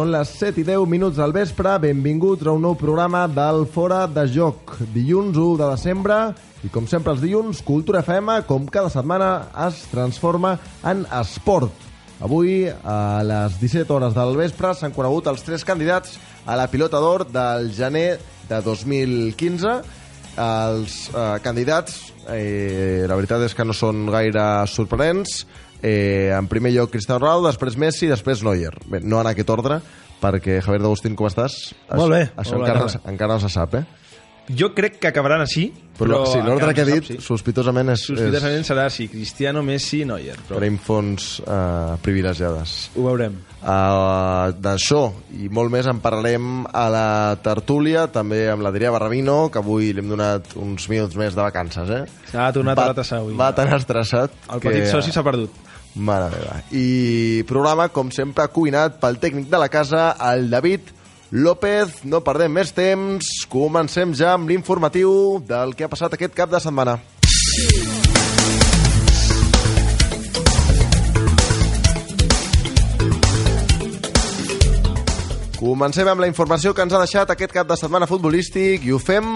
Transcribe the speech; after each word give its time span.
Són 0.00 0.14
les 0.14 0.30
7 0.32 0.62
i 0.62 0.64
10 0.64 0.86
minuts 0.88 1.18
del 1.20 1.34
vespre. 1.36 1.74
Benvinguts 1.82 2.46
a 2.48 2.54
un 2.56 2.62
nou 2.64 2.72
programa 2.80 3.26
del 3.28 3.66
Fora 3.68 4.06
de 4.08 4.22
Joc. 4.32 4.72
Dilluns 4.94 5.36
1 5.36 5.58
de 5.60 5.66
desembre 5.68 6.16
i 6.64 6.70
com 6.72 6.86
sempre 6.88 7.12
els 7.12 7.20
dilluns, 7.20 7.60
Cultura 7.66 8.00
FM, 8.00 8.38
com 8.48 8.64
cada 8.64 8.88
setmana, 8.88 9.28
es 9.66 9.82
transforma 9.92 10.54
en 10.88 11.04
esport. 11.20 11.84
Avui, 12.24 12.62
a 12.70 13.20
les 13.28 13.60
17 13.60 13.92
hores 13.92 14.16
del 14.16 14.40
vespre, 14.40 14.72
s'han 14.72 14.96
conegut 14.96 15.28
els 15.28 15.44
tres 15.44 15.68
candidats 15.68 16.16
a 16.48 16.56
la 16.56 16.70
pilota 16.72 16.96
d'or 16.96 17.26
del 17.28 17.68
gener 17.76 18.14
de 18.48 18.64
2015. 18.64 19.80
Els 20.40 21.00
eh, 21.12 21.30
candidats, 21.44 22.06
eh, 22.32 23.04
la 23.04 23.20
veritat 23.20 23.50
és 23.50 23.52
que 23.52 23.68
no 23.68 23.76
són 23.76 24.06
gaire 24.08 24.46
sorprenents. 24.64 25.42
Eh, 25.82 26.30
en 26.36 26.48
primer 26.48 26.72
lloc 26.74 26.90
Cristiano 26.92 27.20
Ronaldo, 27.22 27.48
després 27.48 27.76
Messi, 27.80 28.08
després 28.10 28.42
Neuer. 28.44 28.74
Bé, 28.86 29.00
no 29.00 29.20
en 29.20 29.30
aquest 29.30 29.50
ordre, 29.50 29.80
perquè 30.20 30.60
Javier 30.60 30.82
D'Agustín, 30.82 31.16
com 31.16 31.28
estàs? 31.30 31.74
Molt 31.94 32.12
bé, 32.12 32.26
Això 32.36 32.58
molt 32.58 32.68
encara, 32.68 32.86
no, 32.86 33.10
encara 33.14 33.36
no 33.38 33.40
se 33.40 33.52
sap, 33.52 33.80
eh? 33.80 33.84
Jo 34.50 34.72
crec 34.74 34.96
que 34.98 35.06
acabaran 35.06 35.44
així, 35.44 35.68
Però, 36.00 36.24
però... 36.24 36.30
sí, 36.32 36.40
l'ordre 36.42 36.72
que 36.74 36.82
he 36.82 36.88
dit, 36.88 37.04
sap, 37.06 37.20
sí. 37.20 37.22
sospitosament, 37.22 37.92
és, 37.92 38.02
Sospitosament 38.08 38.64
serà 38.66 38.86
així, 38.88 39.06
Cristiano, 39.12 39.62
Messi, 39.62 40.00
Neuer. 40.08 40.34
és 40.34 40.48
Però 40.48 40.58
per 40.58 40.66
infons 40.66 41.28
eh, 41.44 41.96
privilegiades. 42.02 42.74
ho 42.96 43.04
veurem. 43.04 43.36
Uh, 43.60 44.50
D'això 44.56 45.02
i 45.36 45.50
molt 45.52 45.70
més 45.70 45.86
en 45.92 46.00
parlarem 46.00 46.64
a 46.66 46.86
la 46.90 47.06
tertúlia, 47.44 48.06
també 48.10 48.46
amb 48.50 48.64
l'Adrià 48.64 48.90
Barramino, 48.90 49.50
que 49.52 49.60
avui 49.60 49.92
li 49.92 50.00
hem 50.02 50.08
donat 50.16 50.56
uns 50.56 50.88
minuts 50.90 51.20
més 51.20 51.36
de 51.36 51.44
vacances, 51.44 51.92
eh? 51.92 52.04
S'ha 52.32 52.50
tornat 52.56 52.80
va, 52.80 52.88
a 52.88 52.94
la 52.94 53.00
tassa 53.02 53.20
avui. 53.20 53.36
Va 53.38 53.52
tan 53.54 53.70
estressat 53.76 54.32
El 54.50 54.64
petit 54.64 54.88
soci 54.90 55.12
s'ha 55.14 55.22
perdut. 55.26 55.52
Mare 55.94 56.30
meva. 56.30 56.60
I 56.70 57.42
programa, 57.48 57.88
com 57.90 58.12
sempre, 58.14 58.46
cuinat 58.54 59.00
pel 59.02 59.18
tècnic 59.22 59.50
de 59.50 59.58
la 59.58 59.68
casa, 59.68 60.10
el 60.32 60.50
David 60.50 60.92
López. 61.30 62.04
No 62.04 62.22
perdem 62.26 62.52
més 62.54 62.74
temps. 62.74 63.30
Comencem 63.50 64.14
ja 64.14 64.34
amb 64.36 64.50
l'informatiu 64.50 65.40
del 65.46 65.74
que 65.74 65.86
ha 65.86 65.92
passat 65.92 66.14
aquest 66.14 66.36
cap 66.36 66.50
de 66.50 66.62
setmana. 66.62 66.98
Comencem 75.60 76.08
amb 76.08 76.22
la 76.22 76.28
informació 76.30 76.72
que 76.72 76.80
ens 76.86 76.94
ha 76.96 77.02
deixat 77.02 77.34
aquest 77.34 77.52
cap 77.52 77.68
de 77.68 77.76
setmana 77.76 78.06
futbolístic 78.08 78.86
i 78.86 78.94
ho 78.94 78.98
fem, 78.98 79.26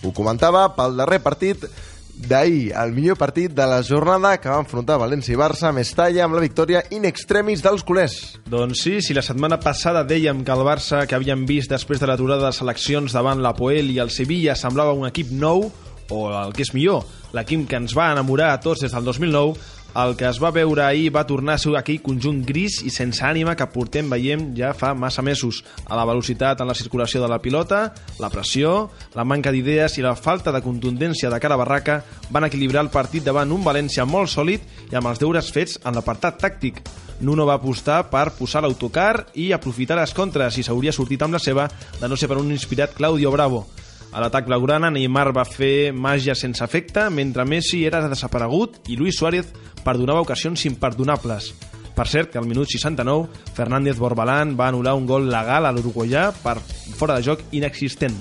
ho 0.00 0.12
comentava, 0.16 0.70
pel 0.72 0.96
darrer 0.96 1.18
partit 1.20 1.66
d'ahir, 2.14 2.72
el 2.78 2.92
millor 2.94 3.18
partit 3.18 3.52
de 3.52 3.66
la 3.66 3.80
jornada 3.82 4.36
que 4.40 4.48
va 4.48 4.60
enfrontar 4.62 5.00
València 5.02 5.34
i 5.34 5.38
Barça 5.38 5.68
a 5.68 5.74
Mestalla 5.74 6.24
amb 6.24 6.36
la 6.38 6.42
victòria 6.44 6.84
in 6.94 7.04
extremis 7.08 7.62
dels 7.64 7.84
culers. 7.86 8.16
Doncs 8.50 8.84
sí, 8.86 9.00
si 9.02 9.16
la 9.16 9.24
setmana 9.26 9.58
passada 9.60 10.04
dèiem 10.06 10.44
que 10.46 10.54
el 10.54 10.64
Barça, 10.66 11.04
que 11.06 11.18
havíem 11.18 11.44
vist 11.48 11.72
després 11.72 12.00
de 12.00 12.08
l'aturada 12.08 12.48
de 12.48 12.56
seleccions 12.56 13.12
davant 13.12 13.42
l'Apoel 13.42 13.90
i 13.90 14.00
el 14.02 14.14
Sevilla, 14.14 14.56
semblava 14.56 14.94
un 14.94 15.08
equip 15.08 15.32
nou, 15.34 15.68
o 16.10 16.24
el 16.36 16.52
que 16.54 16.64
és 16.64 16.74
millor, 16.76 17.04
l'equip 17.34 17.66
que 17.68 17.80
ens 17.80 17.96
va 17.96 18.12
enamorar 18.12 18.52
a 18.52 18.60
tots 18.62 18.84
des 18.84 18.92
del 18.92 19.04
2009, 19.08 19.58
el 19.94 20.16
que 20.18 20.26
es 20.26 20.40
va 20.42 20.50
veure 20.50 20.82
ahir 20.82 21.12
va 21.14 21.22
tornar 21.26 21.54
a 21.54 21.62
ser 21.62 21.74
aquell 21.78 22.00
conjunt 22.02 22.40
gris 22.46 22.80
i 22.82 22.90
sense 22.90 23.22
ànima 23.22 23.54
que 23.54 23.68
portem 23.70 24.10
veiem 24.10 24.48
ja 24.58 24.72
fa 24.74 24.90
massa 24.94 25.22
mesos. 25.22 25.62
A 25.86 25.94
la 25.94 26.06
velocitat 26.08 26.60
en 26.60 26.68
la 26.70 26.74
circulació 26.74 27.22
de 27.22 27.28
la 27.30 27.38
pilota, 27.38 27.92
la 28.18 28.30
pressió, 28.30 28.90
la 29.14 29.24
manca 29.24 29.52
d'idees 29.54 29.98
i 29.98 30.02
la 30.02 30.16
falta 30.18 30.52
de 30.52 30.62
contundència 30.64 31.30
de 31.30 31.38
cara 31.40 31.54
a 31.54 31.62
barraca 31.62 32.00
van 32.34 32.48
equilibrar 32.48 32.82
el 32.82 32.90
partit 32.90 33.24
davant 33.24 33.54
un 33.54 33.62
València 33.64 34.04
molt 34.04 34.32
sòlid 34.34 34.90
i 34.90 34.98
amb 34.98 35.12
els 35.12 35.22
deures 35.22 35.52
fets 35.54 35.78
en 35.84 35.94
l'apartat 35.94 36.42
tàctic. 36.42 36.82
Nuno 37.20 37.46
va 37.46 37.54
apostar 37.60 38.02
per 38.10 38.32
posar 38.34 38.64
l'autocar 38.64 39.28
i 39.38 39.52
aprofitar 39.54 39.96
les 40.00 40.12
contres 40.12 40.58
i 40.58 40.66
s'hauria 40.66 40.92
sortit 40.92 41.22
amb 41.22 41.38
la 41.38 41.42
seva 41.42 41.68
de 42.00 42.10
no 42.10 42.18
ser 42.18 42.28
per 42.28 42.42
un 42.42 42.50
inspirat 42.50 42.98
Claudio 42.98 43.30
Bravo. 43.30 43.64
A 44.14 44.20
l'atac 44.22 44.46
blaugrana, 44.46 44.92
Neymar 44.94 45.32
va 45.34 45.42
fer 45.42 45.90
màgia 45.90 46.36
sense 46.38 46.62
efecte, 46.62 47.08
mentre 47.10 47.42
Messi 47.50 47.80
era 47.82 47.98
desaparegut 48.06 48.76
i 48.86 48.94
Luis 48.94 49.18
Suárez 49.18 49.48
perdonava 49.82 50.22
ocasions 50.22 50.62
imperdonables. 50.68 51.48
Per 51.94 52.06
cert, 52.06 52.30
que 52.30 52.38
al 52.38 52.46
minut 52.46 52.70
69, 52.70 53.26
Fernández 53.56 53.98
Borbalán 53.98 54.54
va 54.54 54.68
anul·lar 54.70 54.94
un 54.94 55.10
gol 55.10 55.26
legal 55.30 55.66
a 55.66 55.74
l'uruguaià 55.74 56.28
per 56.44 56.60
fora 56.94 57.18
de 57.18 57.26
joc 57.26 57.42
inexistent. 57.58 58.14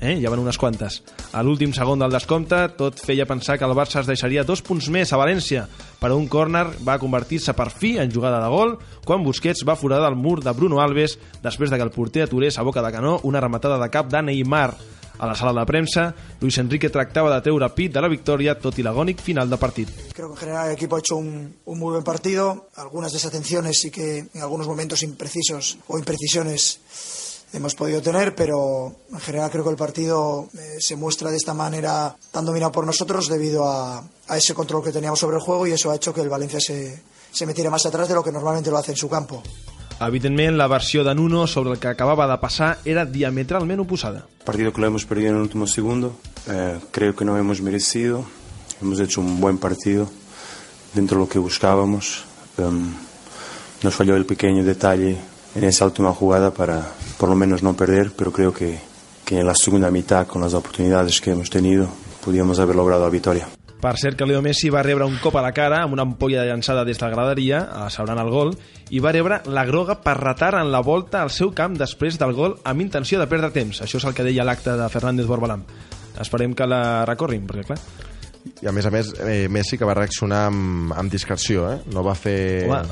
Eh? 0.00 0.18
Ja 0.20 0.28
van 0.32 0.44
unes 0.44 0.60
quantes. 0.60 1.00
A 1.32 1.42
l'últim 1.44 1.72
segon 1.76 2.00
del 2.00 2.12
descompte, 2.12 2.60
tot 2.76 3.00
feia 3.00 3.28
pensar 3.28 3.56
que 3.56 3.64
el 3.64 3.76
Barça 3.76 4.00
es 4.00 4.08
deixaria 4.08 4.44
dos 4.44 4.60
punts 4.64 4.88
més 4.92 5.12
a 5.12 5.20
València, 5.20 5.66
però 6.00 6.16
un 6.20 6.28
córner 6.28 6.66
va 6.84 7.00
convertir-se 7.00 7.56
per 7.56 7.68
fi 7.72 7.98
en 8.00 8.12
jugada 8.12 8.40
de 8.44 8.52
gol 8.52 8.78
quan 9.08 9.24
Busquets 9.24 9.64
va 9.68 9.76
foradar 9.76 10.12
el 10.12 10.20
mur 10.20 10.40
de 10.44 10.52
Bruno 10.56 10.80
Alves 10.80 11.18
després 11.44 11.72
de 11.72 11.76
que 11.76 11.88
el 11.88 11.96
porter 11.96 12.24
aturés 12.24 12.58
a 12.58 12.64
boca 12.64 12.84
de 12.84 12.92
canó 12.92 13.20
una 13.24 13.40
rematada 13.40 13.80
de 13.80 13.92
cap 13.92 14.08
de 14.12 14.24
Neymar. 14.28 14.72
A 15.20 15.26
la 15.26 15.34
sala 15.34 15.52
de 15.60 15.66
premsa, 15.66 16.14
Luis 16.40 16.56
Enrique 16.56 16.88
tractava 16.88 17.28
de 17.34 17.42
treure 17.44 17.66
pit 17.76 17.92
de 17.92 18.00
la 18.00 18.08
victòria 18.08 18.54
tot 18.56 18.78
i 18.78 19.14
final 19.20 19.50
de 19.50 19.58
partit. 19.58 19.88
Creo 20.14 20.28
que 20.28 20.34
en 20.34 20.40
general 20.40 20.68
el 20.68 20.72
equipo 20.72 20.96
ha 20.96 21.00
hecho 21.00 21.16
un, 21.16 21.56
un 21.66 21.78
muy 21.78 21.92
buen 21.92 22.04
partido. 22.04 22.70
Algunas 22.76 23.12
desatenciones 23.12 23.80
sí 23.80 23.90
que 23.90 24.30
en 24.32 24.40
algunos 24.40 24.66
momentos 24.66 25.02
imprecisos 25.02 25.76
o 25.88 25.98
imprecisiones 25.98 26.80
hemos 27.52 27.74
podido 27.74 28.00
tener, 28.00 28.34
pero 28.34 28.94
en 29.12 29.20
general 29.20 29.50
creo 29.50 29.64
que 29.64 29.70
el 29.70 29.76
partido 29.76 30.48
eh, 30.54 30.76
se 30.80 30.96
muestra 30.96 31.30
de 31.30 31.36
esta 31.36 31.52
manera 31.52 32.16
tan 32.30 32.46
dominado 32.46 32.72
por 32.72 32.86
nosotros 32.86 33.28
debido 33.28 33.66
a, 33.66 34.02
a 34.28 34.36
ese 34.38 34.54
control 34.54 34.82
que 34.82 34.92
teníamos 34.92 35.18
sobre 35.18 35.36
el 35.36 35.42
juego 35.42 35.66
y 35.66 35.72
eso 35.72 35.90
ha 35.90 35.96
hecho 35.96 36.14
que 36.14 36.22
el 36.22 36.30
Valencia 36.30 36.60
se, 36.60 37.02
se 37.30 37.44
metiera 37.44 37.68
más 37.68 37.84
atrás 37.84 38.08
de 38.08 38.14
lo 38.14 38.24
que 38.24 38.32
normalmente 38.32 38.70
lo 38.70 38.78
hace 38.78 38.92
en 38.92 38.96
su 38.96 39.08
campo. 39.10 39.42
Evidentment, 40.00 40.56
la 40.56 40.66
versió 40.66 41.04
de 41.04 41.14
Nuno 41.14 41.46
sobre 41.46 41.72
el 41.72 41.78
que 41.78 41.88
acabava 41.88 42.26
de 42.26 42.38
passar 42.38 42.78
era 42.86 43.04
diametralment 43.04 43.80
oposada. 43.80 44.24
Partido 44.44 44.72
que 44.72 44.80
lo 44.80 44.86
hemos 44.86 45.04
perdido 45.04 45.30
en 45.30 45.36
el 45.36 45.42
último 45.42 45.66
segundo, 45.66 46.16
eh, 46.48 46.78
creo 46.90 47.14
que 47.14 47.26
no 47.26 47.36
hemos 47.36 47.60
merecido, 47.60 48.24
hemos 48.80 48.98
hecho 48.98 49.20
un 49.20 49.38
buen 49.40 49.58
partido 49.58 50.08
dentro 50.94 51.18
de 51.18 51.24
lo 51.24 51.28
que 51.28 51.38
buscábamos. 51.38 52.24
Um, 52.56 52.94
nos 53.82 53.94
falló 53.94 54.16
el 54.16 54.24
pequeño 54.24 54.64
detalle 54.64 55.18
en 55.54 55.64
esa 55.64 55.84
última 55.84 56.12
jugada 56.14 56.50
para 56.50 56.92
por 57.18 57.28
lo 57.28 57.36
menos 57.36 57.62
no 57.62 57.74
perder, 57.74 58.12
pero 58.16 58.32
creo 58.32 58.54
que, 58.54 58.78
que 59.24 59.40
en 59.40 59.46
la 59.46 59.54
segunda 59.54 59.90
mitad, 59.90 60.26
con 60.26 60.40
las 60.40 60.54
oportunidades 60.54 61.20
que 61.20 61.32
hemos 61.32 61.50
tenido, 61.50 61.88
podíamos 62.24 62.58
haber 62.58 62.76
logrado 62.76 63.04
la 63.04 63.10
victoria. 63.10 63.48
Per 63.80 63.94
cert 63.96 64.18
que 64.18 64.26
Leo 64.28 64.42
Messi 64.44 64.68
va 64.68 64.82
rebre 64.84 65.06
un 65.08 65.16
cop 65.22 65.38
a 65.40 65.42
la 65.44 65.54
cara 65.56 65.78
amb 65.86 65.94
una 65.96 66.04
ampolla 66.04 66.42
llançada 66.44 66.84
des 66.84 66.98
de 67.00 67.06
la 67.06 67.10
graderia, 67.14 67.60
asseurant 67.86 68.18
el 68.20 68.28
gol, 68.28 68.50
i 68.92 69.00
va 69.00 69.12
rebre 69.14 69.38
la 69.48 69.64
groga 69.64 69.96
per 70.04 70.18
retar 70.20 70.52
en 70.60 70.68
la 70.72 70.82
volta 70.84 71.22
al 71.22 71.30
seu 71.32 71.54
camp 71.56 71.78
després 71.80 72.18
del 72.20 72.34
gol 72.36 72.58
amb 72.64 72.84
intenció 72.84 73.18
de 73.18 73.26
perdre 73.30 73.50
temps. 73.54 73.80
Això 73.80 73.96
és 73.96 74.04
el 74.04 74.12
que 74.14 74.26
deia 74.26 74.44
l'acte 74.44 74.76
de 74.76 74.88
Fernández 74.92 75.26
Borbalam. 75.26 75.64
Esperem 76.20 76.52
que 76.54 76.66
la 76.68 77.06
recorrin, 77.08 77.46
perquè 77.48 77.64
clar... 77.70 77.78
I 78.60 78.68
a 78.68 78.72
més 78.72 78.86
a 78.88 78.90
més, 78.92 79.14
eh, 79.20 79.48
Messi 79.52 79.76
que 79.80 79.84
va 79.88 79.94
reaccionar 79.96 80.46
amb, 80.48 80.92
amb 80.96 81.12
discreció, 81.12 81.66
eh? 81.72 81.78
No 81.92 82.04
va 82.04 82.14
fer... 82.16 82.68
Home, 82.68 82.84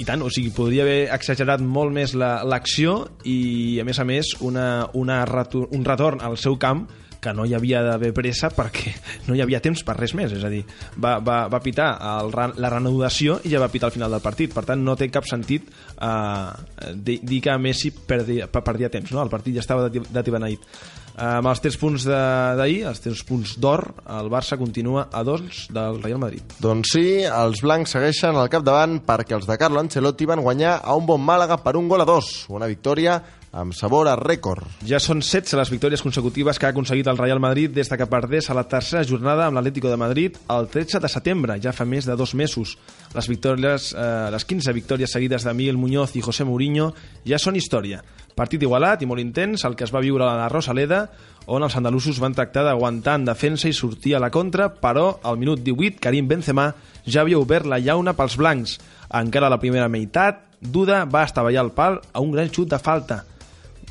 i 0.00 0.04
tant, 0.08 0.24
o 0.26 0.30
sigui, 0.32 0.50
podria 0.50 0.82
haver 0.82 1.06
exagerat 1.14 1.60
molt 1.62 1.92
més 1.94 2.16
la- 2.18 2.40
l'acció 2.44 2.96
i, 3.24 3.78
a 3.80 3.84
més 3.86 4.00
a 4.00 4.04
més, 4.08 4.32
una, 4.42 4.88
una 4.98 5.20
retor 5.28 5.68
un 5.76 5.84
retorn 5.86 6.24
al 6.24 6.34
seu 6.40 6.56
camp 6.58 6.86
que 7.24 7.32
no 7.32 7.46
hi 7.48 7.54
havia 7.56 7.80
d'haver 7.86 8.12
pressa 8.16 8.50
perquè 8.52 8.92
no 9.26 9.34
hi 9.36 9.40
havia 9.44 9.62
temps 9.64 9.80
per 9.86 9.96
res 9.96 10.12
més, 10.14 10.32
és 10.36 10.44
a 10.44 10.50
dir, 10.52 10.62
va, 11.00 11.16
va, 11.24 11.44
va 11.48 11.62
pitar 11.64 11.90
el, 12.12 12.32
la 12.60 12.70
reanudació 12.76 13.40
i 13.48 13.54
ja 13.54 13.62
va 13.62 13.70
pitar 13.72 13.88
al 13.88 13.96
final 13.96 14.12
del 14.12 14.22
partit, 14.24 14.52
per 14.54 14.66
tant 14.68 14.84
no 14.84 14.94
té 15.00 15.08
cap 15.12 15.24
sentit 15.30 15.70
eh, 16.00 16.92
dir, 16.94 17.40
que 17.44 17.56
Messi 17.58 17.90
perdia, 17.94 18.46
per- 18.52 18.62
perdia 18.66 18.90
temps, 18.92 19.10
no? 19.16 19.22
el 19.24 19.32
partit 19.32 19.56
ja 19.56 19.64
estava 19.64 19.88
dati- 19.88 20.04
datibeneït. 20.12 20.68
Eh, 21.14 21.22
amb 21.38 21.46
els 21.46 21.60
tres 21.62 21.76
punts 21.78 22.02
de- 22.08 22.16
d'ahir, 22.58 22.80
els 22.90 23.00
tres 23.00 23.20
punts 23.24 23.52
d'or, 23.62 23.84
el 24.18 24.26
Barça 24.32 24.58
continua 24.58 25.06
a 25.14 25.22
dos 25.22 25.68
del 25.70 26.00
Real 26.02 26.18
Madrid. 26.18 26.42
Doncs 26.58 26.90
sí, 26.96 27.04
els 27.22 27.62
blancs 27.62 27.94
segueixen 27.94 28.34
al 28.36 28.50
capdavant 28.50 28.98
perquè 29.06 29.36
els 29.38 29.46
de 29.46 29.56
Carlo 29.60 29.78
Ancelotti 29.80 30.26
van 30.26 30.42
guanyar 30.42 30.80
a 30.82 30.96
un 30.98 31.06
bon 31.06 31.22
Màlaga 31.22 31.60
per 31.62 31.76
un 31.78 31.86
gol 31.88 32.02
a 32.02 32.08
dos. 32.08 32.46
Una 32.50 32.66
victòria 32.66 33.20
amb 33.54 33.72
sabor 33.72 34.08
a 34.10 34.16
rècord. 34.18 34.66
Ja 34.84 34.98
són 34.98 35.22
16 35.22 35.54
les 35.60 35.70
victòries 35.70 36.02
consecutives 36.02 36.58
que 36.58 36.66
ha 36.66 36.72
aconseguit 36.74 37.06
el 37.06 37.18
Real 37.20 37.38
Madrid 37.40 37.70
des 37.70 37.88
de 37.88 37.98
que 37.98 38.08
perdés 38.10 38.50
a 38.50 38.56
la 38.58 38.66
tercera 38.68 39.04
jornada 39.06 39.46
amb 39.46 39.56
l'Atlético 39.56 39.88
de 39.88 39.98
Madrid 40.00 40.38
el 40.50 40.66
13 40.68 41.00
de 41.00 41.08
setembre, 41.08 41.60
ja 41.62 41.72
fa 41.72 41.86
més 41.86 42.08
de 42.08 42.16
dos 42.18 42.34
mesos. 42.34 42.76
Les 43.14 43.28
victòries, 43.30 43.92
eh, 43.94 44.30
les 44.34 44.44
15 44.44 44.74
victòries 44.74 45.10
seguides 45.10 45.44
de 45.46 45.54
Miguel 45.54 45.78
Muñoz 45.78 46.16
i 46.16 46.22
José 46.22 46.44
Mourinho 46.44 46.92
ja 47.24 47.38
són 47.38 47.56
història. 47.56 48.02
Partit 48.34 48.62
igualat 48.66 49.02
i 49.02 49.06
molt 49.06 49.22
intens, 49.22 49.62
el 49.64 49.76
que 49.76 49.84
es 49.86 49.94
va 49.94 50.02
viure 50.02 50.26
a 50.26 50.34
la 50.34 50.48
Rosaleda, 50.48 51.08
on 51.46 51.62
els 51.62 51.76
andalusos 51.76 52.18
van 52.18 52.34
tractar 52.34 52.64
d'aguantar 52.64 53.14
en 53.20 53.28
defensa 53.28 53.68
i 53.68 53.72
sortir 53.72 54.16
a 54.16 54.20
la 54.20 54.32
contra, 54.34 54.72
però 54.74 55.20
al 55.22 55.38
minut 55.38 55.62
18 55.62 56.00
Karim 56.00 56.26
Benzema 56.26 56.72
ja 57.06 57.20
havia 57.20 57.38
obert 57.38 57.66
la 57.66 57.78
llauna 57.78 58.16
pels 58.18 58.36
blancs. 58.36 58.80
Encara 59.14 59.46
a 59.46 59.54
la 59.54 59.60
primera 59.60 59.88
meitat, 59.88 60.42
Duda 60.60 61.04
va 61.04 61.22
estavellar 61.22 61.62
el 61.62 61.72
pal 61.76 62.00
a 62.12 62.20
un 62.24 62.32
gran 62.32 62.50
xut 62.50 62.70
de 62.72 62.78
falta. 62.80 63.24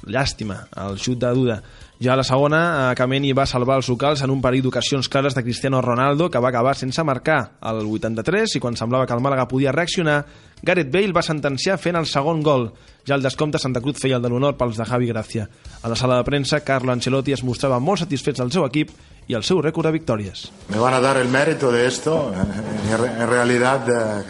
Llàstima, 0.08 0.68
el 0.84 1.00
xut 1.00 1.20
de 1.22 1.32
Duda. 1.34 1.62
Ja 2.04 2.14
a 2.14 2.18
la 2.20 2.24
segona, 2.28 2.92
eh, 2.92 2.96
Kameni 3.00 3.32
va 3.32 3.46
salvar 3.48 3.78
els 3.80 3.88
locals 3.88 4.22
en 4.26 4.32
un 4.34 4.42
parell 4.42 4.64
d'ocasions 4.66 5.08
clares 5.08 5.36
de 5.36 5.44
Cristiano 5.44 5.82
Ronaldo, 5.82 6.30
que 6.30 6.40
va 6.40 6.50
acabar 6.50 6.76
sense 6.76 7.04
marcar 7.04 7.54
al 7.62 7.86
83, 7.86 8.58
i 8.58 8.60
quan 8.60 8.76
semblava 8.76 9.08
que 9.08 9.14
el 9.14 9.22
Màlaga 9.24 9.48
podia 9.48 9.72
reaccionar, 9.72 10.26
Gareth 10.62 10.92
Bale 10.92 11.14
va 11.14 11.22
sentenciar 11.22 11.78
fent 11.78 11.96
el 11.96 12.06
segon 12.08 12.42
gol. 12.42 12.70
Ja 13.08 13.16
al 13.16 13.24
descompte, 13.24 13.60
Santa 13.60 13.82
Cruz 13.82 14.00
feia 14.00 14.18
el 14.18 14.24
de 14.24 14.30
l'honor 14.32 14.58
pels 14.58 14.78
de 14.80 14.86
Javi 14.86 15.08
Gracia. 15.08 15.48
A 15.82 15.90
la 15.92 15.96
sala 15.96 16.18
de 16.18 16.24
premsa, 16.24 16.62
Carlo 16.64 16.92
Ancelotti 16.92 17.34
es 17.36 17.44
mostrava 17.44 17.80
molt 17.80 18.00
satisfet 18.00 18.40
del 18.40 18.52
seu 18.52 18.66
equip 18.66 18.92
i 19.28 19.36
el 19.36 19.44
seu 19.44 19.62
rècord 19.62 19.88
de 19.88 19.94
victòries. 19.96 20.50
Me 20.70 20.80
van 20.80 20.94
a 20.94 21.02
dar 21.04 21.18
el 21.18 21.28
mérito 21.28 21.72
de 21.72 21.86
esto. 21.88 22.34
En 22.34 23.28
realidad, 23.30 23.88
eh, 23.90 24.24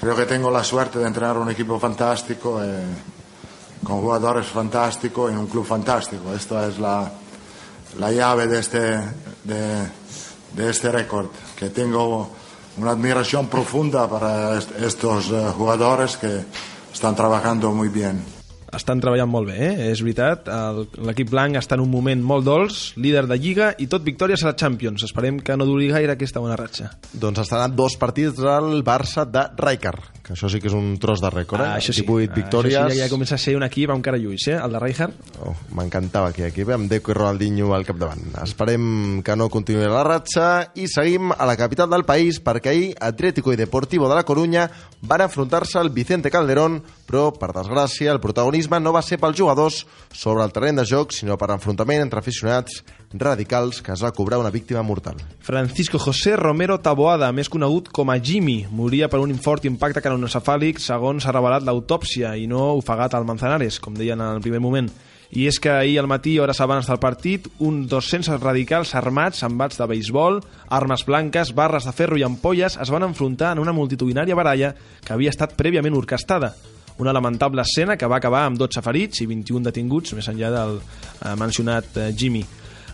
creo 0.00 0.16
que 0.16 0.26
tengo 0.26 0.50
la 0.50 0.64
suerte 0.64 0.98
de 0.98 1.06
entrenar 1.06 1.36
un 1.38 1.50
equipo 1.50 1.78
fantástico, 1.78 2.62
eh, 2.62 2.84
con 3.86 4.00
jugadores 4.00 4.46
fantásticos 4.48 5.30
en 5.30 5.38
un 5.38 5.46
club 5.46 5.64
fantástico. 5.64 6.34
Esto 6.34 6.60
es 6.66 6.78
la, 6.80 7.08
la 7.98 8.10
llave 8.10 8.48
de 8.48 8.58
este, 8.58 9.00
de, 9.44 9.88
este 10.68 10.90
récord, 10.90 11.26
que 11.56 11.70
tengo 11.70 12.28
una 12.78 12.90
admiración 12.90 13.46
profunda 13.46 14.08
para 14.08 14.58
est- 14.58 14.72
estos 14.82 15.30
eh, 15.30 15.52
jugadores 15.56 16.16
que 16.16 16.44
están 16.92 17.14
trabajando 17.14 17.70
muy 17.70 17.88
bien. 17.88 18.35
Estan 18.74 19.00
treballant 19.00 19.30
molt 19.30 19.50
bé, 19.50 19.56
eh? 19.68 19.90
és 19.92 20.00
veritat. 20.02 20.48
L'equip 21.06 21.30
blanc 21.30 21.58
està 21.60 21.76
en 21.76 21.84
un 21.84 21.90
moment 21.90 22.22
molt 22.22 22.46
dolç, 22.46 22.80
líder 22.98 23.26
de 23.30 23.38
Lliga 23.38 23.70
i 23.78 23.86
tot 23.90 24.04
victòries 24.06 24.42
a 24.42 24.50
la 24.50 24.56
Champions. 24.58 25.04
Esperem 25.06 25.38
que 25.44 25.56
no 25.56 25.66
duri 25.68 25.88
gaire 25.92 26.16
aquesta 26.16 26.42
bona 26.42 26.56
ratxa. 26.58 26.90
Doncs 27.12 27.44
estaran 27.44 27.76
dos 27.76 27.96
partits 28.00 28.42
al 28.42 28.82
Barça 28.86 29.26
de 29.28 29.44
Rijkaard, 29.56 30.22
que 30.26 30.34
això 30.34 30.50
sí 30.50 30.60
que 30.60 30.70
és 30.70 30.76
un 30.76 30.96
tros 31.02 31.22
de 31.22 31.30
rècord, 31.30 31.62
eh? 31.62 31.68
Ah, 31.76 31.80
això 31.80 31.94
sí. 31.94 32.02
18 32.06 32.34
victòries. 32.34 32.74
Això 32.74 32.90
sí, 32.90 32.98
ja, 32.98 33.06
ja 33.06 33.12
comença 33.12 33.36
a 33.36 33.42
ser 33.42 33.56
un 33.58 33.66
equip 33.66 33.92
amb 33.94 34.04
cara 34.04 34.18
lluís, 34.18 34.48
eh? 34.50 34.58
el 34.58 34.74
de 34.74 34.82
Rijkaard. 34.82 35.32
Oh, 35.46 35.54
M'encantava 35.78 36.32
aquell 36.32 36.50
equip, 36.50 36.72
amb 36.74 36.90
Deco 36.90 37.12
i 37.12 37.18
Ronaldinho 37.18 37.72
al 37.76 37.86
capdavant. 37.86 38.34
Esperem 38.42 39.22
que 39.26 39.36
no 39.38 39.48
continuï 39.52 39.86
la 39.90 40.04
ratxa 40.06 40.48
i 40.74 40.88
seguim 40.90 41.30
a 41.32 41.46
la 41.48 41.56
capital 41.58 41.90
del 41.92 42.06
país 42.08 42.40
perquè 42.42 42.72
ahir 42.72 42.90
Atlético 43.00 43.52
i 43.52 43.60
Deportivo 43.60 44.08
de 44.08 44.18
la 44.18 44.26
Coruña 44.26 44.66
van 45.06 45.22
enfrontar-se 45.22 45.78
al 45.78 45.90
Vicente 45.90 46.30
Calderón, 46.30 46.80
però, 47.06 47.30
per 47.36 47.52
desgràcia, 47.54 48.10
el 48.12 48.20
protagonisme 48.56 48.80
no 48.80 48.92
va 48.92 49.02
ser 49.02 49.18
pels 49.20 49.36
jugadors 49.36 49.82
sobre 50.12 50.44
el 50.44 50.52
terreny 50.52 50.78
de 50.80 50.84
joc, 50.88 51.12
sinó 51.12 51.36
per 51.36 51.50
enfrontament 51.52 52.00
entre 52.00 52.20
aficionats 52.20 52.82
radicals 53.12 53.82
que 53.82 53.92
es 53.92 54.02
va 54.02 54.12
cobrar 54.12 54.38
una 54.38 54.50
víctima 54.50 54.82
mortal. 54.82 55.16
Francisco 55.40 55.98
José 55.98 56.36
Romero 56.36 56.78
Taboada, 56.80 57.32
més 57.32 57.50
conegut 57.52 57.90
com 57.92 58.08
a 58.10 58.16
Jimmy, 58.18 58.64
moria 58.70 59.08
per 59.08 59.20
un 59.20 59.34
fort 59.36 59.66
impacte 59.68 60.00
cranocefàlic 60.00 60.80
segons 60.80 61.24
s'ha 61.24 61.34
revelat 61.34 61.66
l'autòpsia 61.66 62.36
i 62.36 62.46
no 62.46 62.76
ofegat 62.78 63.14
al 63.14 63.26
Manzanares, 63.28 63.80
com 63.80 63.94
deien 63.94 64.20
en 64.20 64.38
el 64.38 64.40
primer 64.40 64.60
moment. 64.60 64.88
I 65.28 65.48
és 65.50 65.58
que 65.58 65.72
ahir 65.72 65.98
al 65.98 66.06
matí, 66.06 66.38
hores 66.38 66.60
abans 66.62 66.86
del 66.86 67.00
partit, 67.02 67.48
uns 67.58 67.90
200 67.90 68.38
radicals 68.40 68.94
armats 68.94 69.42
amb 69.44 69.58
bats 69.60 69.76
de 69.76 69.88
beisbol, 69.90 70.40
armes 70.70 71.04
blanques, 71.04 71.52
barres 71.52 71.84
de 71.84 71.92
ferro 71.92 72.16
i 72.16 72.24
ampolles 72.24 72.78
es 72.80 72.94
van 72.94 73.04
enfrontar 73.04 73.52
en 73.52 73.60
una 73.60 73.74
multitudinària 73.74 74.38
baralla 74.38 74.72
que 75.02 75.12
havia 75.12 75.34
estat 75.34 75.58
prèviament 75.58 75.98
orquestada. 75.98 76.54
Una 76.98 77.12
lamentable 77.12 77.62
escena 77.62 77.96
que 77.96 78.08
va 78.08 78.16
acabar 78.16 78.46
amb 78.46 78.58
12 78.58 78.82
ferits 78.84 79.20
i 79.20 79.26
21 79.28 79.68
detinguts, 79.68 80.14
més 80.16 80.28
enllà 80.32 80.52
del 80.54 80.78
eh, 80.78 81.34
mencionat 81.36 81.96
eh, 81.96 82.12
Jimmy. 82.16 82.44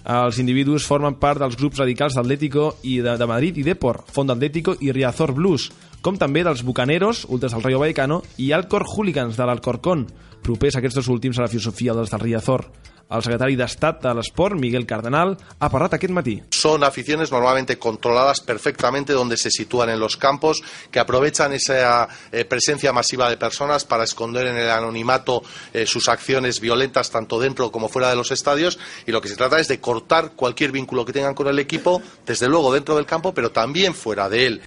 Els 0.03 0.41
individus 0.43 0.83
formen 0.83 1.15
part 1.15 1.39
dels 1.39 1.55
grups 1.55 1.79
radicals 1.79 2.17
d'Atlético 2.19 2.73
i 2.91 2.97
de, 3.05 3.15
de 3.19 3.27
Madrid 3.31 3.61
i 3.63 3.63
Depor, 3.63 4.01
Font 4.11 4.35
Atlético 4.35 4.75
i 4.83 4.91
Riazor 4.91 5.31
Blues, 5.37 5.69
com 6.03 6.19
també 6.19 6.43
dels 6.43 6.65
Bucaneros, 6.67 7.23
ultras 7.31 7.55
del 7.55 7.63
Rayo 7.63 7.79
Vallecano, 7.79 8.19
i 8.43 8.51
Alcor 8.51 8.83
Hooligans 8.91 9.39
de 9.39 9.47
l'Alcorcón, 9.47 10.09
propers 10.43 10.81
aquests 10.81 10.99
dos 10.99 11.11
últims 11.15 11.39
a 11.39 11.47
la 11.47 11.53
filosofia 11.53 11.95
dels 11.95 12.11
del 12.11 12.25
Riazor. 12.27 12.67
El 13.13 13.21
secretari 13.21 13.59
d'Estat 13.61 13.99
de 14.01 14.13
l'Esport, 14.17 14.57
Miguel 14.57 14.87
Cardenal, 14.89 15.35
ha 15.59 15.69
parlat 15.69 15.99
matí. 16.09 16.39
Son 16.51 16.83
aficiones 16.83 17.31
normalmente 17.31 17.79
controladas 17.79 18.41
perfectamente 18.41 19.13
donde 19.13 19.37
se 19.37 19.51
sitúan 19.51 19.91
en 19.91 20.01
los 20.01 20.17
campos, 20.17 20.63
que 20.91 20.99
aprovechan 20.99 21.53
esa 21.53 22.09
eh, 22.31 22.45
presencia 22.47 22.93
masiva 22.93 23.29
de 23.29 23.37
personas 23.37 23.85
para 23.85 24.05
esconder 24.05 24.47
en 24.47 24.57
el 24.57 24.71
anonimato 24.71 25.43
eh, 25.75 25.85
sus 25.87 26.09
acciones 26.09 26.61
violentas 26.61 27.11
tanto 27.11 27.39
dentro 27.39 27.71
como 27.71 27.89
fuera 27.89 28.09
de 28.09 28.17
los 28.17 28.31
estadios 28.31 28.79
y 29.07 29.13
lo 29.13 29.21
que 29.21 29.29
se 29.29 29.37
trata 29.37 29.61
es 29.61 29.69
de 29.69 29.81
cortar 29.81 30.33
cualquier 30.33 30.73
vínculo 30.73 31.05
que 31.05 31.13
tengan 31.13 31.35
con 31.35 31.49
el 31.49 31.59
equipo, 31.59 32.01
desde 32.25 32.49
luego 32.49 32.73
dentro 32.73 32.97
del 32.97 33.07
campo, 33.07 33.35
pero 33.35 33.51
también 33.51 33.95
fuera 33.95 34.29
de 34.29 34.47
él. 34.47 34.63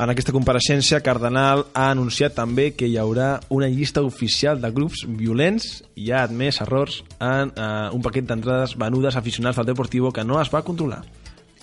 En 0.00 0.08
aquesta 0.08 0.32
compareixença, 0.32 1.02
Cardenal 1.04 1.66
ha 1.76 1.90
anunciat 1.92 2.32
també 2.32 2.70
que 2.72 2.86
hi 2.88 2.94
haurà 2.96 3.34
una 3.52 3.66
llista 3.68 4.00
oficial 4.00 4.56
de 4.62 4.70
grups 4.72 5.02
violents 5.04 5.82
i 5.92 6.08
ha 6.08 6.22
admès 6.24 6.62
errors 6.64 7.02
en 7.20 7.50
eh, 7.52 7.66
un 7.92 8.00
paquet 8.00 8.24
d'entrades 8.24 8.78
venudes 8.80 9.18
a 9.18 9.20
aficionats 9.20 9.60
del 9.60 9.68
Deportivo 9.68 10.08
que 10.10 10.24
no 10.24 10.38
es 10.40 10.48
va 10.48 10.62
controlar. 10.64 11.02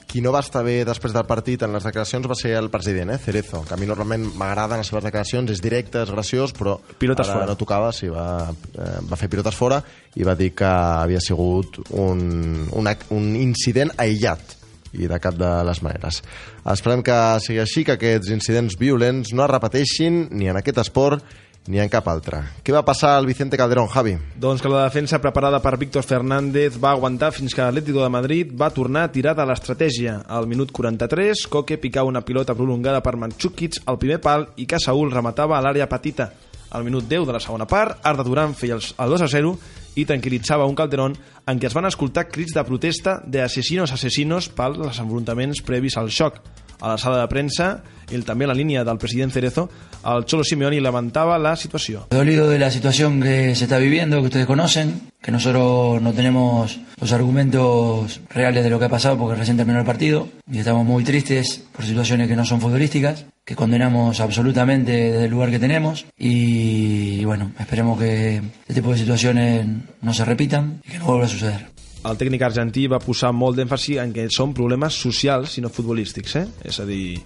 Qui 0.07 0.21
no 0.21 0.29
va 0.35 0.43
estar 0.45 0.61
bé 0.63 0.83
després 0.85 1.15
del 1.17 1.25
partit 1.25 1.65
en 1.65 1.73
les 1.73 1.87
declaracions 1.89 2.29
va 2.29 2.37
ser 2.37 2.53
el 2.59 2.69
president, 2.69 3.15
eh, 3.15 3.17
Cerezo, 3.17 3.63
que 3.65 3.73
a 3.73 3.79
mi 3.81 3.89
normalment 3.89 4.29
m'agraden 4.37 4.83
les 4.83 4.93
seves 4.93 5.07
declaracions, 5.09 5.49
és 5.57 5.63
directe, 5.65 6.05
és 6.05 6.13
graciós, 6.13 6.53
però 6.53 6.77
Pilotes 7.01 7.25
ara 7.25 7.39
fora. 7.39 7.49
no 7.49 7.57
tocava, 7.57 7.89
sí, 7.89 8.11
va, 8.13 8.51
eh, 8.53 8.91
va 9.09 9.17
fer 9.17 9.31
pilotes 9.33 9.57
fora 9.57 9.81
i 10.13 10.29
va 10.29 10.37
dir 10.37 10.53
que 10.53 10.69
havia 10.69 11.25
sigut 11.25 11.81
un, 11.89 12.69
un, 12.69 12.93
un 13.17 13.35
incident 13.41 13.97
aïllat 13.97 14.56
i 14.97 15.09
de 15.09 15.19
cap 15.23 15.35
de 15.37 15.49
les 15.67 15.81
maneres. 15.85 16.21
Esperem 16.65 17.03
que 17.05 17.17
sigui 17.45 17.61
així, 17.63 17.85
que 17.87 17.97
aquests 17.97 18.31
incidents 18.33 18.77
violents 18.79 19.33
no 19.33 19.45
es 19.45 19.53
repeteixin 19.53 20.27
ni 20.31 20.49
en 20.51 20.59
aquest 20.59 20.83
esport 20.85 21.23
ni 21.67 21.81
en 21.83 21.91
cap 21.91 22.07
altre. 22.07 22.39
Què 22.63 22.71
va 22.71 22.85
passar 22.87 23.13
al 23.17 23.27
Vicente 23.27 23.57
Calderón, 23.59 23.89
Javi? 23.91 24.15
Doncs 24.39 24.63
que 24.63 24.71
la 24.71 24.85
defensa 24.85 25.19
preparada 25.21 25.59
per 25.63 25.75
Víctor 25.77 26.05
Fernández 26.07 26.79
va 26.83 26.93
aguantar 26.95 27.33
fins 27.35 27.53
que 27.53 27.61
l'Atlético 27.61 28.01
de 28.03 28.09
Madrid 28.09 28.53
va 28.55 28.71
tornar 28.71 29.03
a 29.03 29.11
tirar 29.11 29.35
de 29.35 29.45
l'estratègia. 29.45 30.21
Al 30.27 30.47
minut 30.47 30.71
43, 30.71 31.45
Coque 31.51 31.77
picava 31.77 32.09
una 32.09 32.23
pilota 32.23 32.55
prolongada 32.55 33.03
per 33.03 33.17
Manchukic 33.19 33.81
al 33.85 33.99
primer 33.99 34.21
pal 34.23 34.47
i 34.55 34.65
que 34.65 34.79
Saúl 34.79 35.11
rematava 35.11 35.57
a 35.57 35.63
l'àrea 35.63 35.89
petita. 35.91 36.31
Al 36.71 36.83
minut 36.83 37.07
10 37.07 37.27
de 37.27 37.35
la 37.35 37.43
segona 37.43 37.67
part, 37.67 37.99
Arda 38.03 38.23
Duran 38.23 38.55
feia 38.55 38.79
el 38.79 39.15
2 39.15 39.27
a 39.27 39.27
0 39.31 39.57
i 39.97 40.05
tranquil·litzava 40.05 40.67
un 40.69 40.77
Calderón 40.77 41.17
en 41.47 41.59
què 41.59 41.69
es 41.69 41.75
van 41.75 41.89
escoltar 41.89 42.27
crits 42.29 42.55
de 42.55 42.63
protesta 42.67 43.17
de 43.25 43.41
asesinos 43.43 43.93
asesinos 43.95 44.49
pels 44.53 45.01
enfrontaments 45.01 45.63
previs 45.65 45.97
al 45.97 46.13
xoc. 46.13 46.39
A 46.79 46.89
la 46.89 46.97
sala 46.97 47.21
de 47.21 47.27
premsa, 47.31 47.81
ell 48.13 48.23
també 48.23 48.47
la 48.47 48.55
línia 48.55 48.83
del 48.87 48.99
president 49.01 49.33
Cerezo, 49.33 49.67
el 50.07 50.25
Cholo 50.25 50.43
Simeoni 50.45 50.79
lamentava 50.79 51.37
la 51.41 51.55
situació. 51.57 52.05
Dolido 52.11 52.49
de 52.49 52.59
la 52.59 52.69
situación 52.71 53.21
que 53.21 53.55
se 53.55 53.65
está 53.65 53.77
viviendo, 53.77 54.19
que 54.19 54.27
ustedes 54.27 54.45
conocen, 54.45 55.09
que 55.21 55.31
nosotros 55.31 56.01
no 56.01 56.13
tenemos 56.13 56.79
los 57.01 57.11
argumentos 57.11 58.21
reales 58.29 58.63
de 58.63 58.69
lo 58.69 58.79
que 58.79 58.85
ha 58.85 58.89
pasado 58.89 59.17
porque 59.17 59.35
recién 59.35 59.57
terminó 59.57 59.79
el 59.79 59.85
partido 59.85 60.29
y 60.49 60.59
estamos 60.59 60.85
muy 60.85 61.03
tristes 61.03 61.65
por 61.75 61.83
situaciones 61.83 62.27
que 62.27 62.35
no 62.35 62.45
son 62.45 62.61
futbolísticas, 62.61 63.25
que 63.43 63.55
condenamos 63.55 64.19
absolutamente 64.19 64.91
desde 64.91 65.25
el 65.25 65.31
lugar 65.31 65.49
que 65.49 65.59
tenemos 65.59 66.05
y, 66.17 67.25
bueno, 67.25 67.51
esperemos 67.59 67.99
que 67.99 68.41
este 68.61 68.73
tipo 68.75 68.91
de 68.91 68.99
situaciones 68.99 69.65
no 70.01 70.13
se 70.13 70.25
repitan 70.25 70.81
y 70.85 70.91
que 70.91 70.99
no 70.99 71.05
vuelva 71.05 71.25
a 71.25 71.29
suceder. 71.29 71.76
El 72.05 72.17
tècnic 72.19 72.43
argentí 72.45 72.85
va 72.91 73.01
posar 73.01 73.33
molt 73.33 73.57
d'èmfasi 73.57 73.97
en 74.01 74.13
que 74.15 74.27
són 74.33 74.53
problemes 74.57 74.97
socials 75.01 75.57
i 75.57 75.63
no 75.65 75.71
futbolístics, 75.73 76.35
eh? 76.39 76.45
És 76.69 76.79
a 76.79 76.85
dir, 76.87 77.17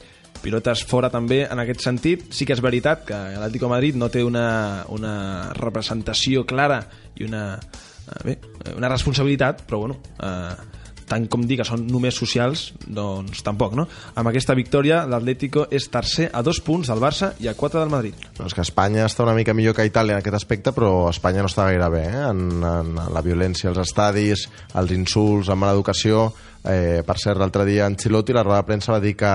pilotes 0.41 0.83
fora 0.87 1.09
també 1.13 1.43
en 1.45 1.61
aquest 1.61 1.83
sentit. 1.85 2.27
Sí 2.33 2.47
que 2.47 2.55
és 2.55 2.63
veritat 2.63 3.05
que 3.07 3.17
l'Atlético 3.35 3.69
Madrid 3.71 3.97
no 3.99 4.09
té 4.13 4.23
una, 4.25 4.85
una 4.93 5.15
representació 5.57 6.45
clara 6.49 6.81
i 7.19 7.27
una, 7.27 7.45
eh, 7.57 8.21
bé, 8.25 8.37
una 8.75 8.89
responsabilitat, 8.89 9.65
però 9.67 9.83
bueno, 9.85 9.99
eh, 10.23 10.80
tant 11.11 11.27
com 11.31 11.43
dir 11.47 11.57
que 11.59 11.67
són 11.67 11.83
només 11.91 12.15
socials, 12.15 12.69
doncs 12.87 13.43
tampoc, 13.43 13.75
no? 13.75 13.87
Amb 14.15 14.31
aquesta 14.31 14.55
victòria, 14.57 15.01
l'Atlético 15.11 15.65
és 15.73 15.89
tercer 15.91 16.29
a 16.31 16.43
dos 16.45 16.61
punts 16.63 16.91
del 16.91 17.01
Barça 17.03 17.33
i 17.43 17.49
a 17.51 17.55
quatre 17.57 17.81
del 17.81 17.91
Madrid. 17.91 18.15
No, 18.39 18.47
és 18.47 18.55
que 18.55 18.63
Espanya 18.63 19.07
està 19.09 19.25
una 19.25 19.35
mica 19.35 19.55
millor 19.57 19.75
que 19.75 19.85
Itàlia 19.87 20.15
en 20.15 20.23
aquest 20.23 20.39
aspecte, 20.39 20.73
però 20.75 21.09
Espanya 21.11 21.43
no 21.43 21.51
està 21.51 21.67
gaire 21.67 21.89
bé 21.91 22.05
eh? 22.07 22.23
en, 22.29 22.45
en, 22.61 22.93
en 22.95 23.11
la 23.11 23.25
violència 23.25 23.71
als 23.71 23.81
estadis, 23.83 24.47
els 24.79 24.95
insults, 24.95 25.51
en 25.51 25.59
mala 25.59 25.75
educació. 25.75 26.29
Eh, 26.61 27.01
per 27.07 27.17
cert, 27.19 27.41
l'altre 27.41 27.65
dia 27.67 27.87
Ancelotti, 27.89 28.35
la 28.37 28.45
roda 28.45 28.61
de 28.61 28.69
premsa, 28.69 28.93
va 28.95 29.01
dir 29.03 29.17
que, 29.19 29.33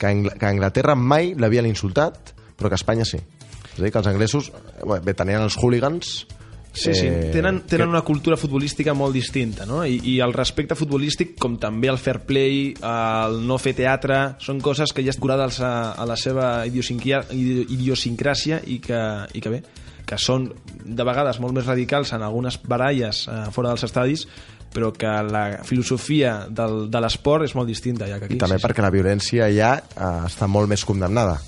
que, 0.00 0.10
Angl 0.10 0.34
que 0.34 0.50
Anglaterra 0.50 0.96
mai 0.98 1.34
l'havien 1.38 1.68
insultat, 1.68 2.34
però 2.56 2.72
que 2.72 2.80
Espanya 2.80 3.06
sí. 3.06 3.20
És 3.20 3.78
a 3.78 3.84
dir, 3.84 3.92
que 3.92 4.00
els 4.00 4.10
anglesos, 4.10 4.50
eh, 4.50 4.98
bé, 5.04 5.14
tenien 5.14 5.44
els 5.44 5.58
hooligans, 5.60 6.16
Sí, 6.76 6.92
sí, 6.94 7.06
Eh, 7.08 7.30
tenen, 7.32 7.62
tenen 7.64 7.88
una 7.88 8.02
cultura 8.04 8.36
futbolística 8.36 8.92
molt 8.94 9.14
distinta, 9.16 9.64
no? 9.64 9.80
I, 9.86 9.96
I 10.12 10.20
el 10.20 10.34
respecte 10.36 10.76
futbolístic, 10.76 11.38
com 11.40 11.56
també 11.58 11.88
el 11.88 11.96
fair 11.98 12.20
play, 12.28 12.74
el 12.76 13.40
no 13.48 13.56
fer 13.58 13.72
teatre, 13.78 14.36
són 14.44 14.60
coses 14.60 14.92
que 14.92 15.02
ja 15.02 15.10
estan 15.14 15.24
curades 15.24 15.60
a, 15.64 15.92
a 15.96 16.04
la 16.06 16.16
seva 16.20 16.66
idiosincràsia, 16.68 18.60
i 18.66 18.78
que, 18.84 19.00
i 19.32 19.40
que 19.40 19.50
bé, 19.54 19.62
que 20.06 20.18
són 20.20 20.52
de 20.84 21.04
vegades 21.08 21.40
molt 21.40 21.56
més 21.56 21.66
radicals 21.66 22.12
en 22.12 22.22
algunes 22.22 22.60
baralles 22.62 23.24
eh, 23.26 23.50
fora 23.56 23.72
dels 23.72 23.88
estadis, 23.88 24.26
però 24.76 24.92
que 24.92 25.08
la 25.08 25.64
filosofia 25.64 26.46
del, 26.52 26.90
de 26.92 27.00
l'esport 27.00 27.48
és 27.48 27.56
molt 27.56 27.68
distinta 27.72 28.04
ja 28.10 28.20
que 28.20 28.28
aquí. 28.28 28.36
i 28.36 28.42
també 28.42 28.60
sí, 28.60 28.66
perquè 28.68 28.84
la 28.84 28.92
violència 28.92 29.48
allà 29.48 29.76
eh, 29.80 30.26
està 30.28 30.46
molt 30.46 30.68
més 30.68 30.84
condemnada. 30.84 31.40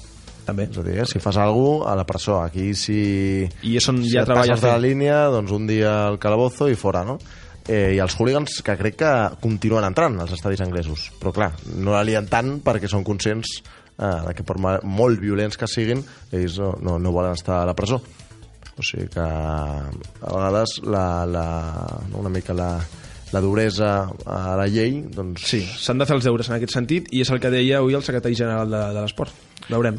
També. 0.48 0.68
És 0.72 0.80
a 0.80 0.86
dir, 0.86 0.96
eh, 1.02 1.06
si 1.08 1.20
fas 1.22 1.38
alguna 1.38 1.84
cosa, 1.84 1.92
a 1.92 1.98
la 2.00 2.06
presó. 2.08 2.40
Aquí, 2.42 2.70
si, 2.74 3.00
I 3.62 3.76
és 3.78 3.88
on 3.92 4.02
si 4.02 4.14
ja 4.14 4.24
et 4.24 4.30
treballa 4.30 4.56
passes 4.56 4.64
de 4.66 4.72
la 4.72 4.82
línia, 4.82 5.20
doncs 5.34 5.52
un 5.54 5.68
dia 5.68 5.92
al 6.08 6.18
calabozo 6.22 6.70
i 6.72 6.78
fora, 6.78 7.04
no? 7.04 7.18
eh, 7.68 7.94
i 7.94 8.00
els 8.02 8.16
hooligans 8.16 8.60
que 8.64 8.76
crec 8.80 8.96
que 9.02 9.10
continuen 9.42 9.86
entrant 9.86 10.16
als 10.22 10.32
estadis 10.34 10.62
anglesos. 10.64 11.10
Però 11.20 11.34
clar, 11.36 11.52
no 11.76 11.94
la 11.94 12.04
lien 12.06 12.26
tant 12.30 12.56
perquè 12.64 12.90
són 12.90 13.04
conscients 13.06 13.58
eh, 13.60 14.20
de 14.26 14.34
que 14.34 14.46
per 14.46 14.56
molt 14.58 15.20
violents 15.20 15.60
que 15.60 15.68
siguin, 15.70 16.02
ells 16.32 16.58
no, 16.62 16.72
no, 16.82 16.96
no 17.02 17.12
volen 17.14 17.36
estar 17.36 17.60
a 17.62 17.68
la 17.68 17.76
presó. 17.78 18.00
O 18.78 18.84
sigui 18.86 19.08
que 19.10 19.22
a 19.22 19.90
vegades 20.22 20.78
la, 20.86 21.26
la, 21.26 21.46
una 22.14 22.30
mica 22.30 22.54
la, 22.54 22.70
la 23.34 23.42
duresa 23.42 23.90
a 24.24 24.54
la 24.56 24.68
llei 24.70 25.00
doncs, 25.02 25.48
Sí, 25.50 25.64
s'han 25.66 25.98
de 25.98 26.06
fer 26.06 26.14
els 26.16 26.28
deures 26.28 26.48
en 26.48 26.56
aquest 26.56 26.76
sentit 26.78 27.10
i 27.10 27.24
és 27.24 27.32
el 27.34 27.42
que 27.42 27.50
deia 27.52 27.82
avui 27.82 27.98
el 27.98 28.06
secretari 28.06 28.38
general 28.38 28.70
de, 28.70 28.82
de 28.94 29.02
l'esport. 29.02 29.34
Veurem. 29.68 29.98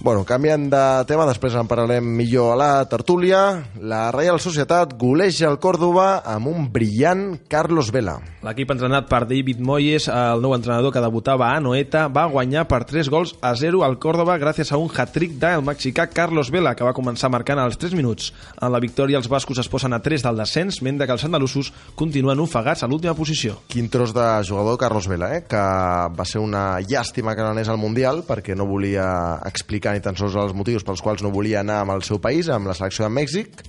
Bueno, 0.00 0.22
canviant 0.22 0.68
de 0.70 0.80
tema, 1.10 1.24
després 1.26 1.56
en 1.58 1.66
parlarem 1.66 2.06
millor 2.06 2.52
a 2.52 2.58
la 2.58 2.70
tertúlia. 2.86 3.64
La 3.82 4.12
Reial 4.14 4.38
Societat 4.38 4.92
goleja 4.94 5.48
el 5.50 5.56
Còrdoba 5.58 6.20
amb 6.22 6.46
un 6.46 6.68
brillant 6.70 7.32
Carlos 7.50 7.90
Vela. 7.90 8.14
L'equip 8.46 8.70
entrenat 8.70 9.08
per 9.10 9.24
David 9.26 9.58
Moyes, 9.58 10.06
el 10.06 10.44
nou 10.44 10.54
entrenador 10.54 10.94
que 10.94 11.02
debutava 11.02 11.48
a 11.50 11.58
Noeta, 11.58 12.04
va 12.14 12.28
guanyar 12.30 12.68
per 12.70 12.84
3 12.86 13.10
gols 13.10 13.32
a 13.42 13.50
0 13.58 13.82
al 13.82 13.98
Córdoba 13.98 14.36
gràcies 14.38 14.70
a 14.70 14.78
un 14.78 14.86
hat-trick 14.86 15.34
del 15.42 15.64
mexicà 15.66 16.06
Carlos 16.14 16.52
Vela, 16.54 16.76
que 16.78 16.86
va 16.86 16.94
començar 16.94 17.32
marcant 17.34 17.58
als 17.58 17.80
3 17.82 17.98
minuts. 17.98 18.30
En 18.62 18.70
la 18.70 18.78
victòria, 18.78 19.18
els 19.18 19.26
bascos 19.26 19.58
es 19.58 19.68
posen 19.68 19.98
a 19.98 20.00
3 20.04 20.22
del 20.22 20.38
descens, 20.44 20.78
mentre 20.86 21.10
que 21.10 21.18
els 21.18 21.26
andalusos 21.26 21.72
continuen 21.98 22.38
ofegats 22.38 22.86
a 22.86 22.90
l'última 22.92 23.16
posició. 23.18 23.58
Quin 23.66 23.90
tros 23.90 24.14
de 24.14 24.28
jugador 24.46 24.78
Carlos 24.78 25.10
Vela, 25.10 25.34
eh? 25.34 25.42
que 25.50 25.66
va 26.14 26.28
ser 26.28 26.38
una 26.38 26.78
llàstima 26.86 27.34
que 27.34 27.42
no 27.42 27.50
anés 27.50 27.66
al 27.66 27.82
Mundial 27.82 28.22
perquè 28.22 28.54
no 28.54 28.70
volia 28.70 29.42
explicar 29.42 29.87
ni 29.94 30.04
tan 30.04 30.16
sols 30.18 30.36
els 30.38 30.54
motius 30.56 30.84
pels 30.86 31.02
quals 31.04 31.24
no 31.24 31.32
volia 31.34 31.60
anar 31.60 31.82
amb 31.84 31.96
el 31.96 32.04
seu 32.06 32.20
país, 32.22 32.48
amb 32.52 32.70
la 32.70 32.76
selecció 32.78 33.06
de 33.06 33.12
Mèxic, 33.14 33.62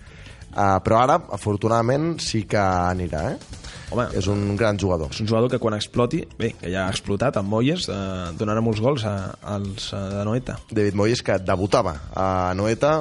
uh, 0.51 0.77
però 0.85 1.03
ara, 1.03 1.19
afortunadament, 1.38 2.15
sí 2.23 2.43
que 2.49 2.59
anirà. 2.61 3.25
Eh? 3.33 3.59
Home, 3.89 4.05
És 4.13 4.27
un 4.29 4.55
gran 4.55 4.77
jugador. 4.77 5.09
és 5.09 5.19
un 5.21 5.27
jugador 5.27 5.49
que 5.49 5.57
quan 5.57 5.73
exploti, 5.73 6.21
bé, 6.38 6.53
que 6.59 6.69
ja 6.69 6.85
ha 6.85 6.91
explotat 6.93 7.38
amb 7.38 7.49
Moyes, 7.49 7.88
eh, 7.89 7.95
donarà 8.38 8.61
molts 8.61 8.81
gols 8.85 9.05
a, 9.05 9.33
als 9.41 9.89
eh, 9.93 10.03
de 10.13 10.25
Noeta. 10.27 10.59
David 10.69 10.93
Moyes, 10.93 11.23
que 11.25 11.39
debutava 11.41 11.95
a 12.13 12.53
Noeta, 12.53 12.99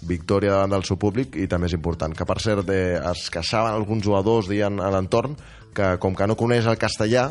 victòria 0.00 0.54
davant 0.54 0.72
del 0.72 0.86
seu 0.88 0.96
públic 0.96 1.36
i 1.36 1.46
també 1.50 1.68
és 1.68 1.76
important, 1.76 2.14
que 2.16 2.24
per 2.24 2.38
cert 2.40 2.64
de, 2.64 2.80
es 3.12 3.28
queixaven 3.32 3.74
alguns 3.74 4.04
jugadors 4.06 4.48
dient 4.48 4.80
a 4.80 4.88
l'entorn 4.94 5.36
que 5.76 5.98
com 6.00 6.16
que 6.16 6.26
no 6.26 6.38
coneix 6.40 6.66
el 6.66 6.80
castellà 6.80 7.28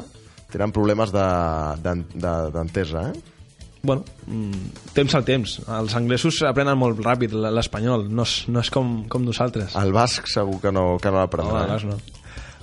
tenen 0.54 0.74
problemes 0.74 1.10
d'entesa 1.14 1.82
de, 1.82 1.96
de, 2.14 2.36
d'entesa, 2.54 3.10
eh? 3.10 3.39
Bueno, 3.82 4.04
mm, 4.28 4.92
temps 4.94 5.16
al 5.16 5.24
temps. 5.24 5.62
Els 5.80 5.96
anglesos 5.96 6.42
aprenen 6.44 6.78
molt 6.78 7.00
ràpid 7.00 7.32
l'espanyol, 7.32 8.10
no 8.12 8.26
és, 8.28 8.44
no 8.52 8.60
és 8.60 8.70
com, 8.70 9.06
com 9.08 9.24
nosaltres. 9.24 9.76
el 9.80 9.94
basc 9.96 10.28
segur 10.28 10.60
que 10.62 10.72
no, 10.72 10.98
que 11.00 11.12
no 11.12 11.20
No, 11.20 11.24
l'aprendrà 11.24 11.66
les 11.74 11.86
no. 11.88 11.96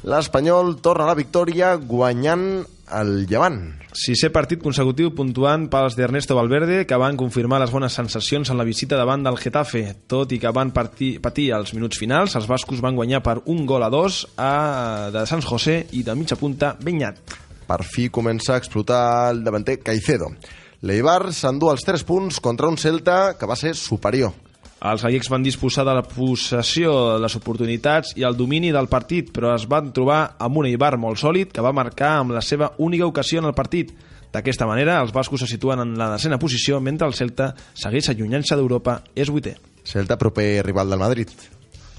l'Espanyol 0.04 0.76
torna 0.84 1.04
a 1.04 1.08
la 1.08 1.14
victòria 1.18 1.74
guanyant 1.76 2.66
el 2.94 3.26
Llevant 3.26 3.74
Sisè 3.96 4.28
partit 4.30 4.60
consecutiu 4.62 5.08
puntuant 5.16 5.64
pels 5.72 5.96
d'Ernesto 5.96 6.36
Valverde, 6.36 6.84
que 6.84 6.98
van 7.00 7.16
confirmar 7.16 7.58
les 7.62 7.72
bones 7.72 7.94
sensacions 7.96 8.50
en 8.52 8.58
la 8.60 8.66
visita 8.68 8.98
davant 9.00 9.24
del 9.24 9.38
Getafe. 9.40 9.82
Tot 10.06 10.30
i 10.36 10.38
que 10.38 10.52
van 10.52 10.70
partir, 10.70 11.14
patir 11.24 11.48
els 11.56 11.72
minuts 11.72 11.96
finals, 11.98 12.36
els 12.36 12.46
bascos 12.46 12.82
van 12.84 12.94
guanyar 12.94 13.22
per 13.24 13.38
un 13.46 13.64
gol 13.64 13.82
a 13.82 13.88
dos 13.88 14.26
a, 14.36 15.08
de 15.16 15.24
Sans 15.26 15.48
José 15.48 15.86
i 15.96 16.04
de 16.04 16.14
mitja 16.14 16.36
punta 16.36 16.76
Benyat. 16.78 17.16
per 17.66 17.82
fi 17.82 18.10
comença 18.14 18.54
a 18.54 18.58
explotar 18.60 19.32
el 19.32 19.42
davanter 19.42 19.80
Caicedo 19.82 20.28
l'Eibar 20.86 21.32
s'endú 21.34 21.70
els 21.72 21.84
3 21.86 22.04
punts 22.06 22.40
contra 22.40 22.68
un 22.70 22.78
Celta 22.78 23.34
que 23.38 23.48
va 23.48 23.56
ser 23.58 23.74
superior 23.74 24.34
Els 24.86 25.02
gallecs 25.02 25.30
van 25.32 25.42
disposar 25.42 25.86
de 25.88 25.94
la 25.96 26.04
possessió, 26.04 27.16
les 27.18 27.34
oportunitats 27.38 28.12
i 28.20 28.26
el 28.28 28.36
domini 28.36 28.68
del 28.74 28.90
partit, 28.92 29.30
però 29.34 29.54
es 29.56 29.64
van 29.66 29.88
trobar 29.96 30.36
amb 30.38 30.60
un 30.60 30.68
Eibar 30.68 30.92
molt 31.00 31.18
sòlid 31.18 31.54
que 31.56 31.64
va 31.64 31.72
marcar 31.74 32.18
amb 32.18 32.36
la 32.36 32.42
seva 32.44 32.68
única 32.84 33.08
ocasió 33.08 33.40
en 33.40 33.48
el 33.48 33.56
partit. 33.56 33.94
D'aquesta 34.34 34.68
manera, 34.68 34.98
els 35.00 35.14
bascos 35.16 35.40
se 35.40 35.48
situen 35.48 35.80
en 35.80 35.96
la 35.96 36.10
desena 36.12 36.38
posició, 36.38 36.78
mentre 36.84 37.08
el 37.08 37.16
Celta 37.16 37.48
segueix 37.72 38.10
allunyant-se 38.12 38.58
d'Europa, 38.58 38.98
és 39.16 39.32
vuitè. 39.32 39.56
Celta 39.82 40.20
proper 40.20 40.60
rival 40.66 40.92
del 40.92 41.00
Madrid. 41.00 41.32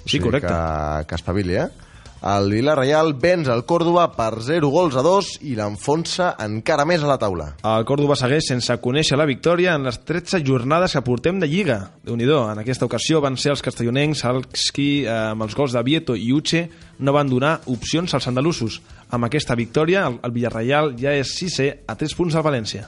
O 0.06 0.08
Sí, 0.08 0.22
correcte. 0.22 0.54
Que, 0.54 1.08
que 1.10 1.18
espavili, 1.18 1.58
eh? 1.58 1.87
El 2.18 2.50
Villarreal 2.50 3.12
venç 3.22 3.50
el 3.54 3.62
Còrdoba 3.70 4.08
per 4.16 4.40
0 4.42 4.72
gols 4.74 4.96
a 4.98 5.04
2 5.06 5.28
i 5.46 5.54
l'enfonsa 5.58 6.32
encara 6.42 6.86
més 6.90 7.04
a 7.06 7.12
la 7.12 7.20
taula. 7.22 7.52
El 7.62 7.86
Córdoba 7.86 8.18
segueix 8.18 8.48
sense 8.50 8.74
conèixer 8.82 9.20
la 9.20 9.28
victòria 9.30 9.76
en 9.78 9.86
les 9.86 10.00
13 10.02 10.42
jornades 10.46 10.98
que 10.98 11.04
portem 11.06 11.40
de 11.40 11.48
Lliga. 11.48 11.92
déu 12.04 12.16
nhi 12.16 12.26
En 12.26 12.60
aquesta 12.60 12.86
ocasió 12.86 13.22
van 13.22 13.38
ser 13.38 13.52
els 13.52 13.62
castellonencs 13.62 14.24
els 14.26 14.72
qui, 14.72 15.06
eh, 15.06 15.10
amb 15.10 15.44
els 15.44 15.56
gols 15.56 15.74
de 15.74 15.84
Vieto 15.84 16.16
i 16.16 16.34
Uche, 16.34 16.70
no 17.00 17.14
van 17.14 17.30
donar 17.30 17.62
opcions 17.68 18.14
als 18.14 18.28
andalusos. 18.28 18.82
Amb 19.12 19.26
aquesta 19.26 19.56
victòria, 19.56 20.08
el, 20.08 20.20
el 20.24 20.32
Villarreal 20.32 20.96
ja 20.98 21.14
és 21.14 21.38
sisè 21.38 21.84
a 21.86 21.96
3 21.96 22.16
punts 22.16 22.36
al 22.36 22.44
València. 22.44 22.88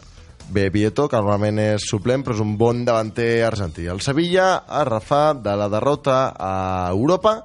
Bé, 0.50 0.72
Vieto, 0.72 1.08
que 1.08 1.16
normalment 1.16 1.60
és 1.60 1.84
suplent, 1.86 2.24
però 2.26 2.34
és 2.34 2.42
un 2.42 2.58
bon 2.58 2.84
davanter 2.84 3.44
argentí. 3.46 3.86
El 3.86 4.02
Sevilla 4.02 4.66
ha 4.66 4.84
refat 4.84 5.44
de 5.44 5.56
la 5.56 5.70
derrota 5.70 6.34
a 6.34 6.90
Europa, 6.90 7.44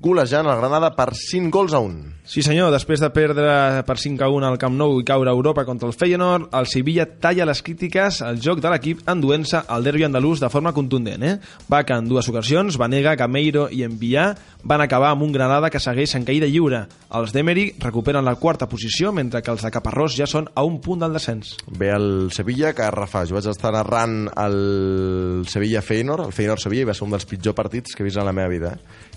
golejant 0.00 0.48
el 0.48 0.56
Granada 0.56 0.94
per 0.96 1.12
5 1.14 1.52
gols 1.52 1.74
a 1.76 1.80
1. 1.84 2.16
Sí 2.30 2.44
senyor, 2.46 2.70
després 2.72 3.02
de 3.02 3.10
perdre 3.12 3.82
per 3.84 3.96
5 3.98 4.22
a 4.24 4.28
1 4.32 4.46
al 4.46 4.58
Camp 4.60 4.76
Nou 4.78 5.00
i 5.00 5.04
caure 5.04 5.28
a 5.28 5.34
Europa 5.34 5.64
contra 5.68 5.88
el 5.88 5.96
Feyenoord, 5.98 6.48
el 6.56 6.68
Sevilla 6.70 7.06
talla 7.20 7.46
les 7.48 7.60
crítiques 7.66 8.20
al 8.24 8.40
joc 8.40 8.62
de 8.62 8.70
l'equip 8.72 9.02
enduent-se 9.10 9.60
al 9.66 9.84
derbi 9.84 10.06
andalús 10.06 10.40
de 10.40 10.48
forma 10.48 10.72
contundent. 10.72 11.24
Eh? 11.26 11.34
Va 11.70 11.82
que 11.84 11.96
en 11.96 12.08
dues 12.08 12.28
ocasions, 12.32 12.78
Vanega, 12.80 13.16
Gameiro 13.18 13.66
i 13.68 13.82
Envià 13.84 14.30
van 14.62 14.84
acabar 14.84 15.10
amb 15.12 15.26
un 15.26 15.34
Granada 15.34 15.70
que 15.70 15.82
segueix 15.82 16.14
en 16.16 16.24
caïda 16.28 16.48
lliure. 16.48 16.84
Els 17.18 17.34
d'Emery 17.34 17.66
recuperen 17.82 18.24
la 18.24 18.36
quarta 18.40 18.68
posició, 18.70 19.12
mentre 19.12 19.42
que 19.42 19.52
els 19.52 19.66
de 19.66 19.72
Caparrós 19.74 20.16
ja 20.16 20.28
són 20.30 20.48
a 20.54 20.64
un 20.64 20.80
punt 20.80 21.04
del 21.04 21.16
descens. 21.16 21.56
Bé, 21.66 21.90
el 21.92 22.30
Sevilla, 22.32 22.72
que 22.76 22.88
refà. 22.94 23.26
Jo 23.28 23.36
vaig 23.36 23.50
estar 23.50 23.74
narrant 23.74 24.30
el 24.32 25.44
Sevilla-Feyenoord, 25.50 26.28
el 26.28 26.36
Feyenoord-Sevilla, 26.36 26.86
i 26.86 26.90
va 26.92 26.96
ser 26.96 27.08
un 27.08 27.16
dels 27.16 27.28
pitjors 27.28 27.56
partits 27.56 27.96
que 27.96 28.04
he 28.04 28.08
vist 28.08 28.20
en 28.20 28.28
la 28.28 28.36
meva 28.36 28.52
vida. 28.52 28.76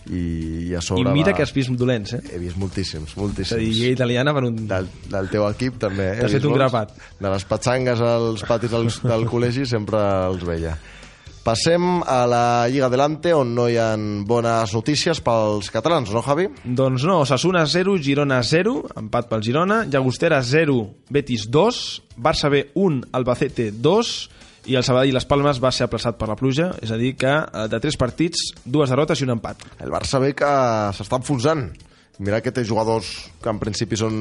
I, 0.09 0.69
i 0.69 0.73
a 0.75 0.79
I 0.79 0.81
sobre... 0.83 1.11
mira 1.13 1.31
va- 1.31 1.37
que 1.37 1.43
has 1.45 1.53
vist 1.55 1.71
dolents, 1.79 2.13
eh? 2.17 2.21
He 2.33 2.39
vist 2.41 2.57
moltíssims, 2.59 3.11
És 3.11 3.13
a 3.13 3.15
dir, 3.15 3.21
moltíssims. 3.23 3.83
italiana 3.93 4.33
per 4.33 4.43
un... 4.49 4.57
Del, 4.67 4.89
del 5.11 5.29
teu 5.31 5.45
equip 5.49 5.77
també. 5.79 6.09
T'has 6.19 6.31
fet 6.39 6.43
un 6.43 6.51
molts. 6.55 6.59
grapat. 6.63 6.97
De 7.21 7.29
les 7.31 7.45
patxangues 7.47 8.01
als 8.01 8.43
patis 8.47 8.71
del, 8.73 8.89
del 9.13 9.25
col·legi 9.31 9.65
sempre 9.69 10.01
els 10.31 10.43
veia. 10.43 10.75
Passem 11.43 11.99
a 12.07 12.21
la 12.25 12.43
Lliga 12.71 12.85
Adelante, 12.87 13.33
on 13.35 13.49
no 13.51 13.65
hi 13.67 13.75
ha 13.75 13.89
bones 14.23 14.71
notícies 14.71 15.19
pels 15.19 15.67
catalans, 15.75 16.07
no, 16.15 16.21
Javi? 16.23 16.45
Doncs 16.63 17.03
no, 17.03 17.17
Osasuna 17.25 17.65
0, 17.67 17.97
Girona 17.99 18.37
0, 18.47 18.77
empat 19.01 19.27
pel 19.27 19.43
Girona, 19.43 19.81
Llagostera 19.91 20.39
0, 20.39 20.77
Betis 21.11 21.49
2, 21.51 21.81
Barça 22.15 22.47
B 22.53 22.69
1, 22.79 23.01
Albacete 23.11 23.71
2 23.75 24.13
i 24.65 24.77
el 24.79 24.83
Sabadell 24.85 25.15
Les 25.15 25.25
Palmes 25.27 25.59
va 25.63 25.71
ser 25.75 25.87
aplaçat 25.87 26.17
per 26.19 26.29
la 26.29 26.37
pluja, 26.39 26.69
és 26.83 26.91
a 26.93 26.99
dir 26.99 27.13
que 27.19 27.31
eh, 27.31 27.65
de 27.71 27.79
tres 27.83 27.97
partits, 27.99 28.51
dues 28.63 28.91
derrotes 28.91 29.19
i 29.19 29.27
un 29.27 29.35
empat. 29.35 29.65
El 29.83 29.91
Barça 29.93 30.21
ve 30.23 30.33
que 30.37 30.51
s'està 30.95 31.19
enfonsant. 31.19 31.67
Mira 32.23 32.39
que 32.45 32.53
té 32.53 32.63
jugadors 32.67 33.09
que 33.41 33.51
en 33.51 33.59
principi 33.59 33.97
són 33.99 34.15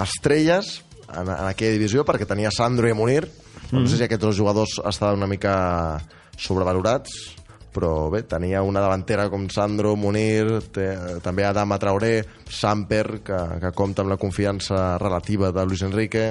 estrelles 0.00 0.78
en, 1.10 1.26
en 1.26 1.48
aquella 1.48 1.74
divisió, 1.74 2.06
perquè 2.06 2.28
tenia 2.28 2.52
Sandro 2.54 2.88
i 2.88 2.96
Munir. 2.96 3.24
Mm. 3.70 3.82
No 3.82 3.86
sé 3.90 3.98
si 3.98 4.06
aquests 4.06 4.24
dos 4.24 4.38
jugadors 4.38 4.78
estaven 4.88 5.20
una 5.20 5.30
mica 5.30 5.52
sobrevalorats, 6.40 7.18
però 7.74 8.08
bé, 8.10 8.24
tenia 8.26 8.62
una 8.66 8.82
davantera 8.82 9.28
com 9.30 9.46
Sandro, 9.52 9.94
Munir, 9.98 10.60
té, 10.74 10.88
també 11.22 11.44
Adama 11.46 11.78
Traoré, 11.82 12.22
Samper, 12.50 13.20
que, 13.26 13.40
que 13.62 13.74
compta 13.76 14.02
amb 14.02 14.14
la 14.14 14.18
confiança 14.20 14.96
relativa 15.02 15.52
de 15.54 15.66
Luis 15.66 15.84
Enrique. 15.86 16.30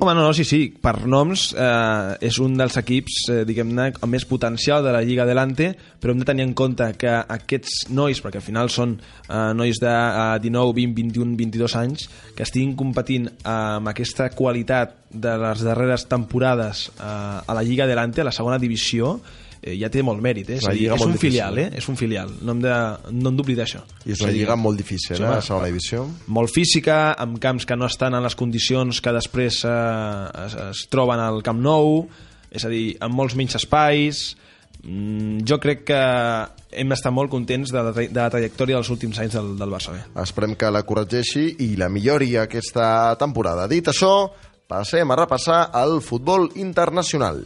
Home, 0.00 0.14
no, 0.14 0.22
no, 0.22 0.32
sí, 0.34 0.44
sí, 0.44 0.58
per 0.82 1.06
noms 1.06 1.50
eh, 1.54 2.16
és 2.26 2.38
un 2.42 2.56
dels 2.58 2.76
equips, 2.80 3.18
eh, 3.30 3.36
diguem-ne, 3.46 3.86
amb 4.02 4.10
més 4.14 4.24
potencial 4.26 4.82
de 4.84 4.92
la 4.94 5.02
Lliga 5.06 5.22
Adelante, 5.22 5.68
però 6.00 6.12
hem 6.12 6.22
de 6.22 6.26
tenir 6.28 6.44
en 6.48 6.54
compte 6.58 6.88
que 6.98 7.12
aquests 7.36 7.90
nois, 7.94 8.18
perquè 8.24 8.40
al 8.40 8.46
final 8.46 8.72
són 8.72 8.96
eh, 8.98 9.52
nois 9.54 9.78
de 9.82 9.92
eh, 9.92 10.26
19, 10.42 10.74
20, 10.80 10.96
21, 10.98 11.36
22 11.38 11.76
anys, 11.80 12.08
que 12.34 12.46
estiguin 12.46 12.74
competint 12.78 13.30
eh, 13.30 13.38
amb 13.52 13.92
aquesta 13.92 14.28
qualitat 14.34 14.98
de 15.14 15.36
les 15.44 15.62
darreres 15.62 16.08
temporades 16.10 16.88
eh, 16.96 17.06
a 17.06 17.54
la 17.54 17.62
Lliga 17.62 17.86
Adelante, 17.86 18.24
a 18.24 18.28
la 18.28 18.34
segona 18.34 18.58
divisió, 18.58 19.18
eh, 19.64 19.78
ja 19.80 19.88
té 19.90 20.02
molt 20.04 20.20
mèrit, 20.20 20.50
eh? 20.52 20.58
És, 20.60 20.66
a 20.68 20.74
dir, 20.74 20.82
lliga 20.84 20.98
és 20.98 21.02
un 21.06 21.12
difícil, 21.14 21.30
filial, 21.32 21.58
eh? 21.58 21.70
És 21.80 21.88
un 21.88 21.96
filial, 21.96 22.30
no 22.44 22.52
hem 22.52 22.60
de- 22.60 23.12
no 23.16 23.30
hem 23.32 23.36
d'oblidar 23.40 23.64
això. 23.66 23.80
I 24.04 24.12
és 24.12 24.20
una 24.20 24.28
a 24.28 24.32
dir, 24.32 24.42
lliga 24.42 24.56
molt 24.60 24.76
difícil, 24.78 25.16
Sí, 25.16 25.22
eh, 25.22 25.26
home, 25.26 25.34
la 25.40 25.42
segona 25.42 25.66
divisió. 25.72 26.06
molt 26.28 26.50
física, 26.52 27.14
amb 27.14 27.38
camps 27.40 27.64
que 27.66 27.76
no 27.76 27.86
estan 27.88 28.14
en 28.14 28.22
les 28.22 28.36
condicions 28.36 29.00
que 29.00 29.12
després 29.16 29.62
eh, 29.64 30.28
es, 30.46 30.54
es 30.70 30.86
troben 30.92 31.18
al 31.18 31.42
Camp 31.42 31.60
Nou, 31.64 32.06
és 32.50 32.64
a 32.64 32.68
dir, 32.68 32.96
amb 33.00 33.14
molts 33.14 33.34
menys 33.34 33.56
espais. 33.56 34.36
Mm, 34.84 35.46
jo 35.48 35.56
crec 35.58 35.84
que 35.88 36.00
hem 36.76 36.88
d'estar 36.92 37.10
molt 37.14 37.30
contents 37.32 37.70
de 37.72 37.80
la, 37.82 37.92
de 37.94 38.10
la 38.20 38.28
trajectòria 38.28 38.76
dels 38.76 38.90
últims 38.92 39.18
anys 39.22 39.32
del, 39.32 39.54
del 39.56 39.70
Barça 39.72 39.94
B. 39.94 40.02
Esperem 40.20 40.52
que 40.60 40.68
la 40.70 40.82
corregeixi 40.84 41.56
i 41.64 41.70
la 41.80 41.88
millori 41.88 42.34
aquesta 42.36 43.16
temporada. 43.16 43.64
Dit 43.70 43.88
això, 43.88 44.28
passem 44.68 45.10
a 45.10 45.16
repassar 45.16 45.70
el 45.80 46.02
futbol 46.04 46.50
internacional. 46.60 47.40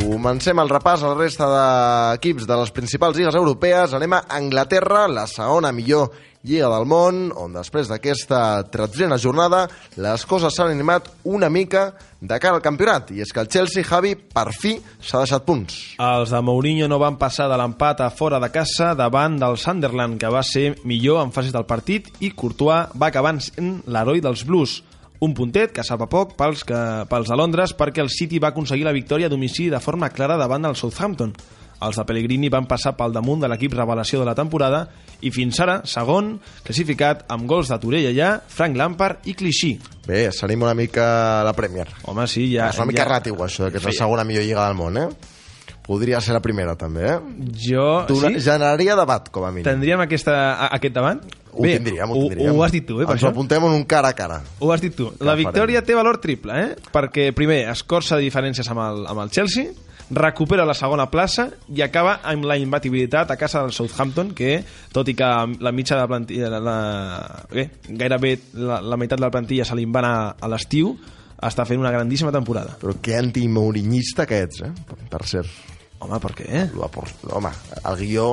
Comencem 0.00 0.58
el 0.62 0.72
repàs 0.72 1.04
a 1.04 1.12
la 1.12 1.18
resta 1.18 1.46
d'equips 1.52 2.48
de 2.48 2.56
les 2.58 2.72
principals 2.74 3.16
lligues 3.16 3.36
europees. 3.36 3.94
Anem 3.94 4.16
a 4.16 4.24
Anglaterra, 4.40 5.06
la 5.08 5.26
segona 5.30 5.70
millor 5.76 6.10
Lliga 6.40 6.70
del 6.72 6.86
món, 6.88 7.16
on 7.36 7.52
després 7.52 7.90
d'aquesta 7.90 8.62
tretzena 8.72 9.18
jornada 9.20 9.66
les 10.00 10.22
coses 10.24 10.54
s'han 10.56 10.70
animat 10.72 11.10
una 11.28 11.50
mica 11.52 11.90
de 12.16 12.38
cara 12.40 12.56
al 12.56 12.64
campionat. 12.64 13.10
I 13.12 13.20
és 13.26 13.32
que 13.34 13.42
el 13.44 13.50
Chelsea, 13.52 13.84
Javi, 13.84 14.14
per 14.16 14.46
fi 14.56 14.78
s'ha 14.80 15.20
deixat 15.20 15.44
punts. 15.44 15.76
Els 16.00 16.32
de 16.32 16.40
Mourinho 16.40 16.88
no 16.88 16.96
van 17.02 17.18
passar 17.20 17.50
de 17.52 17.58
l'empat 17.60 18.00
a 18.00 18.08
fora 18.08 18.40
de 18.40 18.48
casa 18.54 18.94
davant 18.96 19.36
del 19.36 19.60
Sunderland, 19.60 20.16
que 20.16 20.32
va 20.32 20.40
ser 20.40 20.78
millor 20.88 21.20
en 21.26 21.34
fases 21.36 21.52
del 21.52 21.68
partit, 21.68 22.08
i 22.24 22.32
Courtois 22.32 22.96
va 22.96 23.12
acabar 23.12 23.36
sent 23.44 23.82
l'heroi 23.84 24.24
dels 24.24 24.46
Blues. 24.48 24.80
Un 25.20 25.34
puntet 25.36 25.74
que 25.76 25.84
sap 25.84 26.00
a 26.00 26.08
poc 26.08 26.30
pels, 26.38 26.62
que, 26.64 26.76
pels 27.10 27.28
de 27.28 27.36
Londres 27.36 27.74
perquè 27.76 28.00
el 28.00 28.08
City 28.08 28.38
va 28.40 28.54
aconseguir 28.54 28.86
la 28.86 28.94
victòria 28.96 29.28
a 29.28 29.32
domicili 29.32 29.68
de 29.68 29.80
forma 29.84 30.08
clara 30.08 30.38
davant 30.40 30.64
del 30.64 30.78
Southampton. 30.80 31.34
Els 31.84 31.96
de 31.96 32.04
Pellegrini 32.08 32.48
van 32.52 32.66
passar 32.68 32.94
pel 32.96 33.12
damunt 33.12 33.40
de 33.40 33.48
l'equip 33.48 33.72
revelació 33.76 34.20
de 34.20 34.26
la 34.28 34.34
temporada 34.36 34.86
i 35.24 35.32
fins 35.32 35.60
ara, 35.60 35.78
segon, 35.88 36.34
classificat 36.64 37.26
amb 37.32 37.44
gols 37.48 37.68
de 37.72 37.78
Torell 37.80 38.08
allà, 38.10 38.30
Frank 38.48 38.76
Lampard 38.80 39.28
i 39.28 39.36
Clichy. 39.36 39.74
Bé, 40.06 40.26
s'anima 40.32 40.68
una 40.70 40.76
mica 40.76 41.04
la 41.44 41.52
Premier. 41.56 41.88
Home, 42.08 42.24
sí, 42.28 42.46
ja... 42.54 42.68
és 42.72 42.80
una 42.80 42.88
mica 42.92 43.04
ja... 43.04 43.10
ràtiu, 43.12 43.36
això, 43.44 43.68
que 43.68 43.80
és 43.80 43.88
la 43.90 43.96
segona 43.96 44.24
millor 44.28 44.48
lliga 44.48 44.64
del 44.68 44.80
món, 44.80 45.00
eh? 45.00 45.36
Podria 45.86 46.20
ser 46.22 46.34
la 46.36 46.40
primera, 46.44 46.76
també, 46.78 47.06
eh? 47.08 47.18
Jo... 47.66 48.04
Dona, 48.06 48.28
sí? 48.34 48.40
Generaria 48.44 48.94
debat, 48.98 49.28
com 49.34 49.44
a 49.44 49.50
mínim. 49.50 49.66
Tindríem 49.66 50.00
aquesta, 50.04 50.34
a- 50.54 50.68
aquest 50.76 50.94
davant? 50.94 51.20
Ho 51.50 51.64
tindríem, 51.66 52.10
ho 52.14 52.14
tindríem. 52.28 52.54
Ho, 52.54 52.62
has 52.62 52.70
dit 52.70 52.84
tu, 52.86 53.00
eh, 53.00 53.06
per 53.08 53.16
Ens 53.16 53.24
això? 53.24 53.32
apuntem 53.32 53.64
en 53.66 53.72
un 53.74 53.84
cara 53.90 54.12
a 54.12 54.14
cara. 54.14 54.36
Ho 54.60 54.70
has 54.70 54.80
dit 54.84 54.94
tu. 54.94 55.08
La 55.18 55.32
farem? 55.32 55.46
victòria 55.48 55.82
té 55.82 55.96
valor 55.98 56.20
triple, 56.22 56.54
eh? 56.62 56.74
Perquè, 56.94 57.30
primer, 57.34 57.64
escorça 57.72 58.20
diferències 58.22 58.68
amb 58.70 58.84
el, 58.84 59.06
amb 59.10 59.24
el 59.24 59.32
Chelsea, 59.34 59.72
recupera 60.10 60.64
la 60.66 60.74
segona 60.74 61.04
plaça 61.10 61.48
i 61.74 61.82
acaba 61.82 62.16
amb 62.26 62.44
la 62.46 62.56
imbatibilitat 62.58 63.30
a 63.30 63.36
casa 63.38 63.60
del 63.62 63.72
Southampton, 63.74 64.30
que, 64.34 64.60
tot 64.94 65.08
i 65.10 65.14
que 65.18 65.26
la 65.58 65.72
mitja 65.74 65.96
de 65.96 66.02
la 66.04 66.08
plantilla... 66.10 66.50
La, 66.54 66.60
la, 66.60 66.76
bé, 67.50 67.66
gairebé 67.88 68.36
la, 68.54 68.78
la 68.82 68.98
meitat 68.98 69.18
de 69.18 69.26
la 69.26 69.30
plantilla 69.34 69.64
se 69.66 69.74
li 69.78 69.86
va 69.90 70.04
anar 70.04 70.14
a 70.38 70.50
l'estiu, 70.50 70.94
està 71.40 71.64
fent 71.66 71.80
una 71.80 71.90
grandíssima 71.94 72.30
temporada. 72.34 72.76
Però 72.82 72.94
que 73.02 73.14
antimourinista 73.18 74.26
que 74.26 74.42
ets, 74.46 74.62
eh? 74.66 74.72
Per 75.10 75.22
cert. 75.26 75.50
Home, 76.00 76.18
per 76.22 76.32
què? 76.38 76.64
Home, 77.36 77.52
el 77.84 77.96
guió 78.00 78.30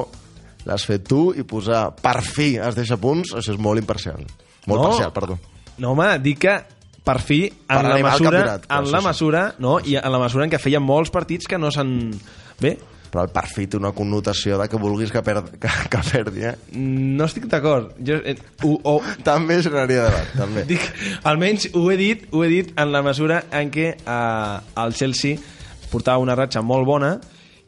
l'has 0.67 0.85
fet 0.87 1.05
tu 1.07 1.29
i 1.35 1.43
posar 1.47 1.89
per 2.01 2.21
fi 2.25 2.55
es 2.59 2.75
deixa 2.75 2.97
punts, 2.99 3.33
això 3.35 3.53
és 3.55 3.59
molt 3.61 3.79
imparcial. 3.81 4.23
Molt 4.67 4.81
No. 4.81 4.89
parcial, 4.89 5.13
perdó. 5.15 5.37
No, 5.77 5.91
home, 5.91 6.09
dic 6.19 6.39
que 6.43 6.57
per 7.07 7.21
fi, 7.23 7.45
Per 7.49 7.77
en 7.77 7.87
la 7.87 7.93
animar 7.95 8.15
el 8.17 8.19
mesura, 8.19 8.61
en 8.67 8.91
la 8.91 8.99
sí. 8.99 9.05
mesura, 9.07 9.41
no, 9.59 9.79
i 9.79 9.95
en 9.95 10.11
la 10.11 10.19
mesura 10.19 10.43
en 10.43 10.51
què 10.51 10.59
feia 10.59 10.79
molts 10.83 11.11
partits 11.13 11.47
que 11.47 11.57
no 11.57 11.71
s'han... 11.71 12.11
Bé, 12.59 12.77
Però 13.07 13.23
el 13.23 13.29
per 13.31 13.45
fi 13.47 13.63
té 13.71 13.77
una 13.79 13.93
connotació 13.95 14.57
de 14.59 14.65
que 14.67 14.75
vulguis 14.75 15.13
que, 15.15 15.21
per, 15.23 15.37
que, 15.55 15.69
que 15.89 15.99
perdi, 16.11 16.41
eh? 16.49 16.55
no 16.75 17.23
estic 17.23 17.45
d'acord. 17.47 17.93
Jo, 18.03 18.17
eh, 18.19 18.35
o, 18.67 18.97
També 19.23 19.61
generaria 19.63 20.09
debat, 20.09 20.33
també. 20.35 20.65
Dic, 20.73 20.83
almenys 21.23 21.69
ho 21.73 21.85
he 21.89 21.95
dit, 21.95 22.25
ho 22.35 22.43
he 22.43 22.49
dit 22.51 22.73
en 22.75 22.91
la 22.91 23.01
mesura 23.05 23.45
en 23.55 23.71
què 23.71 23.93
eh, 23.95 24.59
el 24.83 24.93
Chelsea 24.99 25.39
portava 25.89 26.19
una 26.19 26.35
ratxa 26.35 26.59
molt 26.61 26.83
bona 26.85 27.13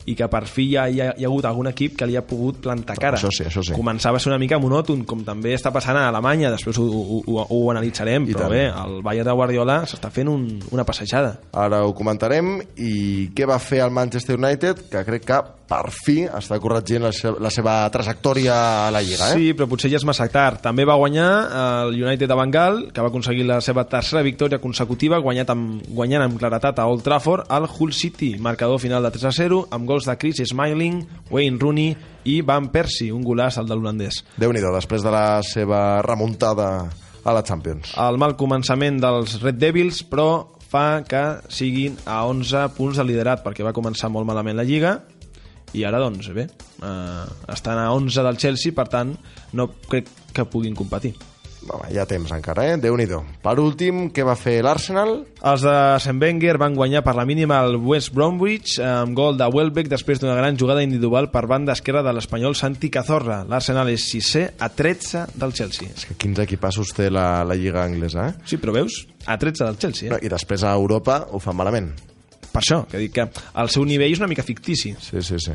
i 0.09 0.15
que 0.17 0.27
per 0.31 0.43
fi 0.49 0.69
hi 0.71 0.77
ha, 0.77 0.87
hi, 0.89 1.01
ha, 1.03 1.11
hi 1.17 1.25
ha 1.25 1.29
hagut 1.29 1.47
algun 1.49 1.69
equip 1.71 1.97
que 1.99 2.07
li 2.09 2.17
ha 2.19 2.23
pogut 2.25 2.61
plantar 2.65 2.97
cara. 2.99 3.19
Això 3.19 3.31
sí, 3.33 3.45
això 3.47 3.63
sí. 3.65 3.75
Començava 3.77 4.19
a 4.19 4.23
ser 4.23 4.31
una 4.31 4.39
mica 4.41 4.59
monòton, 4.61 5.05
com 5.09 5.23
també 5.27 5.53
està 5.57 5.73
passant 5.75 5.97
a 5.99 6.07
Alemanya, 6.09 6.51
després 6.55 6.79
ho, 6.81 6.87
ho, 6.87 7.21
ho, 7.25 7.45
ho 7.45 7.61
analitzarem, 7.73 8.27
I 8.29 8.35
però 8.35 8.47
tant. 8.47 8.55
bé, 8.55 8.65
el 8.69 8.99
Bayern 9.05 9.29
de 9.29 9.37
Guardiola 9.37 9.79
s'està 9.89 10.11
fent 10.13 10.31
un, 10.31 10.49
una 10.73 10.87
passejada. 10.87 11.35
Ara 11.53 11.83
ho 11.85 11.95
comentarem. 11.97 12.57
I 12.79 13.29
què 13.35 13.47
va 13.49 13.59
fer 13.61 13.83
el 13.85 13.95
Manchester 13.95 14.39
United? 14.39 14.87
Que 14.89 15.05
crec 15.07 15.25
que 15.29 15.39
per 15.69 15.91
fi 15.93 16.23
està 16.25 16.57
corregint 16.61 17.03
la 17.05 17.11
seva, 17.13 17.37
la 17.45 17.51
seva 17.53 17.73
trajectòria 17.93 18.55
a 18.87 18.91
la 18.93 19.03
Lliga, 19.05 19.29
eh? 19.29 19.37
Sí, 19.37 19.51
però 19.53 19.67
potser 19.69 19.91
ja 19.91 19.99
és 19.99 20.05
massa 20.07 20.25
tard. 20.33 20.61
També 20.63 20.85
va 20.87 20.97
guanyar 20.97 21.27
el 21.59 21.99
United 22.01 22.29
de 22.29 22.37
Bengal, 22.39 22.79
que 22.93 23.03
va 23.05 23.11
aconseguir 23.11 23.45
la 23.45 23.59
seva 23.61 23.85
tercera 23.89 24.23
victòria 24.25 24.59
consecutiva, 24.63 25.21
guanyat 25.21 25.53
amb, 25.53 25.83
guanyant 25.93 26.25
amb 26.25 26.39
claretat 26.41 26.81
a 26.81 26.87
Old 26.89 27.05
Trafford 27.05 27.45
al 27.53 27.67
Hull 27.69 27.93
City, 27.93 28.35
marcador 28.41 28.81
final 28.81 29.05
de 29.05 29.13
3 29.13 29.29
a 29.29 29.33
0, 29.35 29.61
amb 29.75 29.85
gols 29.89 29.98
de 30.05 30.15
Chris 30.17 30.41
Smiling, 30.45 31.01
Wayne 31.31 31.59
Rooney 31.59 31.95
i 32.29 32.39
Van 32.45 32.69
Persie, 32.71 33.11
un 33.11 33.23
golaç 33.23 33.57
al 33.57 33.67
de 33.67 33.75
l'holandès. 33.75 34.23
déu 34.37 34.53
nhi 34.53 34.61
després 34.61 35.03
de 35.03 35.11
la 35.11 35.41
seva 35.43 36.01
remuntada 36.01 36.89
a 37.23 37.33
la 37.33 37.43
Champions. 37.43 37.93
El 37.97 38.17
mal 38.17 38.35
començament 38.37 38.99
dels 39.01 39.41
Red 39.41 39.59
Devils, 39.59 40.03
però 40.03 40.59
fa 40.69 41.03
que 41.07 41.23
siguin 41.49 41.97
a 42.05 42.25
11 42.29 42.69
punts 42.77 42.97
de 42.97 43.03
liderat, 43.03 43.43
perquè 43.43 43.65
va 43.65 43.73
començar 43.73 44.09
molt 44.09 44.27
malament 44.29 44.57
la 44.57 44.63
Lliga, 44.67 44.99
i 45.73 45.83
ara, 45.85 45.99
doncs, 46.01 46.29
bé, 46.33 46.47
eh, 46.81 47.25
estan 47.53 47.77
a 47.77 47.91
11 47.93 48.23
del 48.25 48.37
Chelsea, 48.37 48.73
per 48.73 48.87
tant, 48.89 49.13
no 49.53 49.69
crec 49.89 50.09
que 50.33 50.45
puguin 50.45 50.75
competir. 50.75 51.13
Home, 51.69 51.89
hi 51.93 51.99
ha 52.01 52.05
temps 52.09 52.31
encara, 52.33 52.65
eh? 52.71 52.77
déu 52.81 52.95
nhi 52.97 53.05
Per 53.43 53.53
últim, 53.61 54.07
què 54.13 54.23
va 54.25 54.35
fer 54.39 54.59
l'Arsenal? 54.65 55.11
Els 55.51 55.65
de 55.65 55.75
St. 55.99 56.15
Wenger 56.21 56.57
van 56.57 56.75
guanyar 56.75 57.03
per 57.05 57.15
la 57.17 57.25
mínima 57.29 57.59
el 57.65 57.77
West 57.77 58.13
Bromwich 58.13 58.79
amb 58.81 59.15
gol 59.17 59.37
de 59.37 59.45
Welbeck 59.45 59.89
després 59.91 60.19
d'una 60.19 60.35
gran 60.37 60.57
jugada 60.57 60.83
individual 60.83 61.29
per 61.29 61.45
banda 61.47 61.75
esquerra 61.77 62.03
de 62.05 62.13
l'espanyol 62.15 62.57
Santi 62.57 62.89
Cazorra. 62.89 63.43
L'Arsenal 63.49 63.91
és 63.93 64.09
sisè 64.09 64.45
a 64.57 64.69
13 64.73 65.25
del 65.35 65.53
Chelsea. 65.53 65.89
És 65.93 66.09
que 66.09 66.17
quins 66.19 66.41
equipassos 66.41 66.93
té 66.97 67.09
la, 67.13 67.43
la 67.45 67.57
Lliga 67.57 67.83
anglesa, 67.85 68.29
eh? 68.29 68.37
Sí, 68.49 68.57
però 68.57 68.73
veus? 68.75 69.03
A 69.25 69.37
13 69.37 69.65
del 69.65 69.81
Chelsea, 69.81 70.13
eh? 70.13 70.23
I 70.25 70.31
després 70.31 70.65
a 70.65 70.73
Europa 70.77 71.21
ho 71.29 71.41
fan 71.43 71.57
malament. 71.59 71.93
Per 72.49 72.63
això, 72.63 72.81
que 72.89 73.01
dic 73.01 73.13
que 73.13 73.27
el 73.29 73.69
seu 73.69 73.85
nivell 73.85 74.15
és 74.15 74.21
una 74.21 74.29
mica 74.31 74.45
fictici. 74.45 74.95
Sí, 74.97 75.21
sí, 75.21 75.37
sí. 75.37 75.53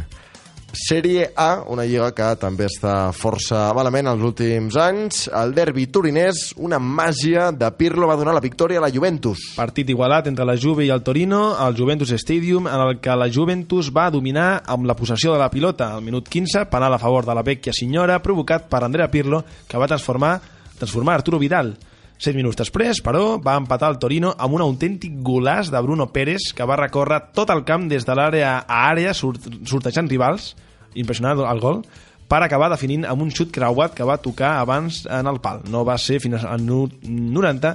Sèrie 0.75 1.31
A, 1.39 1.63
una 1.71 1.85
lliga 1.87 2.11
que 2.15 2.27
també 2.43 2.67
està 2.67 3.13
força 3.15 3.69
malament 3.77 4.11
els 4.11 4.25
últims 4.27 4.75
anys. 4.81 5.29
El 5.31 5.55
derbi 5.55 5.87
turinès, 5.87 6.51
una 6.59 6.81
màgia 6.83 7.49
de 7.55 7.71
Pirlo 7.79 8.09
va 8.11 8.19
donar 8.19 8.35
la 8.35 8.43
victòria 8.43 8.81
a 8.81 8.85
la 8.85 8.91
Juventus. 8.93 9.47
Partit 9.55 9.95
igualat 9.95 10.29
entre 10.31 10.45
la 10.45 10.59
Juve 10.59 10.85
i 10.85 10.91
el 10.91 11.05
Torino 11.07 11.55
al 11.55 11.79
Juventus 11.79 12.13
Stadium 12.19 12.67
en 12.67 12.85
el 12.89 12.99
que 13.01 13.15
la 13.15 13.31
Juventus 13.31 13.93
va 13.95 14.11
dominar 14.11 14.65
amb 14.67 14.91
la 14.91 14.99
possessió 14.99 15.33
de 15.33 15.41
la 15.41 15.51
pilota 15.51 15.93
al 15.95 16.03
minut 16.03 16.29
15, 16.29 16.67
penal 16.71 16.99
a 16.99 17.01
favor 17.01 17.25
de 17.25 17.39
la 17.39 17.47
vecchia 17.47 17.73
senyora 17.73 18.21
provocat 18.23 18.67
per 18.69 18.83
Andrea 18.83 19.11
Pirlo 19.11 19.45
que 19.69 19.79
va 19.79 19.89
transformar, 19.89 20.41
transformar 20.79 21.21
Arturo 21.21 21.39
Vidal. 21.39 21.77
Set 22.19 22.37
minuts 22.39 22.57
després, 22.57 23.01
però, 23.03 23.41
va 23.43 23.57
empatar 23.59 23.91
el 23.91 23.99
Torino 23.99 24.31
amb 24.39 24.55
un 24.55 24.63
autèntic 24.63 25.17
golàs 25.27 25.73
de 25.73 25.81
Bruno 25.83 26.07
Pérez 26.15 26.53
que 26.55 26.67
va 26.67 26.79
recórrer 26.79 27.21
tot 27.35 27.51
el 27.51 27.65
camp 27.67 27.89
des 27.91 28.07
de 28.07 28.15
l'àrea 28.15 28.61
a 28.63 28.85
àrea 28.93 29.15
sort 29.19 29.49
sortejant 29.67 30.09
rivals, 30.11 30.53
impressionant 30.95 31.43
el 31.43 31.63
gol, 31.63 31.83
per 32.31 32.41
acabar 32.43 32.71
definint 32.73 33.05
amb 33.05 33.27
un 33.27 33.33
xut 33.35 33.51
creuat 33.53 33.97
que 33.99 34.07
va 34.07 34.21
tocar 34.23 34.55
abans 34.61 35.03
en 35.11 35.27
el 35.29 35.43
pal. 35.45 35.61
No 35.71 35.85
va 35.85 35.99
ser 35.99 36.21
fins 36.23 36.47
al 36.47 36.63
minut 36.63 36.95
90 37.03 37.75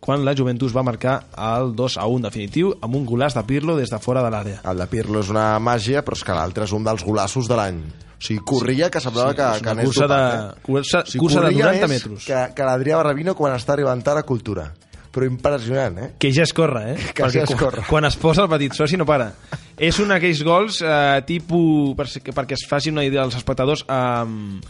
quan 0.00 0.24
la 0.24 0.34
Juventus 0.36 0.74
va 0.76 0.82
marcar 0.86 1.24
el 1.36 1.74
2 1.76 1.96
a 1.98 2.06
1 2.06 2.22
definitiu 2.28 2.72
amb 2.80 2.94
un 2.94 3.06
golàs 3.06 3.34
de 3.34 3.42
Pirlo 3.44 3.76
des 3.76 3.90
de 3.90 3.98
fora 3.98 4.22
de 4.22 4.30
l'àrea. 4.30 4.60
El 4.64 4.78
de 4.78 4.86
Pirlo 4.86 5.20
és 5.20 5.28
una 5.30 5.58
màgia, 5.58 6.04
però 6.06 6.14
és 6.16 6.22
que 6.24 6.36
l'altre 6.36 6.64
és 6.64 6.72
un 6.72 6.84
dels 6.86 7.04
golassos 7.04 7.48
de 7.48 7.56
l'any. 7.58 7.80
O 8.18 8.20
sigui, 8.24 8.40
corria 8.44 8.88
que 8.90 9.00
semblava 9.00 9.34
que, 9.34 9.42
és 9.42 9.62
que 9.62 9.68
una 9.68 9.72
anés 9.76 9.84
cursa 9.86 10.06
de- 10.10 10.18
eh? 10.18 10.60
cursa- 10.66 11.02
O 11.02 11.06
sigui, 11.06 11.18
cursa 11.22 11.40
de 11.40 11.46
corria 11.52 11.64
90 11.66 11.86
més 11.88 12.06
metres. 12.06 12.24
Que, 12.26 12.54
que 12.54 12.62
l'Adrià 12.66 12.96
Barrabino 12.96 13.34
quan 13.34 13.54
està 13.54 13.72
arribant 13.74 14.02
a 14.08 14.22
Cultura. 14.22 14.72
Però 15.12 15.24
impressionant, 15.26 15.98
eh? 15.98 16.08
Que 16.18 16.30
ja 16.32 16.42
es 16.42 16.52
corre, 16.52 16.92
eh? 16.92 16.96
Que 17.14 17.24
Perquè 17.24 17.32
ja 17.32 17.42
es 17.44 17.48
quan- 17.50 17.58
corre. 17.58 17.82
Quan 17.88 18.04
es 18.04 18.16
posa 18.16 18.42
el 18.42 18.48
petit 18.48 18.72
soci 18.74 18.96
no 18.96 19.06
para. 19.06 19.32
És 19.76 19.98
un 19.98 20.08
d'aquells 20.08 20.42
gols 20.44 20.82
eh, 20.82 21.22
tipus, 21.26 21.94
per, 21.96 22.06
perquè 22.06 22.52
es 22.58 22.66
faci 22.68 22.90
una 22.90 23.04
idea 23.04 23.22
als 23.22 23.34
espectadors, 23.36 23.84
eh, 23.88 24.60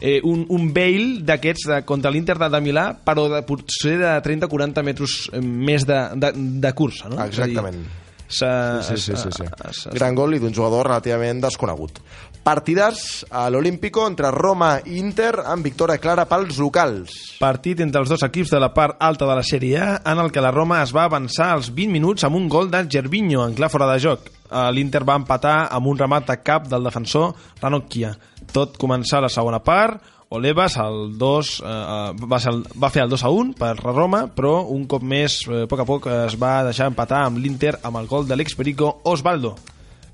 eh, 0.00 0.18
un, 0.24 0.44
un 0.54 0.72
bail 0.74 1.24
d'aquests 1.26 1.82
contra 1.88 2.12
l'Inter 2.14 2.38
de, 2.38 2.50
de 2.52 2.60
Milà, 2.64 2.90
però 3.04 3.28
de, 3.32 3.42
potser 3.46 3.96
de 4.00 4.12
30-40 4.24 4.84
metres 4.86 5.16
eh, 5.32 5.40
més 5.42 5.86
de, 5.88 6.02
de, 6.16 6.34
de 6.34 6.74
cursa, 6.76 7.10
no? 7.12 7.22
Exactament. 7.24 7.82
És 7.82 7.86
a 7.86 7.88
dir, 7.88 8.04
Sí, 8.28 8.44
sí, 8.84 8.96
sí, 8.98 9.14
sí, 9.16 9.30
sí. 9.72 9.90
Gran 9.96 10.14
gol 10.14 10.36
i 10.36 10.38
d'un 10.42 10.52
jugador 10.52 10.84
relativament 10.90 11.40
desconegut. 11.40 12.02
Partidars 12.44 13.24
a 13.32 13.46
l'Olímpico 13.52 14.04
entre 14.08 14.30
Roma 14.32 14.74
i 14.84 14.98
Inter 15.00 15.32
amb 15.48 15.64
victòria 15.64 15.98
clara 16.00 16.26
pels 16.28 16.60
locals. 16.60 17.14
Partit 17.40 17.80
entre 17.84 18.02
els 18.04 18.12
dos 18.12 18.24
equips 18.24 18.52
de 18.52 18.60
la 18.60 18.70
part 18.76 19.00
alta 19.00 19.26
de 19.28 19.36
la 19.36 19.44
Sèrie 19.44 19.80
A 19.80 19.88
en 20.12 20.20
el 20.20 20.30
que 20.32 20.44
la 20.44 20.52
Roma 20.52 20.82
es 20.84 20.92
va 20.96 21.06
avançar 21.08 21.50
als 21.54 21.72
20 21.72 21.92
minuts 21.92 22.24
amb 22.28 22.36
un 22.36 22.48
gol 22.52 22.70
de 22.70 22.84
Gervinho 22.84 23.46
en 23.46 23.56
clar 23.56 23.72
fora 23.72 23.88
de 23.92 23.98
joc. 24.04 24.28
Eh, 24.48 24.68
L'Inter 24.72 25.04
va 25.08 25.18
empatar 25.20 25.58
amb 25.72 25.88
un 25.88 25.98
remat 25.98 26.28
de 26.28 26.38
cap 26.44 26.68
del 26.68 26.84
defensor 26.84 27.32
Ranocchia. 27.62 28.14
Tot 28.52 28.78
començà 28.80 29.18
a 29.18 29.26
la 29.26 29.32
segona 29.32 29.60
part, 29.64 30.02
Olevas 30.30 30.76
el 30.76 31.16
2, 31.16 31.50
eh, 31.64 31.68
eh, 31.68 32.26
va, 32.28 32.38
ser 32.38 32.52
va 32.76 32.90
fer 32.92 33.06
el 33.06 33.08
2 33.08 33.22
a 33.24 33.30
1 33.32 33.54
per 33.56 33.72
la 33.80 33.94
Roma, 33.94 34.26
però 34.28 34.58
un 34.74 34.84
cop 34.84 35.00
més, 35.00 35.40
eh, 35.48 35.62
a 35.64 35.70
poc 35.70 35.80
a 35.80 35.86
poc, 35.88 36.08
es 36.28 36.36
va 36.36 36.58
deixar 36.66 36.90
empatar 36.92 37.22
amb 37.24 37.40
l'Inter 37.40 37.78
amb 37.80 37.96
el 37.96 38.08
gol 38.10 38.28
de 38.28 38.36
l'experico 38.36 38.98
Osvaldo 39.08 39.56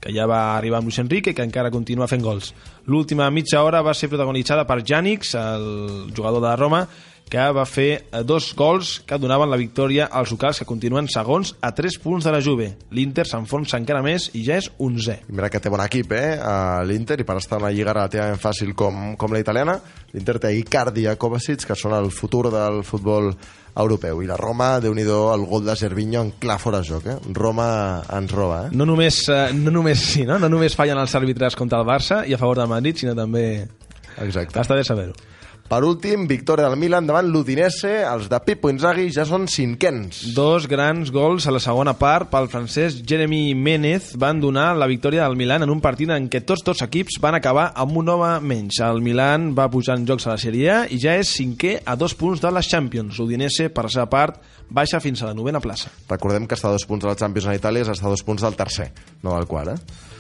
que 0.04 0.12
ja 0.12 0.26
va 0.28 0.58
arribar 0.58 0.78
amb 0.78 0.90
Luis 0.90 0.98
Enrique, 1.00 1.32
que 1.32 1.44
encara 1.46 1.70
continua 1.72 2.06
fent 2.10 2.20
gols. 2.20 2.50
L'última 2.92 3.30
mitja 3.32 3.62
hora 3.64 3.80
va 3.80 3.94
ser 3.96 4.10
protagonitzada 4.12 4.66
per 4.68 4.82
Janix, 4.84 5.32
el 5.40 6.12
jugador 6.12 6.42
de 6.42 6.48
la 6.50 6.58
Roma, 6.60 6.82
que 7.30 7.44
va 7.56 7.64
fer 7.66 7.88
eh, 7.94 8.22
dos 8.26 8.52
gols 8.56 9.00
que 9.06 9.18
donaven 9.18 9.50
la 9.50 9.58
victòria 9.60 10.06
als 10.12 10.30
locals 10.34 10.60
que 10.60 10.68
continuen 10.68 11.08
segons 11.10 11.54
a 11.64 11.72
3 11.74 11.98
punts 12.02 12.26
de 12.26 12.34
la 12.34 12.42
Juve. 12.44 12.70
L'Inter 12.94 13.26
s'enfonsa 13.28 13.80
encara 13.80 14.04
més 14.04 14.28
i 14.34 14.44
ja 14.46 14.58
és 14.60 14.70
11è. 14.78 15.20
I 15.28 15.34
mira 15.34 15.50
que 15.50 15.60
té 15.62 15.72
bon 15.72 15.82
equip, 15.84 16.14
eh, 16.14 16.38
l'Inter, 16.86 17.18
i 17.20 17.26
per 17.26 17.38
estar 17.40 17.58
en 17.58 17.66
una 17.66 17.74
lliga 17.74 17.96
relativament 17.96 18.40
fàcil 18.40 18.74
com, 18.78 19.14
com 19.20 19.34
la 19.34 19.42
italiana, 19.42 19.78
l'Inter 20.14 20.38
té 20.42 20.54
Icardi 20.58 21.08
i 21.08 21.18
Kovacic, 21.18 21.66
que 21.66 21.76
són 21.78 21.96
el 21.96 22.10
futur 22.14 22.48
del 22.52 22.82
futbol 22.84 23.32
europeu. 23.74 24.22
I 24.22 24.28
la 24.30 24.38
Roma, 24.38 24.78
déu 24.80 24.94
nhi 24.94 25.02
el 25.02 25.44
gol 25.50 25.64
de 25.66 25.74
Gervinho 25.76 26.22
en 26.22 26.32
clar 26.38 26.60
fora 26.62 26.80
de 26.80 26.88
joc, 26.88 27.06
eh? 27.10 27.18
Roma 27.34 28.02
ens 28.14 28.32
roba, 28.32 28.66
eh? 28.66 28.70
No 28.72 28.86
només, 28.86 29.24
eh, 29.28 29.50
no 29.54 29.72
només, 29.74 29.98
sí, 30.14 30.24
no? 30.24 30.38
no 30.38 30.48
només 30.48 30.76
fallen 30.78 30.98
els 30.98 31.14
àrbitres 31.14 31.56
contra 31.56 31.80
el 31.82 31.88
Barça 31.88 32.22
i 32.26 32.34
a 32.34 32.38
favor 32.38 32.62
del 32.62 32.70
Madrid, 32.70 33.02
sinó 33.02 33.14
també... 33.18 33.66
Exacte. 34.22 34.60
Està 34.60 34.76
bé 34.78 34.84
saber-ho. 34.86 35.14
Per 35.64 35.78
últim, 35.80 36.26
victòria 36.28 36.66
del 36.68 36.76
Milan 36.76 37.06
davant 37.08 37.24
l'Udinese. 37.32 38.02
Els 38.04 38.26
de 38.28 38.36
Pippo 38.44 38.68
Inzaghi 38.68 39.06
ja 39.14 39.24
són 39.24 39.46
cinquens. 39.48 40.20
Dos 40.36 40.66
grans 40.68 41.08
gols 41.14 41.46
a 41.48 41.54
la 41.56 41.62
segona 41.62 41.94
part 41.96 42.28
pel 42.28 42.50
francès 42.52 42.98
Jeremy 43.00 43.54
Ménez 43.56 44.10
van 44.20 44.42
donar 44.42 44.74
la 44.76 44.88
victòria 44.90 45.24
del 45.24 45.38
Milan 45.40 45.64
en 45.64 45.72
un 45.72 45.80
partit 45.80 46.12
en 46.12 46.28
què 46.28 46.42
tots 46.44 46.66
dos 46.66 46.84
equips 46.84 47.16
van 47.24 47.38
acabar 47.40 47.70
amb 47.80 47.96
un 47.96 48.12
home 48.12 48.30
menys. 48.44 48.82
El 48.84 49.00
Milan 49.00 49.54
va 49.56 49.70
pujar 49.72 49.96
en 49.96 50.04
jocs 50.04 50.28
a 50.28 50.34
la 50.34 50.42
Sèrie 50.42 50.68
A 50.68 50.80
i 50.84 51.00
ja 51.00 51.16
és 51.16 51.32
cinquè 51.32 51.78
a 51.80 51.96
dos 51.96 52.12
punts 52.12 52.44
de 52.44 52.52
les 52.52 52.68
Champions. 52.68 53.16
L'Udinese, 53.16 53.70
per 53.72 53.88
la 53.88 53.94
seva 53.96 54.10
part, 54.12 54.42
baixa 54.68 55.00
fins 55.00 55.22
a 55.22 55.32
la 55.32 55.38
novena 55.38 55.64
plaça. 55.64 55.88
Recordem 56.10 56.44
que 56.44 56.60
està 56.60 56.68
a 56.68 56.76
dos 56.76 56.84
punts 56.84 57.08
de 57.08 57.14
la 57.14 57.16
Champions 57.16 57.48
en 57.48 57.56
Itàlia 57.56 57.88
és 57.88 57.94
està 57.96 58.10
a 58.10 58.12
dos 58.12 58.22
punts 58.26 58.44
del 58.44 58.60
tercer, 58.60 58.92
no 59.24 59.32
del 59.32 59.48
quart, 59.48 59.78
eh? 59.78 60.12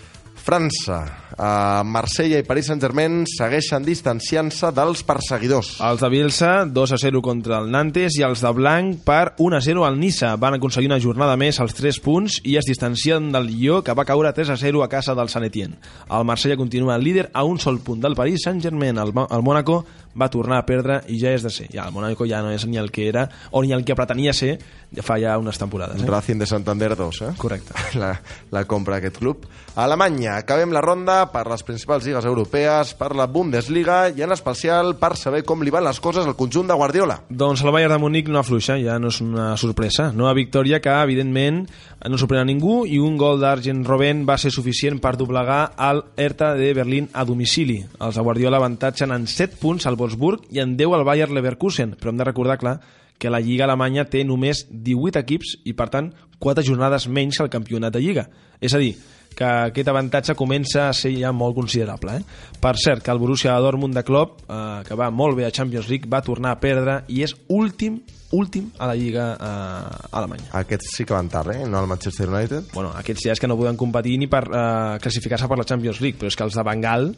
França, 0.44 0.98
eh, 1.38 1.82
Marsella 1.88 2.36
i 2.36 2.44
Paris 2.44 2.66
Saint-Germain 2.68 3.22
segueixen 3.24 3.84
distanciant-se 3.86 4.68
dels 4.76 5.00
perseguidors. 5.08 5.70
Els 5.80 6.02
de 6.04 6.10
Bielsa, 6.12 6.50
2 6.68 6.92
a 6.92 6.98
0 7.00 7.22
contra 7.24 7.62
el 7.62 7.70
Nantes, 7.72 8.18
i 8.20 8.26
els 8.26 8.42
de 8.44 8.52
Blanc 8.52 9.00
per 9.06 9.32
1 9.40 9.56
a 9.56 9.62
0 9.64 9.86
al 9.88 9.96
Nissa. 9.98 10.34
Van 10.36 10.58
aconseguir 10.58 10.90
una 10.92 11.00
jornada 11.00 11.38
més 11.40 11.62
als 11.64 11.72
3 11.78 11.98
punts 12.04 12.42
i 12.44 12.58
es 12.60 12.68
distancien 12.68 13.32
del 13.32 13.48
Lió, 13.48 13.80
que 13.82 13.96
va 13.96 14.04
caure 14.04 14.34
3 14.36 14.52
a 14.52 14.58
0 14.60 14.84
a 14.84 14.90
casa 14.92 15.16
del 15.16 15.32
Sant 15.32 15.48
Etienne. 15.48 15.80
El 16.12 16.28
Marsella 16.28 16.60
continua 16.60 16.98
líder 16.98 17.30
a 17.32 17.44
un 17.48 17.58
sol 17.58 17.80
punt 17.80 18.04
del 18.04 18.14
Paris 18.14 18.44
Saint-Germain. 18.44 18.98
El, 18.98 19.14
el 19.16 19.42
Mónaco 19.42 19.86
va 20.14 20.30
tornar 20.30 20.60
a 20.62 20.66
perdre 20.66 21.00
i 21.08 21.18
ja 21.20 21.34
és 21.34 21.44
de 21.44 21.50
ser. 21.50 21.68
Ja, 21.72 21.88
el 21.88 21.94
Mónaco 21.94 22.26
ja 22.30 22.42
no 22.42 22.52
és 22.54 22.66
ni 22.66 22.78
el 22.80 22.90
que 22.94 23.08
era 23.08 23.28
o 23.50 23.62
ni 23.62 23.72
el 23.74 23.84
que 23.84 23.96
pretenia 23.98 24.32
ser 24.32 24.58
ja 24.94 25.02
fa 25.02 25.18
ja 25.18 25.34
unes 25.38 25.58
temporades. 25.58 26.02
Eh? 26.02 26.06
Racing 26.06 26.38
de 26.38 26.46
Santander 26.46 26.94
2, 26.96 27.22
eh? 27.22 27.32
Correcte. 27.38 27.74
La, 27.98 28.14
la 28.50 28.64
compra 28.66 28.98
d'aquest 28.98 29.18
club. 29.18 29.44
A 29.74 29.84
Alemanya, 29.84 30.36
acabem 30.40 30.72
la 30.74 30.80
ronda 30.82 31.16
per 31.32 31.44
les 31.50 31.62
principals 31.66 32.04
lligues 32.06 32.26
europees, 32.26 32.92
per 32.98 33.12
la 33.14 33.26
Bundesliga 33.30 34.08
i 34.10 34.22
en 34.22 34.34
especial 34.34 34.94
per 34.98 35.12
saber 35.18 35.44
com 35.46 35.62
li 35.62 35.72
van 35.74 35.86
les 35.86 36.00
coses 36.02 36.26
al 36.26 36.36
conjunt 36.38 36.70
de 36.70 36.76
Guardiola. 36.78 37.20
Doncs 37.28 37.62
el 37.64 37.72
Bayern 37.74 37.94
de 37.94 38.00
Múnich 38.02 38.30
no 38.30 38.40
afluixa, 38.40 38.76
ja 38.82 38.98
no 39.02 39.10
és 39.14 39.20
una 39.22 39.52
sorpresa. 39.58 40.10
Nova 40.14 40.34
victòria 40.34 40.80
que, 40.82 40.94
evidentment, 41.06 41.64
no 42.10 42.20
sorprèn 42.20 42.42
a 42.42 42.48
ningú 42.48 42.82
i 42.86 42.98
un 43.02 43.16
gol 43.18 43.40
d'Argent 43.42 43.84
Robben 43.86 44.24
va 44.28 44.36
ser 44.38 44.52
suficient 44.54 45.00
per 45.02 45.14
doblegar 45.18 45.62
el 45.88 46.04
Hertha 46.16 46.52
de 46.58 46.72
Berlín 46.76 47.08
a 47.12 47.24
domicili. 47.24 47.80
Els 47.98 48.18
de 48.18 48.26
Guardiola 48.26 48.60
avantatgen 48.60 49.14
en 49.14 49.26
7 49.30 49.58
punts 49.62 49.86
al 49.86 49.98
Wolfsburg 50.04 50.46
i 50.52 50.60
en 50.62 50.76
10 50.76 50.94
al 50.94 51.06
Bayer 51.08 51.30
Leverkusen, 51.32 51.96
però 51.98 52.12
hem 52.12 52.20
de 52.20 52.28
recordar, 52.28 52.60
clar, 52.60 52.78
que 53.18 53.30
la 53.30 53.40
Lliga 53.40 53.64
alemanya 53.64 54.04
té 54.10 54.24
només 54.26 54.66
18 54.70 55.22
equips 55.22 55.56
i, 55.64 55.74
per 55.74 55.88
tant, 55.90 56.12
4 56.42 56.64
jornades 56.66 57.08
menys 57.08 57.38
que 57.38 57.46
el 57.46 57.52
campionat 57.52 57.94
de 57.94 58.02
Lliga. 58.02 58.28
És 58.60 58.74
a 58.74 58.80
dir, 58.82 58.94
que 59.34 59.44
aquest 59.44 59.88
avantatge 59.90 60.36
comença 60.38 60.88
a 60.88 60.94
ser 60.94 61.12
ja 61.16 61.32
molt 61.34 61.56
considerable. 61.56 62.18
Eh? 62.18 62.58
Per 62.60 62.74
cert, 62.78 63.02
que 63.04 63.12
el 63.12 63.20
Borussia 63.22 63.56
Dortmund 63.60 63.96
de 63.96 64.04
Klopp, 64.06 64.44
eh, 64.46 64.82
que 64.86 64.98
va 64.98 65.10
molt 65.10 65.38
bé 65.38 65.46
a 65.46 65.52
Champions 65.54 65.88
League, 65.90 66.10
va 66.10 66.22
tornar 66.22 66.54
a 66.54 66.60
perdre 66.62 67.02
i 67.08 67.24
és 67.26 67.34
últim 67.48 68.02
últim 68.34 68.70
a 68.82 68.88
la 68.90 68.96
Lliga 68.98 69.28
eh, 69.38 70.08
alemanya. 70.18 70.48
Aquests 70.58 70.96
sí 70.96 71.04
que 71.06 71.14
van 71.14 71.28
tard, 71.30 71.52
eh? 71.54 71.68
No 71.70 71.80
el 71.80 71.86
Manchester 71.86 72.28
United. 72.28 72.72
Bueno, 72.74 72.90
aquests 72.98 73.28
ja 73.28 73.34
és 73.34 73.42
que 73.42 73.50
no 73.50 73.58
poden 73.58 73.78
competir 73.78 74.16
ni 74.18 74.26
per 74.30 74.42
eh, 74.48 74.98
classificar-se 75.02 75.48
per 75.50 75.60
la 75.60 75.68
Champions 75.68 76.02
League, 76.02 76.18
però 76.18 76.32
és 76.32 76.38
que 76.38 76.46
els 76.46 76.58
de 76.58 76.66
Bengal 76.66 77.12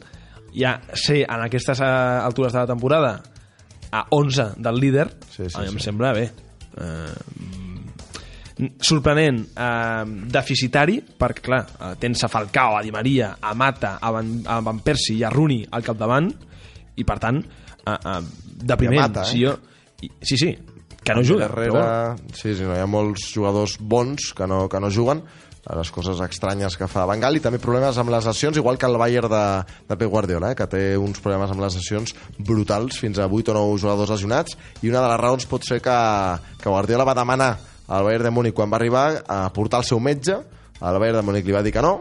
ja 0.57 0.77
sé 0.93 1.21
en 1.23 1.43
aquestes 1.45 1.79
eh, 1.81 1.85
altures 1.85 2.53
de 2.53 2.59
la 2.59 2.67
temporada 2.67 3.21
a 3.91 4.05
11 4.11 4.53
del 4.57 4.79
líder, 4.81 5.09
Sí, 5.29 5.45
sí, 5.49 5.55
a 5.55 5.61
mi 5.61 5.71
em 5.71 5.77
sí. 5.77 5.85
sembla 5.85 6.11
bé. 6.13 6.25
Eh, 6.77 7.13
sorprenent, 8.81 9.43
eh, 9.53 10.03
deficitari, 10.33 10.97
perquè, 11.17 11.43
clar, 11.45 11.61
eh, 11.79 11.93
tens 12.01 12.23
a 12.25 12.27
Falcao, 12.27 12.77
a 12.77 12.81
Di 12.81 12.91
Maria, 12.91 13.37
a 13.39 13.53
Mata, 13.53 13.97
a 14.01 14.11
Van, 14.11 14.31
a 14.45 14.59
Van 14.65 14.79
Persie 14.81 15.17
i 15.19 15.23
a 15.23 15.29
Rooney 15.29 15.65
al 15.69 15.85
capdavant, 15.85 16.31
i 16.97 17.05
per 17.05 17.19
tant, 17.21 17.37
eh, 17.37 17.93
eh, 17.93 18.21
depriment. 18.63 19.01
Mata, 19.01 19.21
eh? 19.21 19.25
si 19.29 19.43
jo, 19.45 19.53
i, 20.01 20.09
sí, 20.21 20.37
sí, 20.37 20.55
que 21.03 21.13
no 21.13 21.23
juga. 21.23 21.47
Darrere, 21.47 21.71
però 21.71 22.33
sí, 22.33 22.55
sí, 22.55 22.63
no, 22.65 22.73
hi 22.75 22.81
ha 22.81 22.89
molts 22.89 23.29
jugadors 23.33 23.77
bons 23.79 24.33
que 24.35 24.47
no, 24.49 24.65
que 24.67 24.81
no 24.81 24.89
juguen 24.91 25.21
les 25.75 25.89
coses 25.91 26.19
estranyes 26.23 26.77
que 26.79 26.87
fa 26.87 27.05
Bengal 27.09 27.35
i 27.35 27.41
també 27.43 27.59
problemes 27.59 27.97
amb 27.99 28.11
les 28.13 28.27
lesions, 28.29 28.59
igual 28.59 28.77
que 28.79 28.87
el 28.87 28.97
Bayern 28.99 29.31
de, 29.31 29.45
de 29.89 29.97
Pep 29.97 30.11
Guardiola, 30.11 30.51
eh, 30.53 30.57
que 30.59 30.67
té 30.71 30.83
uns 30.99 31.19
problemes 31.23 31.51
amb 31.51 31.63
les 31.63 31.75
lesions 31.79 32.13
brutals, 32.39 32.99
fins 33.01 33.19
a 33.19 33.27
8 33.27 33.51
o 33.51 33.57
9 33.57 33.81
jugadors 33.83 34.13
lesionats, 34.15 34.55
i 34.81 34.91
una 34.91 35.03
de 35.03 35.09
les 35.11 35.19
raons 35.23 35.49
pot 35.49 35.65
ser 35.67 35.81
que, 35.83 35.97
que 36.61 36.69
Guardiola 36.69 37.07
va 37.07 37.17
demanar 37.17 37.51
al 37.87 38.07
Bayern 38.07 38.29
de 38.29 38.35
Múnich 38.35 38.55
quan 38.55 38.71
va 38.71 38.79
arribar 38.79 39.07
a 39.27 39.41
portar 39.55 39.83
el 39.83 39.89
seu 39.89 39.99
metge, 39.99 40.39
el 40.79 41.01
Bayern 41.01 41.19
de 41.19 41.27
Múnich 41.27 41.47
li 41.47 41.55
va 41.55 41.65
dir 41.65 41.75
que 41.75 41.83
no, 41.83 41.97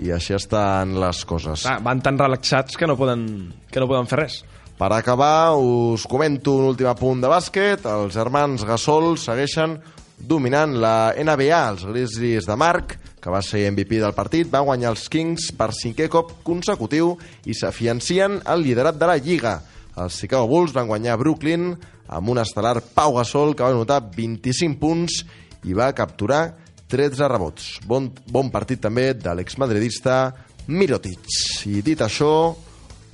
i 0.00 0.12
així 0.14 0.34
estan 0.36 0.96
les 1.00 1.24
coses. 1.28 1.66
Clar, 1.66 1.78
van 1.84 2.00
tan 2.04 2.18
relaxats 2.20 2.78
que 2.80 2.88
no 2.88 2.96
poden, 2.96 3.26
que 3.70 3.82
no 3.82 3.90
poden 3.90 4.08
fer 4.10 4.24
res. 4.24 4.42
Per 4.78 4.88
acabar, 4.96 5.54
us 5.54 6.08
comento 6.10 6.56
un 6.58 6.72
últim 6.72 6.88
apunt 6.90 7.20
de 7.22 7.28
bàsquet. 7.30 7.84
Els 7.86 8.16
germans 8.16 8.64
Gasol 8.66 9.14
segueixen 9.20 9.76
dominant 10.18 10.74
la 10.80 11.12
NBA. 11.16 11.60
Els 11.72 11.84
Grizzlies 11.88 12.48
de 12.48 12.56
Marc, 12.58 12.96
que 13.22 13.30
va 13.30 13.42
ser 13.44 13.64
MVP 13.70 14.00
del 14.02 14.16
partit, 14.16 14.50
va 14.50 14.64
guanyar 14.66 14.92
els 14.92 15.08
Kings 15.12 15.50
per 15.58 15.70
cinquè 15.76 16.08
cop 16.10 16.40
consecutiu 16.46 17.14
i 17.46 17.54
s'afiancien 17.54 18.40
al 18.44 18.64
liderat 18.64 18.98
de 18.98 19.08
la 19.08 19.18
Lliga. 19.18 19.56
Els 19.96 20.18
Chicago 20.18 20.48
Bulls 20.50 20.74
van 20.74 20.88
guanyar 20.88 21.18
Brooklyn 21.20 21.72
amb 22.12 22.32
un 22.32 22.40
estel·lar 22.42 22.80
Pau 22.94 23.16
Gasol, 23.18 23.54
que 23.56 23.64
va 23.64 23.72
anotar 23.72 24.02
25 24.14 24.78
punts 24.80 25.22
i 25.68 25.76
va 25.76 25.92
capturar 25.96 26.44
13 26.92 27.28
rebots. 27.30 27.68
Bon, 27.88 28.10
bon 28.28 28.50
partit 28.52 28.82
també 28.82 29.12
de 29.16 29.32
l'exmadridista 29.36 30.34
Mirotic. 30.68 31.26
I 31.66 31.80
dit 31.82 32.00
això, 32.04 32.52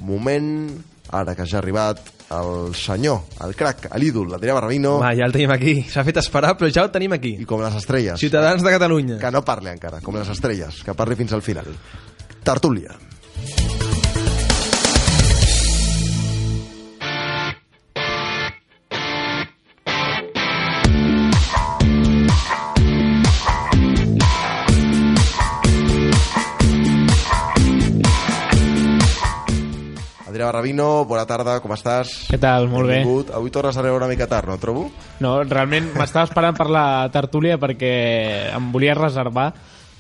moment, 0.05 0.49
ara 1.15 1.37
que 1.39 1.47
ja 1.47 1.59
ha 1.59 1.63
arribat 1.63 2.18
el 2.37 2.75
senyor, 2.77 3.23
el 3.47 3.55
crac, 3.57 3.89
l'ídol, 3.97 4.29
l'Adrià 4.33 4.55
Barrabino, 4.57 4.99
Va, 5.01 5.15
ja 5.17 5.25
el 5.25 5.33
tenim 5.33 5.53
aquí. 5.55 5.79
S'ha 5.89 6.05
fet 6.05 6.21
esperar, 6.21 6.55
però 6.59 6.69
ja 6.73 6.85
el 6.85 6.91
tenim 6.93 7.13
aquí. 7.17 7.37
i 7.41 7.47
com 7.49 7.63
les 7.65 7.75
estrelles. 7.81 8.21
Ciutadans 8.21 8.63
de 8.63 8.71
Catalunya. 8.75 9.19
Que 9.23 9.31
no 9.33 9.45
parli 9.45 9.73
encara, 9.73 10.03
com 10.05 10.17
les 10.21 10.29
estrelles, 10.29 10.83
que 10.85 10.95
parli 10.95 11.17
fins 11.17 11.33
al 11.33 11.43
final. 11.43 11.73
Tertúlia. 12.45 12.93
Adrià 30.49 30.53
Barrabino, 30.53 31.05
bona 31.05 31.27
tarda, 31.29 31.59
com 31.61 31.73
estàs? 31.75 32.29
Què 32.31 32.39
tal? 32.41 32.69
Molt 32.73 32.89
bé. 32.89 33.03
Benvingut. 33.03 33.33
Avui 33.37 33.51
tornes 33.53 33.77
a 33.77 33.83
veure 33.85 34.01
una 34.01 34.09
mica 34.09 34.27
tard, 34.27 34.49
no, 34.49 34.57
trobo? 34.59 34.87
No, 35.21 35.43
realment 35.45 35.91
m'estava 35.95 36.25
esperant 36.25 36.57
per 36.57 36.69
la 36.73 37.09
tertúlia 37.13 37.59
perquè 37.61 37.91
em 38.57 38.71
volia 38.73 38.97
reservar 38.97 39.53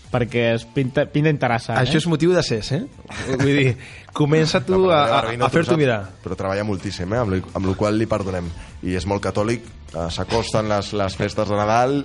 perquè 0.08 0.54
es 0.54 0.64
pinta, 0.64 1.04
pinta 1.12 1.28
interessant. 1.28 1.76
Això 1.76 1.98
eh? 1.98 2.00
és 2.00 2.06
motiu 2.08 2.32
de 2.32 2.42
ses, 2.42 2.70
eh? 2.72 2.80
Vull 3.28 3.58
dir, 3.58 3.74
comença 4.16 4.62
tu 4.64 4.78
No, 4.78 4.88
a, 4.88 5.02
a, 5.18 5.18
a 5.20 5.36
tu 5.36 5.50
fer-t'ho 5.52 5.76
mirar. 5.76 5.98
Però 6.24 6.38
treballa 6.38 6.64
moltíssim, 6.64 7.12
eh? 7.12 7.20
amb, 7.20 7.52
amb 7.52 7.68
la 7.68 7.74
qual 7.76 8.00
li 8.00 8.08
perdonem. 8.08 8.48
I 8.88 8.96
és 8.96 9.04
molt 9.10 9.26
catòlic, 9.28 9.68
eh, 9.92 10.06
s'acosten 10.14 10.72
les, 10.72 10.94
les 10.96 11.18
festes 11.20 11.52
de 11.52 11.60
Nadal 11.60 12.00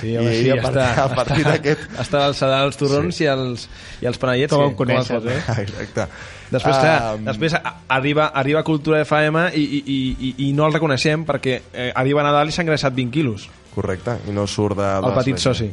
Sí, 0.00 0.16
home, 0.16 0.32
sí, 0.34 0.50
a 0.50 0.56
partir- 0.62 1.00
a 1.02 1.08
partir 1.14 1.44
d'aquest- 1.46 1.90
Està 2.00 2.18
a 2.18 2.22
l'alçada 2.26 2.60
dels 2.62 2.76
torrons 2.76 3.20
i, 3.20 3.24
els, 3.30 3.68
i 4.02 4.06
els 4.06 4.18
panellets. 4.18 4.52
Com 4.52 4.62
sí, 4.64 4.70
em 4.70 4.76
coneixes, 4.76 5.10
els 5.10 5.24
pots, 5.24 5.58
eh? 5.58 5.62
Exacte. 5.62 6.06
Després, 6.50 6.76
clar, 6.78 7.14
Um, 7.16 7.24
després 7.26 7.54
arriba, 7.88 8.26
arriba 8.34 8.62
Cultura 8.62 9.00
FM 9.04 9.48
i, 9.54 9.60
i, 9.62 9.82
i, 9.86 9.98
i, 10.28 10.34
i 10.48 10.52
no 10.54 10.66
el 10.68 10.72
reconeixem 10.76 11.24
perquè 11.26 11.60
eh, 11.72 11.92
arriba 11.94 12.22
Nadal 12.22 12.48
i 12.48 12.52
s'ha 12.54 12.62
engreixat 12.62 12.94
20 12.94 13.10
quilos, 13.10 13.48
Correcte, 13.74 14.18
i 14.28 14.32
no 14.32 14.46
surt 14.46 14.76
de... 14.78 14.86
el 15.02 15.12
petit 15.18 15.38
soci. 15.42 15.70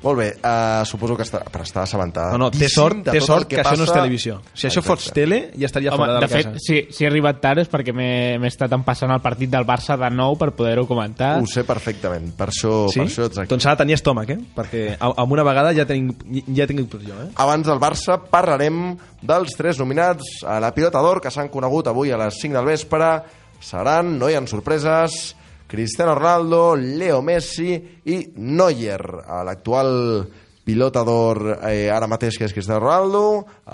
Molt 0.00 0.18
bé, 0.20 0.26
uh, 0.38 0.84
suposo 0.86 1.16
que 1.18 1.24
està, 1.26 1.40
però 1.50 1.64
està 1.66 1.82
assabentat. 1.82 2.30
No, 2.30 2.38
no, 2.44 2.48
té 2.54 2.68
sort, 2.70 3.00
té 3.10 3.18
sort 3.20 3.48
que, 3.50 3.56
això 3.58 3.74
no 3.76 3.82
és 3.82 3.90
televisió. 3.90 4.36
Si 4.54 4.68
això 4.68 4.78
fos 4.84 5.08
tele, 5.12 5.50
ja 5.58 5.66
estaria 5.66 5.90
Home, 5.90 6.04
fora 6.04 6.12
de 6.14 6.20
la 6.20 6.26
de 6.28 6.32
fet, 6.32 6.46
casa. 6.52 6.58
si, 6.62 6.76
si 6.94 7.02
he 7.02 7.08
arribat 7.08 7.40
tard 7.42 7.58
és 7.64 7.68
perquè 7.72 7.90
m'he 7.92 8.38
estat 8.46 8.72
empassant 8.76 9.10
el 9.10 9.20
partit 9.24 9.50
del 9.50 9.66
Barça 9.66 9.96
de 9.98 10.10
nou 10.14 10.36
per 10.38 10.52
poder-ho 10.54 10.86
comentar. 10.86 11.32
Ho 11.42 11.46
sé 11.50 11.64
perfectament, 11.66 12.30
per 12.38 12.48
això, 12.52 12.86
Sí? 12.92 13.00
per 13.00 13.08
això 13.08 13.26
ets 13.26 13.38
aquí. 13.42 13.48
Doncs 13.50 13.66
s'ha 13.66 13.74
de 13.74 13.82
tenir 13.82 13.94
estómac, 13.98 14.30
eh? 14.30 14.38
Perquè 14.54 14.84
a- 15.00 15.14
amb 15.16 15.32
una 15.32 15.42
vegada 15.42 15.74
ja 15.74 15.84
tinc, 15.84 16.14
ja 16.54 16.66
tinc 16.70 16.86
pressió, 16.88 17.14
eh? 17.24 17.28
Abans 17.34 17.66
del 17.66 17.80
Barça 17.82 18.20
parlarem 18.30 18.96
dels 19.20 19.56
tres 19.58 19.78
nominats 19.82 20.44
a 20.46 20.60
la 20.60 20.70
Pilota 20.74 21.02
d'Or 21.02 21.20
que 21.20 21.30
s'han 21.34 21.48
conegut 21.50 21.88
avui 21.90 22.12
a 22.12 22.16
les 22.22 22.38
5 22.38 22.54
del 22.54 22.64
vespre 22.70 23.10
seran, 23.58 24.16
no 24.18 24.30
hi 24.30 24.34
ha 24.38 24.46
sorpreses, 24.46 25.34
Cristiano 25.68 26.14
Ronaldo, 26.16 26.74
Leo 26.74 27.20
Messi 27.22 27.76
i 28.08 28.18
Neuer, 28.40 29.04
l'actual 29.44 30.24
pilota 30.64 31.04
d'or 31.04 31.42
eh, 31.68 31.88
ara 31.92 32.08
mateix 32.08 32.36
que 32.40 32.48
és 32.48 32.54
Cristiano 32.56 32.80
Ronaldo, 32.80 33.22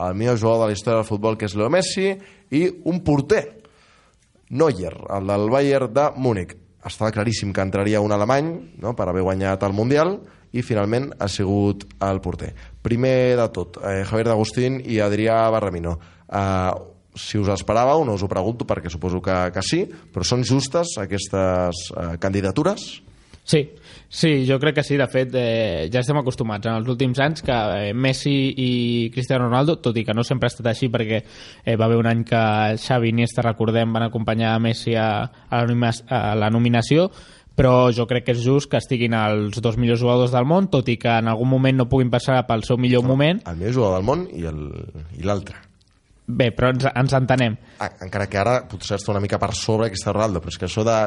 el 0.05 0.15
millor 0.19 0.39
jugador 0.39 0.65
de 0.65 0.73
la 0.73 0.77
història 0.77 1.01
del 1.01 1.09
futbol 1.09 1.39
que 1.39 1.47
és 1.47 1.55
Leo 1.55 1.71
Messi 1.71 2.11
i 2.55 2.67
un 2.91 3.01
porter, 3.07 3.45
Neuer, 4.51 4.95
el 5.17 5.31
del 5.31 5.49
Bayern 5.51 5.95
de 5.95 6.09
Múnich. 6.19 6.55
Estava 6.85 7.15
claríssim 7.15 7.55
que 7.55 7.63
entraria 7.65 8.03
un 8.05 8.13
alemany 8.13 8.51
no?, 8.83 8.93
per 8.95 9.09
haver 9.09 9.23
guanyat 9.25 9.63
el 9.65 9.73
Mundial 9.75 10.19
i 10.55 10.63
finalment 10.63 11.09
ha 11.19 11.31
sigut 11.31 11.87
el 12.05 12.21
porter. 12.23 12.53
Primer 12.83 13.37
de 13.41 13.47
tot, 13.55 13.79
eh, 13.83 14.03
Javier 14.07 14.29
D'Agustín 14.29 14.83
i 14.85 15.01
Adrià 15.03 15.39
Barramino. 15.51 15.97
Eh, 16.29 16.94
si 17.15 17.39
us 17.39 17.51
esperàveu, 17.55 18.05
no 18.05 18.19
us 18.19 18.23
ho 18.23 18.31
pregunto 18.31 18.67
perquè 18.69 18.91
suposo 18.93 19.23
que, 19.23 19.35
que 19.55 19.63
sí, 19.65 19.85
però 19.87 20.27
són 20.27 20.45
justes 20.47 20.97
aquestes 21.01 21.89
eh, 21.95 22.15
candidatures? 22.23 22.89
Sí, 23.45 23.61
sí, 24.09 24.47
jo 24.49 24.57
crec 24.59 24.79
que 24.79 24.83
sí. 24.83 24.97
De 24.97 25.07
fet, 25.07 25.35
eh, 25.37 25.91
ja 25.93 26.01
estem 26.01 26.17
acostumats 26.17 26.65
en 26.65 26.79
els 26.79 26.89
últims 26.89 27.21
anys 27.21 27.45
que 27.45 27.53
eh, 27.53 27.93
Messi 27.93 28.33
i 28.33 28.71
Cristiano 29.13 29.51
Ronaldo, 29.51 29.77
tot 29.85 29.97
i 30.01 30.05
que 30.05 30.17
no 30.17 30.25
sempre 30.25 30.49
ha 30.49 30.53
estat 30.55 30.71
així 30.73 30.89
perquè 30.89 31.21
eh, 31.21 31.77
va 31.77 31.85
haver 31.85 32.01
un 32.01 32.09
any 32.09 32.25
que 32.25 32.41
Xavi 32.81 33.13
i 33.13 33.15
Iniesta, 33.15 33.45
recordem, 33.45 33.93
van 33.93 34.09
acompanyar 34.09 34.57
Messi 34.65 34.97
a, 34.97 35.09
a, 35.29 35.65
la, 35.69 35.93
a 36.09 36.23
la 36.41 36.51
nominació, 36.51 37.11
però 37.55 37.93
jo 37.95 38.09
crec 38.09 38.25
que 38.27 38.35
és 38.35 38.43
just 38.43 38.73
que 38.73 38.81
estiguin 38.81 39.13
els 39.15 39.61
dos 39.61 39.77
millors 39.77 40.01
jugadors 40.01 40.33
del 40.33 40.49
món, 40.49 40.73
tot 40.73 40.89
i 40.89 40.97
que 40.97 41.13
en 41.13 41.29
algun 41.29 41.53
moment 41.53 41.85
no 41.85 41.89
puguin 41.91 42.11
passar 42.11 42.41
pel 42.49 42.65
seu 42.65 42.81
millor 42.81 43.05
moment. 43.05 43.45
El 43.45 43.61
millor 43.61 43.77
jugador 43.77 44.01
del 44.01 44.09
món 44.09 44.27
i 44.33 45.29
l'altre. 45.29 45.61
Bé, 46.27 46.51
però 46.57 46.71
ens, 46.73 46.87
ens 46.89 47.13
entenem. 47.19 47.57
Ah, 47.85 47.91
encara 48.07 48.27
que 48.33 48.39
ara 48.41 48.59
potser 48.69 48.97
està 48.97 49.13
una 49.13 49.21
mica 49.21 49.39
per 49.39 49.53
sobre 49.55 49.91
Cristiano 49.93 50.17
Ronaldo, 50.19 50.41
però 50.41 50.55
és 50.55 50.59
que 50.59 50.67
això 50.71 50.85
de 50.87 50.99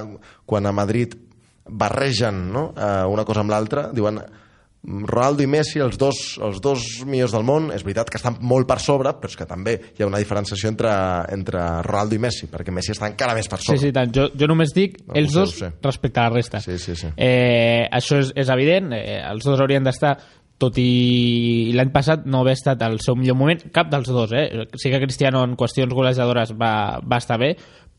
quan 0.46 0.66
a 0.70 0.72
Madrid 0.72 1.16
barregen 1.70 2.52
no? 2.54 2.74
eh, 2.78 3.06
una 3.10 3.26
cosa 3.26 3.42
amb 3.44 3.52
l'altra, 3.52 3.90
diuen 3.92 4.20
mm, 4.22 5.04
Ronaldo 5.10 5.44
i 5.44 5.48
Messi, 5.52 5.82
els 5.84 5.98
dos, 6.00 6.38
els 6.40 6.62
dos 6.64 6.84
millors 7.10 7.34
del 7.36 7.44
món, 7.44 7.72
és 7.76 7.84
veritat 7.84 8.12
que 8.14 8.20
estan 8.22 8.38
molt 8.48 8.70
per 8.70 8.78
sobre, 8.80 9.12
però 9.20 9.28
és 9.28 9.36
que 9.36 9.48
també 9.50 9.74
hi 9.98 10.04
ha 10.06 10.08
una 10.08 10.22
diferenciació 10.22 10.70
entre, 10.72 10.94
entre 11.34 11.66
Ronaldo 11.84 12.16
i 12.16 12.22
Messi, 12.24 12.48
perquè 12.54 12.72
Messi 12.72 12.94
està 12.94 13.10
encara 13.10 13.36
més 13.36 13.50
per 13.52 13.60
Sí, 13.60 13.72
sobre. 13.74 13.82
sí, 13.84 13.92
tant. 13.98 14.14
Jo, 14.16 14.30
jo 14.38 14.48
només 14.48 14.72
dic 14.78 15.02
No, 15.08 15.18
els 15.20 15.34
ho 15.34 15.34
sé, 15.34 15.40
dos 15.44 15.58
sé. 15.66 15.72
respecte 15.84 16.22
a 16.22 16.30
la 16.30 16.36
resta. 16.38 16.62
Sí, 16.64 16.78
sí, 16.80 16.96
sí. 16.96 17.10
Eh, 17.18 17.84
això 17.92 18.22
és, 18.22 18.32
és 18.38 18.54
evident, 18.54 18.94
eh, 18.96 19.20
els 19.28 19.44
dos 19.44 19.60
haurien 19.60 19.84
d'estar 19.84 20.16
tot 20.58 20.78
i 20.82 21.72
l'any 21.78 21.92
passat 21.94 22.26
no 22.26 22.42
haver 22.42 22.56
estat 22.58 22.82
el 22.88 23.00
seu 23.04 23.16
millor 23.16 23.38
moment, 23.38 23.68
cap 23.74 23.92
dels 23.92 24.08
dos, 24.10 24.32
eh? 24.34 24.68
Sí 24.76 24.90
que 24.90 25.02
Cristiano 25.04 25.44
en 25.46 25.58
qüestions 25.58 25.94
golejadores 25.94 26.56
va, 26.58 27.00
va 27.06 27.20
estar 27.22 27.38
bé, 27.38 27.52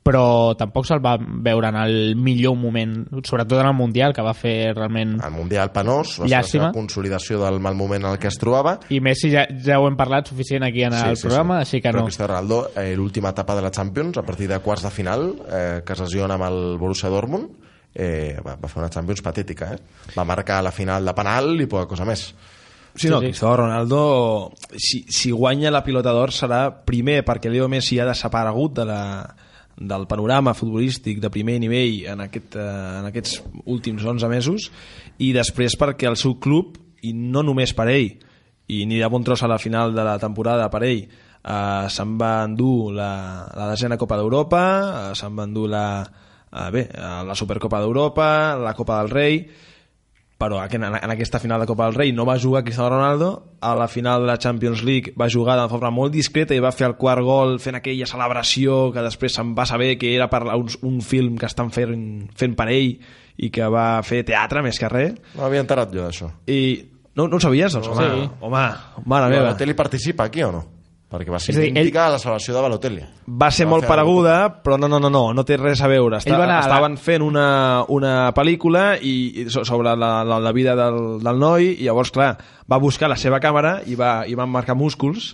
però 0.09 0.55
tampoc 0.57 0.87
se'l 0.89 1.03
va 1.05 1.19
veure 1.21 1.69
en 1.69 1.77
el 1.77 2.17
millor 2.17 2.55
moment, 2.57 2.95
sobretot 3.27 3.61
en 3.61 3.67
el 3.69 3.75
Mundial, 3.77 4.15
que 4.17 4.25
va 4.25 4.33
fer 4.33 4.73
realment... 4.73 5.19
El 5.21 5.35
Mundial 5.37 5.69
penós, 5.75 6.15
va 6.23 6.25
ser 6.25 6.31
la 6.31 6.41
Llàstima. 6.41 6.71
consolidació 6.73 7.43
del 7.43 7.61
mal 7.61 7.77
moment 7.77 8.07
en 8.07 8.15
el 8.15 8.19
que 8.19 8.31
es 8.31 8.39
trobava, 8.41 8.79
I 8.89 9.03
Messi 9.05 9.31
ja, 9.35 9.45
ja 9.67 9.77
ho 9.79 9.87
hem 9.91 9.99
parlat 10.01 10.31
suficient 10.33 10.65
aquí 10.65 10.87
en 10.87 10.97
el 10.97 11.19
programa, 11.21 11.61
així 11.61 11.83
que 11.83 11.93
Però 11.93 12.01
no. 12.01 12.09
Cristiano 12.09 12.33
Ronaldo, 12.33 12.63
eh, 12.75 12.95
l'última 12.97 13.35
etapa 13.37 13.55
de 13.59 13.67
la 13.67 13.71
Champions, 13.71 14.17
a 14.17 14.25
partir 14.25 14.49
de 14.49 14.59
quarts 14.65 14.87
de 14.89 14.91
final, 14.91 15.29
eh, 15.47 15.81
que 15.85 15.93
es 15.93 16.01
lesiona 16.01 16.41
amb 16.41 16.49
el 16.49 16.79
Borussia 16.81 17.13
Dortmund, 17.13 17.68
eh, 17.99 18.39
va, 18.45 18.55
va 18.55 18.71
fer 18.71 18.79
una 18.81 18.93
Champions 18.95 19.25
patètica, 19.27 19.73
eh? 19.75 20.13
Va 20.15 20.25
marcar 20.25 20.63
la 20.63 20.73
final 20.73 21.05
de 21.05 21.15
penal 21.19 21.59
i 21.59 21.67
poca 21.67 21.89
cosa 21.91 22.07
més. 22.07 22.29
Sí, 22.95 23.11
no, 23.11 23.19
sí. 23.19 23.27
Cristiano 23.27 23.57
Ronaldo, 23.57 24.53
si, 24.77 25.05
si 25.11 25.31
guanya 25.31 25.71
la 25.75 25.83
pilota 25.87 26.15
d'or 26.15 26.33
serà 26.35 26.63
primer 26.87 27.21
perquè 27.27 27.51
Leo 27.51 27.69
Messi 27.71 27.99
ha 27.99 28.07
desaparegut 28.09 28.79
de 28.79 28.87
la, 28.89 29.03
del 29.79 30.07
panorama 30.11 30.55
futbolístic 30.55 31.21
de 31.23 31.31
primer 31.31 31.59
nivell 31.63 32.07
en, 32.15 32.25
aquest, 32.27 32.57
eh, 32.59 32.69
en 33.03 33.11
aquests 33.11 33.43
últims 33.67 34.07
11 34.07 34.31
mesos 34.31 34.71
i 35.19 35.33
després 35.37 35.77
perquè 35.79 36.09
el 36.11 36.19
seu 36.19 36.39
club, 36.43 36.79
i 37.03 37.13
no 37.15 37.45
només 37.47 37.75
per 37.79 37.87
ell, 37.93 38.17
i 38.69 38.85
ni 38.87 38.99
de 38.99 39.11
bon 39.11 39.23
tros 39.27 39.43
a 39.43 39.51
la 39.51 39.59
final 39.63 39.95
de 39.95 40.07
la 40.07 40.19
temporada 40.19 40.67
per 40.71 40.83
ell, 40.87 41.05
eh, 41.07 41.85
se'n 41.91 42.17
va 42.19 42.33
endur 42.47 42.95
la, 42.95 43.13
la 43.55 43.69
desena 43.75 43.99
Copa 43.99 44.19
d'Europa, 44.19 44.65
eh, 45.11 45.13
se'n 45.19 45.39
va 45.39 45.47
endur 45.47 45.69
la, 45.71 45.85
eh, 46.53 46.71
bé, 46.71 46.89
eh, 46.93 47.25
la 47.27 47.35
Supercopa 47.35 47.81
d'Europa, 47.81 48.57
la 48.57 48.75
Copa 48.75 48.99
del 49.03 49.11
Rei, 49.11 49.41
però 50.39 50.61
en, 50.63 50.85
en 50.85 51.11
aquesta 51.11 51.41
final 51.43 51.59
de 51.61 51.67
Copa 51.67 51.87
del 51.89 51.95
Rei 51.99 52.13
no 52.15 52.25
va 52.25 52.39
jugar 52.39 52.63
Cristiano 52.63 52.91
Ronaldo, 52.91 53.57
a 53.61 53.75
la 53.75 53.89
final 53.89 54.21
de 54.23 54.29
la 54.29 54.37
Champions 54.39 54.85
League 54.85 55.13
va 55.19 55.27
jugar 55.29 55.57
de 55.61 55.69
forma 55.69 55.91
molt 55.91 56.13
discreta 56.15 56.55
i 56.55 56.61
va 56.63 56.71
fer 56.71 56.87
el 56.87 56.95
quart 56.95 57.25
gol 57.27 57.57
fent 57.59 57.75
aquella 57.75 58.07
celebració 58.07 58.93
que 58.95 59.03
després 59.03 59.35
se'n 59.35 59.51
va 59.59 59.67
saber 59.67 59.97
que 59.99 60.13
era 60.15 60.29
per 60.31 60.45
un, 60.55 60.69
un 60.87 61.01
film 61.03 61.35
que 61.39 61.47
estan 61.51 61.73
fent, 61.75 62.29
fent 62.39 62.55
per 62.55 62.69
ell 62.71 62.95
i 63.39 63.51
que 63.51 63.67
va 63.67 63.99
fer 64.07 64.23
teatre 64.27 64.63
més 64.63 64.79
que 64.79 64.89
res 64.91 65.19
No 65.35 65.43
m'havia 65.43 65.61
enterat 65.67 65.91
jo 65.95 66.07
d'això. 66.07 66.31
i 66.47 66.87
no, 67.19 67.27
no 67.27 67.37
ho 67.37 67.41
sabies? 67.43 67.75
Doncs, 67.75 67.89
home, 67.91 68.07
Sí. 68.07 68.31
home, 68.47 68.65
mare 69.11 69.29
meva 69.33 69.49
Balotelli 69.49 69.75
participa 69.75 70.25
aquí 70.31 70.45
o 70.47 70.53
no? 70.55 70.65
Perquè 71.09 71.33
va 71.33 71.39
ser 71.41 71.55
És 71.55 71.57
a 71.57 71.61
dir, 71.63 71.71
idèntica 71.73 72.03
a 72.05 72.11
la 72.13 72.19
salvació 72.21 72.53
de 72.53 72.61
Balotelli. 72.61 73.03
va 73.27 73.51
ser 73.51 73.65
Va 73.65 73.71
molt 73.71 73.87
pareguda, 73.89 74.35
però 74.63 74.77
no, 74.77 74.89
no, 74.93 74.99
no, 75.01 75.09
no, 75.09 75.23
no 75.33 75.45
té 75.49 75.57
res 75.57 75.81
a 75.81 75.89
veure. 75.89 76.19
Està, 76.19 76.29
Ell 76.35 76.37
va 76.37 76.45
anar 76.45 76.59
a 76.59 76.61
la- 76.61 76.67
estaven 76.69 76.99
fent 77.01 77.23
una, 77.25 77.47
una 77.89 78.13
pel·lícula 78.37 78.99
i, 79.01 79.15
i 79.41 79.47
so- 79.49 79.65
sobre 79.65 79.95
la, 79.97 80.23
la, 80.23 80.39
la 80.39 80.53
vida 80.53 80.75
del, 80.77 81.19
del 81.25 81.39
noi 81.41 81.71
i 81.79 81.87
llavors, 81.89 82.11
clar, 82.13 82.35
va 82.71 82.77
buscar 82.83 83.09
la 83.09 83.17
seva 83.17 83.41
càmera 83.41 83.79
i 83.89 83.97
va, 83.97 84.27
i 84.29 84.37
van 84.37 84.51
marcar 84.53 84.77
músculs 84.77 85.33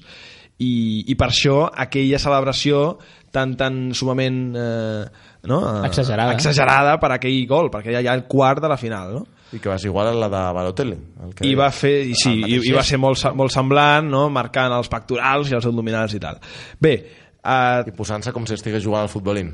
i, 0.63 1.05
i 1.11 1.15
per 1.19 1.33
això 1.33 1.65
aquella 1.75 2.21
celebració 2.23 2.99
tan, 3.35 3.57
tan 3.59 3.89
sumament 3.99 4.55
eh, 4.55 5.05
no? 5.51 5.59
Exagerada. 5.89 6.33
exagerada 6.39 7.01
per 7.03 7.11
aquell 7.17 7.41
gol, 7.51 7.73
perquè 7.75 7.91
ja 7.97 8.01
hi 8.01 8.07
ha 8.07 8.15
el 8.15 8.29
quart 8.31 8.63
de 8.63 8.71
la 8.71 8.77
final, 8.79 9.11
no? 9.19 9.27
I 9.55 9.61
que 9.62 9.69
va 9.71 9.77
ser 9.79 9.87
igual 9.93 10.09
a 10.11 10.14
la 10.19 10.29
de 10.33 10.40
Balotelli. 10.57 10.97
El 11.25 11.35
que 11.38 11.47
i 11.47 11.55
va 11.55 11.69
fer, 11.71 11.93
i 12.11 12.14
sí, 12.19 12.33
el 12.43 12.51
i, 12.51 12.57
i 12.71 12.73
va 12.75 12.83
ser 12.83 12.99
molt, 12.99 13.23
molt 13.38 13.53
semblant, 13.55 14.09
no? 14.11 14.27
marcant 14.35 14.73
els 14.75 14.88
pectorals 14.90 15.53
i 15.53 15.55
els 15.55 15.67
abdominals 15.71 16.14
i 16.19 16.21
tal. 16.23 16.40
Bé, 16.81 16.95
eh, 17.38 17.85
I 17.87 17.95
posant-se 17.95 18.33
com 18.35 18.47
si 18.51 18.57
estigués 18.59 18.83
jugant 18.83 19.07
al 19.07 19.12
futbolín. 19.12 19.53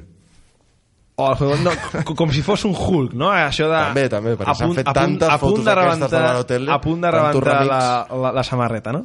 o 1.21 1.35
jugador, 1.37 1.61
no, 1.61 1.71
co- 2.07 2.15
com 2.17 2.31
si 2.33 2.41
fos 2.41 2.65
un 2.65 2.73
Hulk, 2.73 3.13
no? 3.13 3.29
Això 3.35 3.67
de... 3.69 3.77
També, 3.91 4.07
també, 4.09 4.33
perquè 4.41 4.55
a 4.55 4.57
s'han 4.57 4.71
punt- 4.71 4.79
fet 4.81 4.89
a 4.89 4.95
punt- 4.95 5.03
tantes 5.03 5.29
a 5.29 5.37
punt 5.37 5.51
fotos 5.51 5.65
de 5.67 5.75
d'aquestes 5.75 6.01
de 6.01 6.07
rebentar- 6.09 6.31
Balotelli, 6.33 6.71
A 6.73 6.79
punt 6.81 7.01
de 7.05 7.11
rebentar 7.13 7.59
la, 7.69 7.81
la, 8.25 8.33
la 8.39 8.45
samarreta, 8.47 8.93
no? 8.97 9.03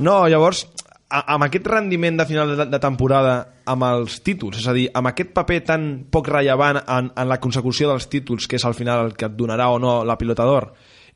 No, 0.00 0.16
llavors, 0.28 0.64
a, 0.66 0.75
amb 1.08 1.46
aquest 1.46 1.66
rendiment 1.70 2.18
de 2.18 2.26
final 2.26 2.56
de, 2.56 2.66
de 2.66 2.80
temporada 2.82 3.36
amb 3.70 3.86
els 3.86 4.18
títols, 4.26 4.58
és 4.58 4.66
a 4.66 4.74
dir, 4.74 4.86
amb 4.94 5.10
aquest 5.12 5.32
paper 5.36 5.60
tan 5.68 5.88
poc 6.10 6.30
rellevant 6.32 6.80
en, 6.82 7.10
en 7.14 7.28
la 7.30 7.38
consecució 7.42 7.90
dels 7.90 8.08
títols, 8.10 8.48
que 8.50 8.58
és 8.58 8.66
al 8.66 8.74
final 8.74 9.06
el 9.06 9.16
que 9.18 9.28
et 9.28 9.36
donarà 9.38 9.70
o 9.70 9.78
no 9.82 10.00
la 10.06 10.18
pilota 10.18 10.46
d'or, 10.46 10.72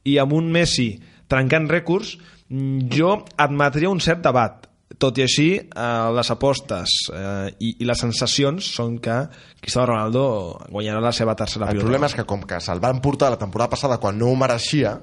i 0.07 0.17
amb 0.23 0.35
un 0.37 0.51
Messi 0.53 0.93
trencant 1.31 1.69
rècords, 1.71 2.17
mm, 2.49 2.91
jo 2.95 3.17
admetria 3.37 3.91
un 3.91 4.03
cert 4.03 4.23
debat. 4.27 4.67
Tot 5.01 5.17
i 5.19 5.23
així, 5.23 5.49
eh, 5.55 6.09
les 6.17 6.31
apostes 6.35 6.97
eh, 7.15 7.51
i, 7.63 7.77
i 7.81 7.87
les 7.87 8.01
sensacions 8.03 8.67
són 8.75 8.99
que 9.03 9.21
Cristiano 9.61 9.93
Ronaldo 9.93 10.25
guanyarà 10.69 11.01
la 11.03 11.13
seva 11.15 11.37
tercera 11.39 11.69
El 11.69 11.79
pilota. 11.79 11.87
problema 11.87 12.11
és 12.11 12.17
que 12.19 12.27
com 12.27 12.43
que 12.43 12.59
se'l 12.61 12.83
van 12.83 12.99
portar 13.01 13.31
la 13.31 13.39
temporada 13.39 13.71
passada 13.71 13.99
quan 14.03 14.19
no 14.19 14.29
ho 14.29 14.37
mereixia, 14.37 14.99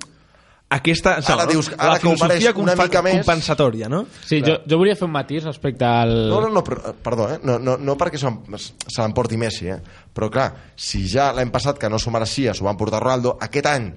Aquesta, 0.69 1.13
Ara 1.23 1.45
no, 1.45 1.51
dius- 1.53 1.69
la 1.71 1.77
ara 1.93 1.99
que 2.01 2.07
ho 2.09 2.11
filosofia 2.17 2.51
mereix 2.51 2.57
una 2.59 2.73
mica 2.75 3.01
més- 3.01 3.21
compensatòria, 3.21 3.87
no? 3.87 4.01
Sí, 4.25 4.41
jo, 4.43 4.57
jo 4.67 4.77
volia 4.81 4.97
fer 4.99 5.05
un 5.07 5.13
matís 5.13 5.45
respecte 5.47 5.85
al... 5.87 6.11
No, 6.27 6.41
no, 6.43 6.49
no, 6.51 6.63
però, 6.63 6.81
eh, 6.89 6.93
perdó, 7.05 7.29
eh? 7.31 7.37
no, 7.47 7.55
no, 7.57 7.77
no 7.79 7.95
perquè 7.95 8.19
se 8.19 8.27
l'em- 8.27 8.57
se 8.59 8.99
l'emporti 9.01 9.37
Messi, 9.39 9.69
eh? 9.71 9.77
però 10.13 10.27
clar, 10.29 10.49
si 10.75 11.05
ja 11.07 11.29
l'any 11.31 11.53
passat 11.55 11.79
que 11.79 11.87
no 11.89 11.97
s'ho 11.97 12.11
mereixia 12.11 12.53
s'ho 12.53 12.67
van 12.67 12.75
portar 12.75 12.99
Ronaldo, 12.99 13.37
aquest 13.39 13.65
any 13.71 13.87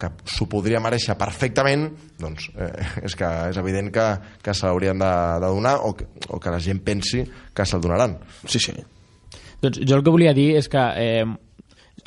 que 0.00 0.08
s'ho 0.28 0.44
podria 0.48 0.80
mereixer 0.80 1.16
perfectament, 1.16 1.88
doncs 2.20 2.50
eh, 2.52 3.02
és 3.04 3.16
que 3.16 3.24
és 3.48 3.56
evident 3.60 3.88
que, 3.92 4.06
que 4.44 4.52
se 4.56 4.66
l'haurien 4.68 5.00
de, 5.00 5.10
de 5.40 5.46
donar 5.56 5.78
o 5.88 5.94
que, 5.96 6.04
o 6.28 6.38
que 6.40 6.52
la 6.52 6.60
gent 6.60 6.84
pensi 6.84 7.24
que 7.54 7.64
se'l 7.68 7.80
donaran. 7.80 8.18
Sí, 8.46 8.60
sí. 8.60 8.76
Doncs 9.60 9.80
jo 9.84 9.96
el 9.96 10.04
que 10.04 10.12
volia 10.12 10.32
dir 10.36 10.54
és 10.56 10.68
que, 10.72 10.84
eh, 11.00 11.24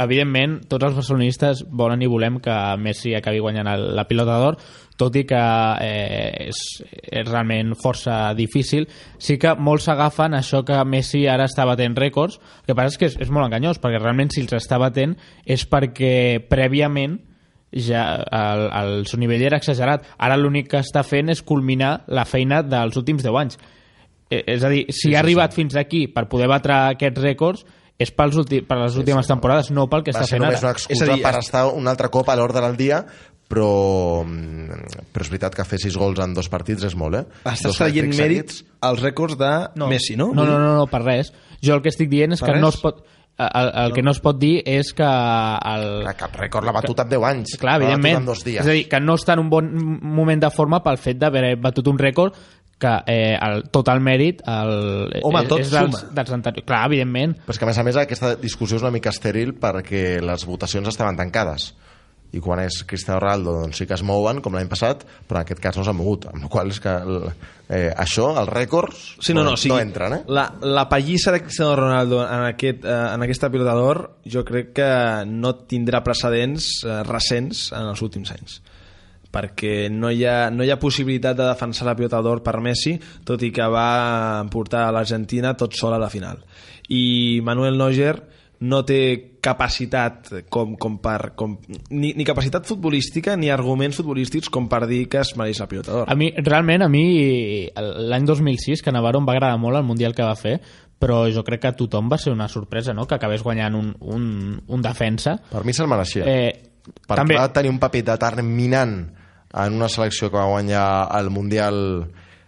evidentment, 0.02 0.60
tots 0.70 0.88
els 0.88 0.96
barcelonistes 0.98 1.64
volen 1.70 2.02
i 2.02 2.10
volem 2.10 2.40
que 2.44 2.56
Messi 2.82 3.14
acabi 3.18 3.42
guanyant 3.44 3.70
el, 3.72 3.86
la 3.98 4.06
pilota 4.10 4.38
d'or, 4.42 4.58
tot 4.98 5.16
i 5.18 5.24
que 5.28 5.42
eh, 5.84 6.48
és, 6.50 6.62
és 6.84 7.28
realment 7.28 7.74
força 7.80 8.34
difícil. 8.38 8.88
Sí 9.18 9.38
que 9.42 9.56
molts 9.58 9.90
s'agafen 9.90 10.38
això 10.38 10.64
que 10.66 10.80
Messi 10.86 11.26
ara 11.30 11.50
està 11.50 11.68
batent 11.70 11.98
rècords, 11.98 12.40
el 12.64 12.72
que 12.72 12.78
passa 12.78 12.94
és 12.94 13.00
que 13.02 13.12
és, 13.12 13.20
és 13.28 13.34
molt 13.34 13.50
enganyós, 13.50 13.82
perquè 13.84 14.02
realment 14.02 14.34
si 14.34 14.44
els 14.46 14.58
està 14.58 14.80
batent 14.82 15.18
és 15.46 15.68
perquè 15.70 16.16
prèviament 16.50 17.20
ja 17.74 18.04
el, 18.22 18.68
el 18.70 19.06
seu 19.10 19.20
nivell 19.20 19.42
era 19.48 19.58
exagerat. 19.58 20.06
Ara 20.22 20.38
l'únic 20.38 20.70
que 20.72 20.82
està 20.84 21.04
fent 21.06 21.34
és 21.34 21.42
culminar 21.42 22.04
la 22.08 22.26
feina 22.30 22.62
dels 22.62 22.98
últims 23.00 23.26
10 23.26 23.40
anys. 23.42 23.58
Eh, 24.30 24.44
és 24.56 24.64
a 24.64 24.70
dir, 24.72 24.86
si 24.92 25.10
sí, 25.10 25.16
ha 25.16 25.22
arribat 25.24 25.56
fins 25.56 25.76
aquí 25.80 26.06
per 26.08 26.28
poder 26.30 26.50
batre 26.52 26.78
aquests 26.94 27.22
rècords 27.24 27.66
és 28.00 28.12
pels 28.12 28.36
ulti, 28.42 28.62
per 28.66 28.78
les 28.82 28.96
últimes 28.98 29.28
temporades, 29.30 29.70
no 29.72 29.88
pel 29.90 30.04
que 30.04 30.12
Va 30.12 30.22
està 30.22 30.30
fent 30.36 30.44
ara. 30.44 30.58
una 30.60 30.74
És 30.90 31.02
a 31.02 31.06
dir, 31.14 31.22
per 31.22 31.36
es- 31.38 31.46
estar 31.46 31.68
un 31.68 31.88
altre 31.88 32.10
cop 32.10 32.28
a 32.30 32.36
l'ordre 32.36 32.62
del 32.62 32.76
dia, 32.78 33.06
però, 33.48 34.24
mm, 34.26 35.10
però 35.14 35.22
és 35.22 35.30
veritat 35.30 35.54
que 35.56 35.66
fer 35.66 35.78
sis 35.80 35.96
gols 36.00 36.20
en 36.20 36.34
dos 36.34 36.50
partits 36.50 36.84
és 36.84 36.96
molt, 36.96 37.16
eh? 37.20 37.26
Estàs 37.46 37.78
traient 37.78 38.10
mèrits 38.18 38.64
als 38.82 39.02
rècords 39.04 39.38
de 39.38 39.70
Messi, 39.88 40.16
no? 40.18 40.32
No, 40.34 40.46
no, 40.46 40.58
no, 40.60 40.76
no, 40.76 40.88
per 40.88 41.04
res. 41.04 41.34
Jo 41.62 41.76
el 41.76 41.82
que 41.82 41.90
estic 41.90 42.10
dient 42.10 42.34
és 42.34 42.40
Per 42.42 42.50
que 42.54 42.60
no 42.60 42.68
res? 42.72 42.76
es 42.76 42.82
pot... 42.82 43.04
el, 43.38 43.70
el 43.86 43.94
que 43.94 44.02
no 44.04 44.12
es 44.12 44.20
pot 44.22 44.38
dir 44.40 44.62
és 44.66 44.92
que 44.94 45.04
el, 45.04 46.02
Clar, 46.04 46.16
cap 46.18 46.36
rècord 46.38 46.66
l'ha 46.66 46.72
batut 46.76 47.00
en 47.02 47.10
10 47.10 47.24
anys. 47.26 47.56
Clar, 47.60 47.80
evidentment. 47.82 48.18
en 48.22 48.26
dos 48.26 48.44
dies. 48.44 48.62
És 48.62 48.68
a 48.70 48.76
dir, 48.76 48.88
que 48.90 49.00
no 49.02 49.16
està 49.16 49.34
en 49.34 49.40
un 49.40 49.50
bon 49.50 49.70
moment 50.02 50.40
de 50.42 50.50
forma 50.54 50.82
pel 50.84 50.98
fet 51.02 51.18
d'haver 51.18 51.56
batut 51.60 51.88
un 51.88 51.98
rècord 51.98 52.36
que 52.84 52.94
eh, 53.14 53.38
el, 53.40 53.64
tot 53.74 53.90
el 53.94 54.04
mèrit 54.04 54.44
el, 54.50 54.74
Home, 55.24 55.46
és, 55.46 55.50
tot 55.52 55.64
és 55.64 55.72
dels, 55.72 55.96
suma. 56.02 56.18
dels 56.20 56.36
anteriors. 56.36 56.68
Clar, 56.68 56.84
evidentment. 56.92 57.38
Però 57.46 57.56
és 57.56 57.62
que, 57.62 57.68
a 57.68 57.72
més 57.72 57.80
a 57.80 57.88
més, 57.88 58.02
aquesta 58.04 58.36
discussió 58.42 58.80
és 58.80 58.86
una 58.86 58.94
mica 58.94 59.14
estèril 59.14 59.56
perquè 59.62 60.20
les 60.24 60.46
votacions 60.50 60.92
estaven 60.92 61.20
tancades. 61.20 61.72
I 62.34 62.40
quan 62.42 62.64
és 62.64 62.80
Cristiano 62.90 63.20
Ronaldo, 63.22 63.52
doncs 63.62 63.78
sí 63.78 63.86
que 63.86 63.94
es 63.94 64.02
mouen, 64.02 64.40
com 64.42 64.56
l'any 64.58 64.66
passat, 64.72 65.04
però 65.30 65.38
en 65.38 65.46
aquest 65.46 65.62
cas 65.62 65.78
no 65.78 65.84
s'han 65.86 66.00
mogut. 66.00 66.26
Amb 66.32 66.48
la 66.48 66.50
qual 66.50 66.72
és 66.74 66.80
que 66.82 66.90
el, 66.90 67.28
eh, 67.68 67.92
això, 67.94 68.32
els 68.42 68.50
rècords, 68.50 69.04
Sí, 69.22 69.36
no, 69.38 69.44
no, 69.46 69.54
o 69.54 69.60
sigui, 69.62 69.76
no 69.76 69.82
entren, 69.86 70.18
eh? 70.18 70.22
La, 70.34 70.48
la 70.66 70.88
pallissa 70.90 71.32
de 71.36 71.44
Cristiano 71.46 71.76
Ronaldo 71.78 72.24
en, 72.26 72.48
aquest, 72.50 72.88
eh, 72.90 73.00
en 73.14 73.28
aquesta 73.28 73.52
pilota 73.54 73.78
d'or 73.78 74.02
jo 74.26 74.42
crec 74.50 74.74
que 74.82 74.90
no 75.30 75.54
tindrà 75.70 76.02
precedents 76.02 76.80
eh, 76.88 77.04
recents 77.06 77.68
en 77.78 77.94
els 77.94 78.02
últims 78.02 78.34
anys 78.34 78.64
perquè 79.34 79.90
no 79.90 80.12
hi, 80.14 80.24
ha, 80.30 80.52
no 80.54 80.66
hi 80.66 80.70
ha 80.70 80.80
possibilitat 80.82 81.38
de 81.40 81.48
defensar 81.50 81.88
la 81.90 81.96
pilota 81.98 82.22
d'or 82.22 82.44
per 82.46 82.60
Messi, 82.62 83.00
tot 83.26 83.42
i 83.42 83.50
que 83.54 83.66
va 83.72 84.46
portar 84.54 84.86
a 84.88 84.94
l'Argentina 84.94 85.56
tot 85.58 85.74
sol 85.78 85.96
a 85.96 86.02
la 86.02 86.12
final. 86.14 86.44
I 86.94 87.42
Manuel 87.44 87.80
Neuer 87.80 88.16
no 88.64 88.80
té 88.88 89.00
capacitat 89.44 90.30
com, 90.54 90.78
com 90.80 90.96
per, 91.04 91.34
com, 91.36 91.58
ni, 91.92 92.14
ni 92.16 92.24
capacitat 92.28 92.68
futbolística 92.70 93.36
ni 93.36 93.50
arguments 93.52 93.98
futbolístics 94.00 94.52
com 94.54 94.70
per 94.72 94.86
dir 94.88 95.02
que 95.12 95.20
es 95.20 95.34
mereix 95.40 95.60
la 95.60 95.68
pilota 95.72 95.92
d'or. 95.92 96.12
A 96.12 96.16
mi, 96.16 96.30
realment, 96.38 96.86
a 96.86 96.90
mi, 96.92 97.04
l'any 97.76 98.30
2006, 98.30 98.84
que 98.86 98.94
Navarro 98.96 99.20
em 99.20 99.28
va 99.28 99.36
agradar 99.36 99.60
molt 99.60 99.82
el 99.82 99.88
Mundial 99.88 100.16
que 100.16 100.24
va 100.24 100.38
fer, 100.40 100.60
però 101.04 101.26
jo 101.34 101.44
crec 101.44 101.66
que 101.66 101.74
a 101.74 101.76
tothom 101.76 102.08
va 102.12 102.22
ser 102.22 102.32
una 102.32 102.48
sorpresa, 102.48 102.96
no?, 102.96 103.08
que 103.10 103.18
acabés 103.18 103.44
guanyant 103.44 103.76
un, 103.76 103.90
un, 104.00 104.30
un 104.64 104.86
defensa. 104.86 105.36
Per 105.52 105.66
mi 105.68 105.76
se'l 105.76 105.92
mereixia. 105.92 106.24
Eh, 106.30 106.86
perquè 107.04 107.20
també, 107.20 107.36
va 107.42 107.52
tenir 107.52 107.74
un 107.74 107.82
paper 107.82 108.06
determinant 108.14 108.96
en 109.54 109.74
una 109.78 109.90
selecció 109.90 110.30
que 110.32 110.38
va 110.38 110.48
guanyar 110.50 110.86
el 111.20 111.30
Mundial 111.30 111.78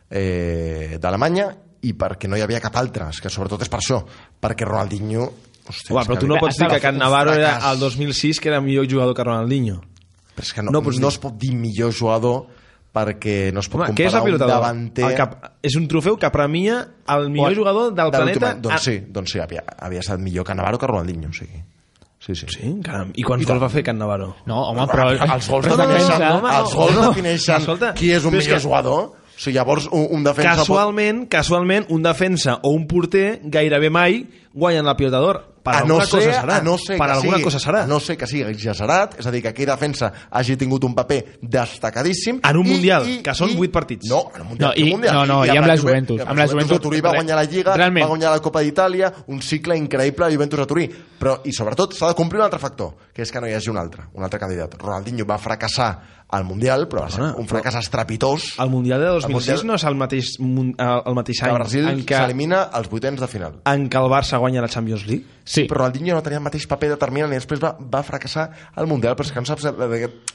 eh, 0.10 0.98
d'Alemanya 1.02 1.50
i 1.86 1.94
perquè 1.94 2.30
no 2.30 2.38
hi 2.38 2.42
havia 2.46 2.62
cap 2.64 2.76
altre, 2.82 3.08
que 3.22 3.30
sobretot 3.30 3.62
és 3.62 3.70
per 3.70 3.82
això, 3.82 4.02
perquè 4.42 4.66
Ronaldinho... 4.68 5.28
Hòstia, 5.66 5.96
Home, 5.96 6.02
és 6.04 6.10
però 6.12 6.18
tu 6.22 6.28
no 6.30 6.36
pots 6.38 6.60
dir 6.62 6.68
que 6.70 6.78
Can 6.78 7.00
Navarro 7.02 7.34
era 7.34 7.56
el 7.72 7.80
2006 7.82 8.38
que 8.40 8.52
era 8.52 8.60
millor 8.62 8.86
jugador 8.90 9.16
que 9.18 9.24
Ronaldinho. 9.26 9.80
Però 10.36 10.46
és 10.46 10.52
que 10.54 10.62
no, 10.62 10.70
No 10.76 10.82
no, 10.84 11.10
es 11.10 11.18
pot 11.22 11.40
dir 11.42 11.56
millor 11.58 11.94
jugador 11.94 12.44
perquè 12.96 13.50
no 13.52 13.64
es 13.64 13.68
pot 13.72 13.82
Home, 13.82 13.96
què 13.98 14.06
és 14.06 14.14
la 14.14 14.22
comparar 14.22 14.46
un 14.46 14.52
davanter... 14.54 15.08
Cap- 15.18 15.48
És 15.66 15.76
un 15.76 15.88
trofeu 15.90 16.20
que 16.22 16.30
premia 16.32 16.78
el 17.12 17.30
millor 17.32 17.50
Bueno, 17.50 17.60
jugador 17.64 17.96
del 17.98 18.12
de 18.14 18.20
planeta. 18.22 18.52
Doncs 18.62 18.86
sí, 18.86 19.00
doncs 19.10 19.34
sí 19.34 19.42
havia, 19.42 19.66
havia 19.82 20.04
estat 20.06 20.22
millor 20.22 20.46
que 20.46 20.54
Navarro 20.56 20.78
que 20.80 20.88
Ronaldinho, 20.88 21.34
o 21.34 21.36
sigui. 21.36 21.64
Sí, 22.26 22.34
sí. 22.36 22.48
Sí, 22.50 22.72
caram. 22.84 23.12
I 23.14 23.22
quants 23.24 23.46
gols 23.46 23.62
va 23.62 23.70
fer 23.70 23.84
Can 23.86 24.00
Navarro? 24.02 24.32
No, 24.50 24.64
home, 24.72 24.88
però... 24.90 25.12
els 25.14 25.50
gols 25.52 25.68
però 25.68 25.76
defineixen, 25.78 26.20
no, 26.24 26.32
home, 26.40 26.54
els 26.58 26.74
gols 26.74 26.96
no. 26.98 27.04
defineixen 27.12 27.60
Escolta, 27.62 27.92
qui 27.94 28.10
és 28.16 28.26
un 28.26 28.34
millor 28.34 28.56
que- 28.58 28.64
jugador. 28.64 29.04
O 29.36 29.38
sigui, 29.38 29.58
llavors 29.58 29.86
un, 29.92 30.08
un 30.16 30.24
defensa... 30.24 30.56
Casualment, 30.62 31.26
casualment, 31.30 31.86
un 31.92 32.02
defensa 32.02 32.60
o 32.64 32.72
un 32.74 32.88
porter 32.88 33.42
gairebé 33.44 33.90
mai 33.92 34.24
guanyen 34.56 34.88
la 34.88 34.96
pilota 34.98 35.20
d'or. 35.20 35.42
Per 35.66 35.74
a 35.74 35.80
no 35.82 35.96
alguna 35.98 36.06
ser, 36.06 36.20
cosa 36.20 36.42
serà. 36.44 36.56
a 36.60 36.62
no 36.62 36.78
ser 36.78 36.98
per 37.00 37.08
alguna 37.10 37.38
sigui, 37.40 37.44
cosa 37.44 37.60
serà. 37.60 37.80
A 37.84 37.88
no 37.90 37.98
ser 38.00 38.16
que 38.22 38.28
sigui 38.30 38.44
exagerat, 38.52 39.16
és 39.18 39.26
a 39.26 39.32
dir, 39.34 39.42
que 39.42 39.50
aquell 39.50 39.66
defensa 39.72 40.12
hagi 40.30 40.56
tingut 40.62 40.84
un 40.86 40.94
paper 40.94 41.40
destacadíssim. 41.42 42.40
En 42.44 42.58
un 42.58 42.68
Mundial, 42.70 43.08
que 43.26 43.34
són 43.34 43.56
vuit 43.58 43.72
partits. 43.74 44.08
No, 44.10 44.28
en 44.36 44.42
un 44.44 44.48
Mundial. 44.50 44.74
No, 44.76 44.86
i- 44.86 44.92
mundial? 44.92 45.16
no, 45.16 45.26
no, 45.26 45.40
i 45.46 45.50
amb 45.58 45.68
la 45.68 45.78
Juventus, 45.78 46.22
Amb 46.22 46.38
la 46.38 46.48
Juventus. 46.48 46.80
Turí 46.86 47.02
va 47.02 47.14
guanyar 47.16 47.36
la 47.40 47.44
Lliga, 47.50 47.76
Realment. 47.76 48.06
va 48.06 48.10
guanyar 48.10 48.32
la 48.32 48.40
Copa 48.46 48.62
d'Itàlia, 48.62 49.12
un 49.28 49.42
cicle 49.42 49.76
increïble 49.78 50.28
de 50.28 50.34
Juventus 50.36 50.60
a 50.60 50.66
Turí. 50.68 50.86
Però, 51.20 51.40
i 51.46 51.52
sobretot, 51.52 51.94
s'ha 51.96 52.08
de 52.12 52.14
complir 52.16 52.40
un 52.40 52.46
altre 52.46 52.60
factor, 52.60 52.94
que 53.14 53.24
és 53.24 53.32
que 53.32 53.42
no 53.42 53.48
hi 53.48 53.54
hagi 53.54 53.70
un 53.70 53.78
altre, 53.78 54.04
un 54.14 54.24
altre 54.24 54.40
candidat. 54.40 54.76
Ronaldinho 54.78 55.26
va 55.26 55.38
fracassar 55.38 56.25
al 56.30 56.44
Mundial, 56.44 56.88
però 56.90 57.04
va 57.06 57.10
ser 57.10 57.22
un 57.38 57.46
fracàs 57.48 57.76
estrepitós. 57.80 58.56
El 58.60 58.70
Mundial 58.70 59.00
de 59.00 59.08
El 59.08 59.22
2006 59.22 59.36
Mundial- 59.36 59.68
no 59.68 59.76
és 59.76 59.84
el 59.84 59.96
mateix, 59.96 60.40
mun- 60.40 60.76
el 60.78 61.02
el 61.06 61.14
mateix 61.16 61.40
Que 61.40 61.46
any 61.50 61.54
Brasil 61.56 61.88
en 61.88 62.06
què, 62.06 62.18
s'elimina 62.18 62.64
als 62.64 62.90
vuitens 62.90 63.20
de 63.22 63.28
final. 63.28 63.54
en 63.66 63.90
què 63.90 63.98
el 64.04 64.10
Barça 64.12 64.38
guanya 64.40 64.62
la 64.62 64.68
Champions 64.68 65.06
League? 65.08 65.26
Sí, 65.44 65.68
però 65.70 65.78
Ronaldinho 65.86 66.16
no 66.16 66.24
tenia 66.24 66.38
el 66.40 66.44
mateix 66.44 66.66
paper 66.68 66.90
determinant 66.90 67.32
i 67.32 67.36
després 67.36 67.60
va, 67.62 67.76
va 67.80 68.02
fracassar 68.04 68.50
al 68.76 68.88
Mundial 68.88 69.16
però 69.16 69.26
és 69.26 69.32
que 69.32 69.40
no 69.40 69.46
saps 69.46 69.66
a, 69.66 69.74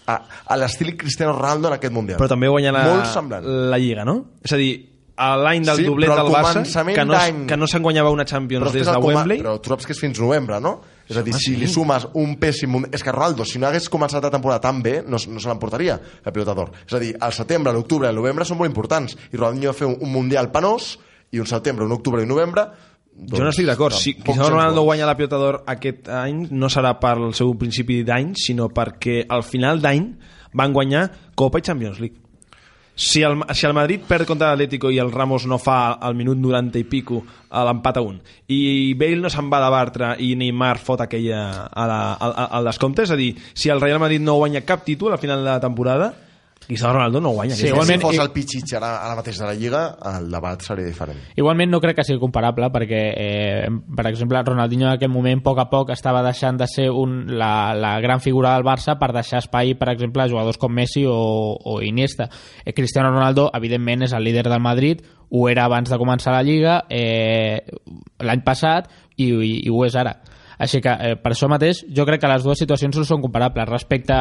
a, 0.06 0.20
a 0.46 0.56
l'estil 0.56 0.96
Cristiano 0.96 1.32
Ronaldo 1.32 1.68
en 1.68 1.74
aquest 1.74 1.92
Mundial 1.92 2.18
Però 2.18 2.28
també 2.28 2.48
guanya 2.48 2.72
la, 2.72 2.84
molt 2.84 3.06
semblant 3.06 3.44
la 3.44 3.78
Lliga, 3.78 4.04
no? 4.04 4.24
És 4.42 4.52
a 4.52 4.56
dir, 4.56 4.89
l'any 5.20 5.66
del 5.66 5.82
Sí, 5.82 5.84
doblet 5.88 6.12
del 6.16 6.30
Barça, 6.32 6.84
que 6.94 7.04
no, 7.04 7.18
que 7.46 7.58
no 7.58 7.68
se'n 7.68 7.82
guanyava 7.84 8.12
una 8.14 8.24
Champions 8.24 8.64
però, 8.64 8.72
des 8.72 8.86
de 8.88 8.94
el 8.94 9.04
Wembley, 9.04 9.42
però 9.42 9.58
tu 9.60 9.72
saps 9.72 9.88
que 9.88 9.94
és 9.96 10.00
fins 10.00 10.20
novembre, 10.22 10.60
no? 10.64 10.78
És 11.10 11.18
a 11.18 11.24
dir, 11.26 11.34
Home, 11.34 11.42
si 11.42 11.52
sí. 11.52 11.58
li 11.58 11.66
sumes 11.68 12.06
un 12.20 12.36
pèssim... 12.38 12.76
És 12.94 13.02
que 13.02 13.10
Ronaldo, 13.10 13.44
si 13.44 13.58
no 13.58 13.66
hagués 13.66 13.88
començat 13.90 14.22
la 14.22 14.30
temporada 14.30 14.62
tan 14.62 14.78
bé, 14.82 15.00
no, 15.02 15.18
no 15.18 15.42
se 15.42 15.50
l'emportaria 15.50 15.96
la 15.98 16.32
pilota 16.32 16.54
d'or. 16.54 16.70
És 16.86 16.94
a 16.94 17.00
dir, 17.02 17.10
al 17.18 17.34
setembre, 17.34 17.72
l'octubre 17.74 18.06
i 18.06 18.12
el 18.14 18.20
novembre 18.20 18.46
són 18.46 18.60
molt 18.60 18.70
importants. 18.70 19.16
I 19.32 19.40
Ronaldinho 19.40 19.72
va 19.72 19.76
fer 19.76 19.88
un, 19.90 19.96
un 19.98 20.12
Mundial 20.14 20.52
penós 20.54 20.94
i 21.34 21.42
un 21.42 21.50
setembre, 21.50 21.84
un 21.84 21.98
octubre 21.98 22.22
i 22.22 22.28
un 22.28 22.32
novembre... 22.36 22.68
Doncs, 23.10 23.34
jo 23.36 23.42
no 23.42 23.50
estic 23.50 23.66
d'acord. 23.68 23.92
Si 23.98 24.14
Cristiano 24.14 24.54
Ronaldo 24.54 24.86
guanya 24.86 25.04
la 25.04 25.16
pilota 25.18 25.36
d'or 25.36 25.58
aquest 25.68 26.06
any, 26.14 26.44
no 26.54 26.70
serà 26.72 26.94
per 27.02 27.16
el 27.18 27.34
seu 27.36 27.50
principi 27.58 27.98
d'any, 28.06 28.30
sinó 28.38 28.70
perquè 28.72 29.24
al 29.28 29.42
final 29.44 29.82
d'any 29.82 30.06
van 30.56 30.72
guanyar 30.72 31.08
Copa 31.34 31.60
i 31.60 31.66
Champions 31.66 31.98
League. 32.00 32.29
Si 33.00 33.22
el, 33.24 33.38
si 33.56 33.64
el 33.64 33.72
Madrid 33.72 34.02
perd 34.04 34.28
contra 34.28 34.50
l'Atlético 34.50 34.90
i 34.92 34.98
el 35.00 35.08
Ramos 35.08 35.46
no 35.48 35.56
fa 35.56 35.94
al 35.96 36.12
minut 36.18 36.36
90 36.36 36.76
i 36.76 36.84
pico 36.84 37.22
a 37.48 37.62
l'empat 37.64 37.96
a 37.96 38.02
un 38.04 38.18
i 38.52 38.92
Bale 39.00 39.22
no 39.24 39.30
se'n 39.32 39.48
va 39.48 39.62
de 39.62 39.70
Bartra 39.72 40.10
i 40.20 40.34
Neymar 40.36 40.74
fot 40.84 41.00
aquella 41.00 41.38
a 41.64 41.86
la, 41.88 42.00
al, 42.20 42.34
al 42.60 42.68
descompte 42.68 43.08
és 43.08 43.14
a 43.14 43.16
dir, 43.16 43.30
si 43.56 43.72
el 43.72 43.80
Real 43.80 44.02
Madrid 44.04 44.20
no 44.20 44.36
guanya 44.36 44.66
cap 44.68 44.84
títol 44.84 45.16
al 45.16 45.22
final 45.22 45.40
de 45.40 45.48
la 45.48 45.62
temporada 45.64 46.12
Cristiano 46.70 46.94
Ronaldo 46.94 47.20
no 47.20 47.30
guanya 47.34 47.56
Sí, 47.56 47.66
igualment- 47.66 47.98
Si 48.00 48.06
fos 48.06 48.18
el 48.22 48.30
Pichichi 48.30 48.76
ara, 48.78 48.92
ara 49.02 49.16
mateix 49.18 49.38
de 49.40 49.44
la 49.48 49.54
Lliga, 49.58 49.96
el 50.16 50.30
debat 50.30 50.62
seria 50.62 50.86
diferent. 50.86 51.18
Igualment 51.34 51.68
no 51.72 51.80
crec 51.82 51.96
que 51.98 52.04
sigui 52.06 52.20
comparable 52.22 52.68
perquè, 52.70 53.00
eh, 53.16 53.68
per 53.96 54.06
exemple, 54.06 54.40
Ronaldinho 54.46 54.86
en 54.86 54.92
aquell 54.94 55.10
moment 55.10 55.40
a 55.40 55.42
poc 55.42 55.58
a 55.58 55.66
poc 55.68 55.90
estava 55.90 56.22
deixant 56.22 56.56
de 56.60 56.68
ser 56.70 56.88
un, 56.90 57.24
la, 57.38 57.74
la 57.74 57.96
gran 58.00 58.20
figura 58.20 58.54
del 58.54 58.62
Barça 58.62 58.94
per 59.00 59.10
deixar 59.12 59.40
espai, 59.42 59.74
per 59.74 59.90
exemple, 59.90 60.22
a 60.22 60.28
jugadors 60.28 60.58
com 60.62 60.70
Messi 60.72 61.04
o, 61.04 61.58
o 61.58 61.82
Iniesta. 61.82 62.28
Eh, 62.64 62.72
Cristiano 62.72 63.10
Ronaldo, 63.10 63.50
evidentment, 63.52 64.02
és 64.06 64.12
el 64.14 64.22
líder 64.22 64.46
del 64.48 64.60
Madrid, 64.62 65.02
ho 65.30 65.48
era 65.48 65.64
abans 65.64 65.90
de 65.90 65.98
començar 65.98 66.32
la 66.32 66.44
Lliga, 66.46 66.84
eh, 66.88 67.60
l'any 68.20 68.44
passat, 68.46 68.88
i, 69.16 69.32
i, 69.34 69.56
i 69.66 69.70
ho 69.70 69.84
és 69.84 69.96
ara. 69.96 70.20
Així 70.60 70.82
que, 70.84 70.92
eh, 70.92 71.14
per 71.16 71.32
això 71.32 71.48
mateix, 71.48 71.84
jo 71.96 72.04
crec 72.04 72.20
que 72.20 72.28
les 72.28 72.44
dues 72.44 72.58
situacions 72.60 72.96
no 73.00 73.04
són 73.08 73.22
comparables. 73.22 73.68
Respecte 73.68 74.16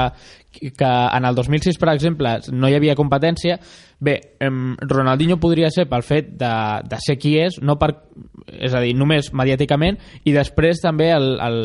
que 0.55 0.91
en 1.17 1.25
el 1.27 1.35
2006, 1.35 1.77
per 1.77 1.91
exemple, 1.93 2.37
no 2.51 2.69
hi 2.69 2.77
havia 2.77 2.95
competència, 2.95 3.59
bé, 3.99 4.15
em, 4.39 4.77
Ronaldinho 4.79 5.39
podria 5.39 5.69
ser 5.69 5.89
pel 5.91 6.05
fet 6.07 6.31
de, 6.39 6.53
de 6.87 7.01
ser 7.03 7.17
qui 7.19 7.35
és, 7.41 7.59
no 7.61 7.75
per, 7.81 7.91
és 8.55 8.73
a 8.73 8.79
dir, 8.85 8.95
només 8.95 9.33
mediàticament, 9.33 9.99
i 10.23 10.31
després 10.31 10.79
també 10.81 11.11
el, 11.11 11.35
el, 11.43 11.59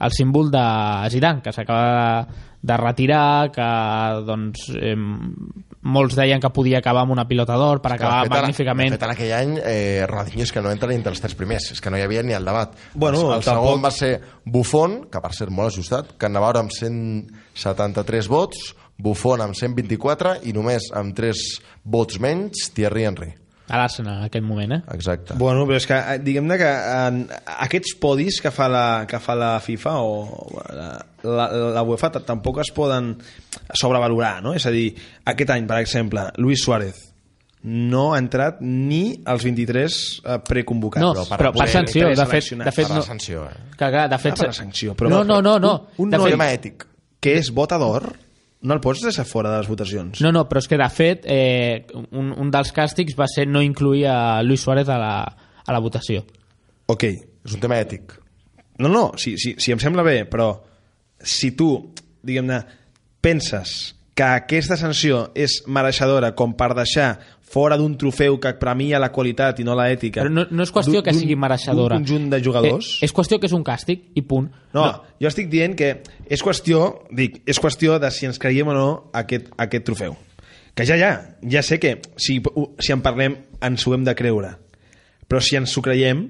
el 0.00 0.14
símbol 0.14 0.52
de 0.54 0.62
Zidane, 1.10 1.42
que 1.42 1.52
s'acaba 1.52 1.90
de, 1.90 2.46
de 2.62 2.76
retirar, 2.76 3.50
que 3.54 3.66
doncs, 4.26 4.66
eh, 4.76 4.94
molts 5.80 6.14
deien 6.18 6.40
que 6.42 6.50
podia 6.52 6.78
acabar 6.82 7.06
amb 7.06 7.14
una 7.14 7.24
pilota 7.26 7.56
d'or 7.56 7.80
per 7.80 7.94
acabar 7.94 8.22
fet, 8.26 8.32
magníficament. 8.34 8.90
De 8.92 8.98
fet, 8.98 9.06
en 9.06 9.14
aquell 9.14 9.32
any, 9.32 9.54
eh, 9.64 10.04
Ronaldinho 10.06 10.44
és 10.44 10.52
que 10.52 10.60
no 10.60 10.70
entra 10.70 10.88
ni 10.90 10.96
entre 10.98 11.12
els 11.14 11.20
tres 11.22 11.34
primers, 11.34 11.70
és 11.72 11.80
que 11.80 11.88
no 11.90 11.96
hi 11.96 12.02
havia 12.04 12.22
ni 12.22 12.34
el 12.36 12.44
debat. 12.44 12.74
Bueno, 12.92 13.22
el, 13.30 13.38
el 13.38 13.42
tampoc- 13.46 13.64
segon 13.64 13.84
va 13.84 13.90
ser 13.90 14.20
Buffon, 14.44 15.06
que 15.10 15.20
per 15.24 15.32
ser 15.32 15.48
molt 15.50 15.72
ajustat, 15.72 16.12
que 16.20 16.28
Navarro 16.28 16.60
amb 16.60 16.70
173 16.70 18.28
vots, 18.28 18.74
Buffon 19.00 19.40
amb 19.40 19.54
124 19.56 20.36
i 20.44 20.52
només 20.52 20.90
amb 20.92 21.14
3 21.16 21.34
vots 21.84 22.18
menys 22.20 22.68
Thierry 22.76 23.06
Henry. 23.08 23.30
A 23.70 23.78
l'Arsenal 23.78 24.18
en 24.18 24.24
aquest 24.26 24.44
moment, 24.44 24.72
eh? 24.74 24.80
Exacte. 24.94 25.34
Bueno, 25.38 25.62
però 25.68 25.76
és 25.78 25.86
que 25.86 25.94
eh, 25.94 26.18
diguem-ne 26.26 26.56
que 26.58 26.70
en 27.06 27.20
aquests 27.66 27.94
podis 28.02 28.40
que 28.42 28.50
fa 28.50 28.66
la, 28.68 28.84
que 29.06 29.20
fa 29.22 29.36
la 29.38 29.52
FIFA 29.62 29.92
o 30.02 30.16
la, 30.74 30.88
la, 31.22 31.46
la 31.78 31.82
UEFA 31.86 32.10
tampoc 32.26 32.58
es 32.64 32.72
poden 32.74 33.12
sobrevalorar, 33.74 34.40
no? 34.42 34.54
És 34.58 34.66
a 34.66 34.72
dir, 34.74 34.88
aquest 35.30 35.52
any, 35.54 35.66
per 35.70 35.78
exemple, 35.84 36.26
Luis 36.42 36.62
Suárez 36.64 37.06
no 37.62 38.14
ha 38.14 38.18
entrat 38.18 38.62
ni 38.64 39.20
als 39.28 39.42
23 39.44 39.96
eh, 40.24 40.38
preconvocats. 40.48 41.04
No, 41.04 41.26
però 41.36 41.50
per 41.52 41.66
sanció, 41.68 42.08
de 42.08 42.26
fet, 42.26 42.54
de 42.56 42.72
fet 42.72 42.88
per 42.88 42.96
no, 42.96 43.02
sanció, 43.04 43.44
eh? 43.50 43.58
que, 43.76 43.84
que, 43.92 44.06
de 44.08 44.18
fet, 44.22 44.32
Ah, 44.32 44.38
per 44.40 44.46
la 44.48 44.56
sanció, 44.56 44.94
però- 44.96 45.10
no, 45.12 45.22
no, 45.28 45.42
no, 45.44 45.58
no. 45.60 45.74
Un- 45.98 46.06
un 46.08 46.10
de 46.10 46.16
noi- 46.18 46.30
fet, 46.30 46.38
Tema 46.38 46.50
ètic. 46.56 46.86
que 47.20 47.34
és 47.36 47.50
votador, 47.52 48.14
no 48.62 48.76
el 48.76 48.80
pots 48.84 49.00
deixar 49.04 49.24
fora 49.24 49.54
de 49.54 49.62
les 49.62 49.68
votacions. 49.70 50.20
no, 50.20 50.32
no, 50.32 50.44
però 50.48 50.60
és 50.60 50.68
que 50.68 50.76
de 50.76 50.88
fet 50.92 51.24
eh, 51.24 51.86
un, 52.12 52.34
un 52.36 52.50
dels 52.52 52.72
càstigs 52.76 53.16
va 53.16 53.28
ser 53.30 53.46
no 53.48 53.62
incluir 53.64 54.06
a 54.12 54.42
Luis 54.42 54.60
Suárez 54.60 54.88
a 54.88 54.98
la, 55.00 55.14
a 55.64 55.72
la 55.72 55.80
votació. 55.80 56.24
Ok, 56.90 57.04
És 57.46 57.56
un 57.56 57.62
tema 57.62 57.78
ètic. 57.80 58.16
No, 58.80 58.88
no, 58.88 59.04
sí, 59.20 59.36
sí, 59.40 59.54
sí, 59.60 59.72
em 59.72 59.80
sembla 59.80 60.04
bé, 60.04 60.22
però 60.28 60.52
si 61.20 61.52
tu, 61.56 61.70
diguem-ne, 62.24 62.60
penses 63.20 63.94
que 64.16 64.26
aquesta 64.26 64.76
sanció 64.80 65.26
és 65.36 65.60
mereixedora 65.68 66.32
com 66.36 66.52
per 66.56 66.72
deixar 66.76 67.14
fora 67.50 67.74
d'un 67.76 67.96
trofeu 67.98 68.36
que 68.38 68.52
premia 68.60 69.00
la 69.02 69.08
qualitat 69.10 69.58
i 69.58 69.64
no 69.66 69.74
la 69.74 69.88
ètica. 69.90 70.22
Però 70.22 70.30
no, 70.30 70.44
no 70.50 70.62
és 70.62 70.70
qüestió 70.70 71.02
que 71.02 71.10
sigui 71.16 71.34
mereixedora. 71.34 71.96
D'un 71.98 72.04
conjunt 72.06 72.28
de 72.30 72.38
jugadors. 72.44 72.90
Eh, 73.00 73.06
és 73.08 73.14
qüestió 73.16 73.40
que 73.42 73.48
és 73.50 73.54
un 73.56 73.64
càstig 73.66 74.04
i 74.14 74.22
punt. 74.22 74.46
No, 74.72 74.84
no, 74.86 75.02
jo 75.18 75.26
estic 75.30 75.48
dient 75.50 75.74
que 75.78 75.88
és 76.30 76.42
qüestió, 76.46 76.84
dic, 77.10 77.40
és 77.50 77.58
qüestió 77.58 77.98
de 77.98 78.10
si 78.14 78.28
ens 78.30 78.38
creiem 78.38 78.70
o 78.70 78.76
no 78.76 78.88
aquest, 79.18 79.50
aquest 79.58 79.84
trofeu. 79.88 80.14
Que 80.78 80.86
ja, 80.86 80.94
ja, 80.96 81.10
ja 81.42 81.62
sé 81.66 81.80
que 81.82 81.96
si, 82.16 82.38
si 82.78 82.92
en 82.94 83.02
parlem 83.02 83.34
ens 83.66 83.86
ho 83.86 83.94
hem 83.98 84.04
de 84.06 84.14
creure. 84.14 84.54
Però 85.26 85.42
si 85.42 85.58
ens 85.58 85.74
ho 85.76 85.82
creiem, 85.82 86.28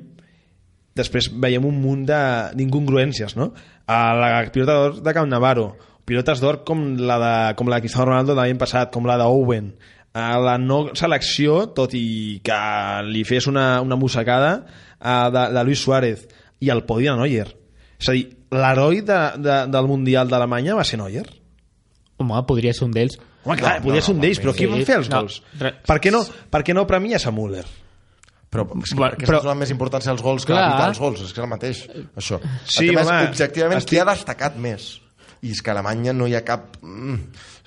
després 0.97 1.29
veiem 1.41 1.65
un 1.69 1.77
munt 1.81 2.07
de- 2.09 2.51
d'incongruències, 2.57 3.37
no? 3.37 3.53
A 3.87 4.01
la 4.17 4.33
pilota 4.53 4.73
d'or 4.75 5.01
de 5.05 5.13
Camp 5.15 5.29
Navarro, 5.29 5.77
pilotes 6.05 6.41
d'or 6.41 6.63
com 6.65 6.97
la 6.99 7.19
de, 7.21 7.55
com 7.57 7.69
la 7.69 7.77
de 7.77 7.85
Cristiano 7.85 8.09
Ronaldo 8.11 8.35
de 8.35 8.41
l'any 8.41 8.59
passat, 8.59 8.91
com 8.93 9.07
la 9.07 9.17
d'Owen, 9.21 9.75
a 10.15 10.39
la 10.43 10.57
no 10.59 10.91
selecció, 10.99 11.69
tot 11.77 11.93
i 11.95 12.41
que 12.45 12.59
li 13.07 13.23
fes 13.25 13.47
una, 13.47 13.81
una 13.85 13.97
mossegada 13.97 14.67
a, 14.99 15.31
de, 15.31 15.45
de 15.55 15.65
Luis 15.65 15.83
Suárez 15.83 16.27
i 16.61 16.71
el 16.71 16.83
podi 16.85 17.07
de 17.09 17.15
Neuer. 17.17 17.49
És 18.01 18.09
a 18.11 18.15
dir, 18.17 18.25
l'heroi 18.51 19.03
de, 19.07 19.19
de, 19.39 19.59
del 19.71 19.87
Mundial 19.91 20.29
d'Alemanya 20.33 20.75
va 20.79 20.85
ser 20.85 20.99
Neuer. 20.99 21.27
Home, 22.21 22.41
podria 22.49 22.73
ser 22.77 22.85
un 22.89 22.97
d'ells. 22.97 23.19
Home, 23.45 23.57
clar, 23.57 23.79
No, 23.79 23.85
podria 23.87 24.01
no, 24.03 24.07
ser 24.07 24.13
un 24.13 24.19
no, 24.19 24.25
d'ells, 24.27 24.41
però 24.43 24.53
qui 24.57 24.67
sí. 24.67 24.73
van 24.73 24.83
fer 24.89 24.97
els 25.01 25.09
No, 25.09 25.21
gols? 25.23 25.39
re- 25.61 25.75
Per 25.87 25.97
què 26.05 26.11
no, 26.13 26.25
per 26.53 26.61
què 26.67 26.75
no 26.77 26.83
premies 26.91 27.25
a 27.27 27.33
Müller? 27.33 27.63
Però, 28.51 28.65
és 28.67 28.91
que, 28.91 28.97
Bueno, 28.99 29.15
perquè 29.15 29.29
però- 29.31 29.55
més 29.55 29.71
importància 29.71 30.11
als 30.11 30.21
gols 30.27 30.43
que 30.45 30.53
Clar. 30.53 30.67
evitar 30.73 30.89
els 30.91 30.99
gols, 30.99 31.21
és 31.23 31.33
que 31.33 31.39
és 31.41 31.45
el 31.47 31.49
mateix, 31.53 31.85
això. 32.19 32.41
Sí, 32.67 32.89
el 32.89 32.97
tema 32.97 33.05
home, 33.07 33.21
és, 33.23 33.31
objectivament, 33.31 33.79
estic- 33.79 33.95
qui 33.95 34.01
ha 34.03 34.09
destacat 34.11 34.57
més? 34.59 34.89
I 35.43 35.51
és 35.55 35.63
que 35.63 35.71
a 35.71 35.75
Alemanya 35.75 36.13
no 36.13 36.27
hi 36.29 36.35
ha 36.37 36.43
cap... 36.45 36.77
Mm, 36.83 37.15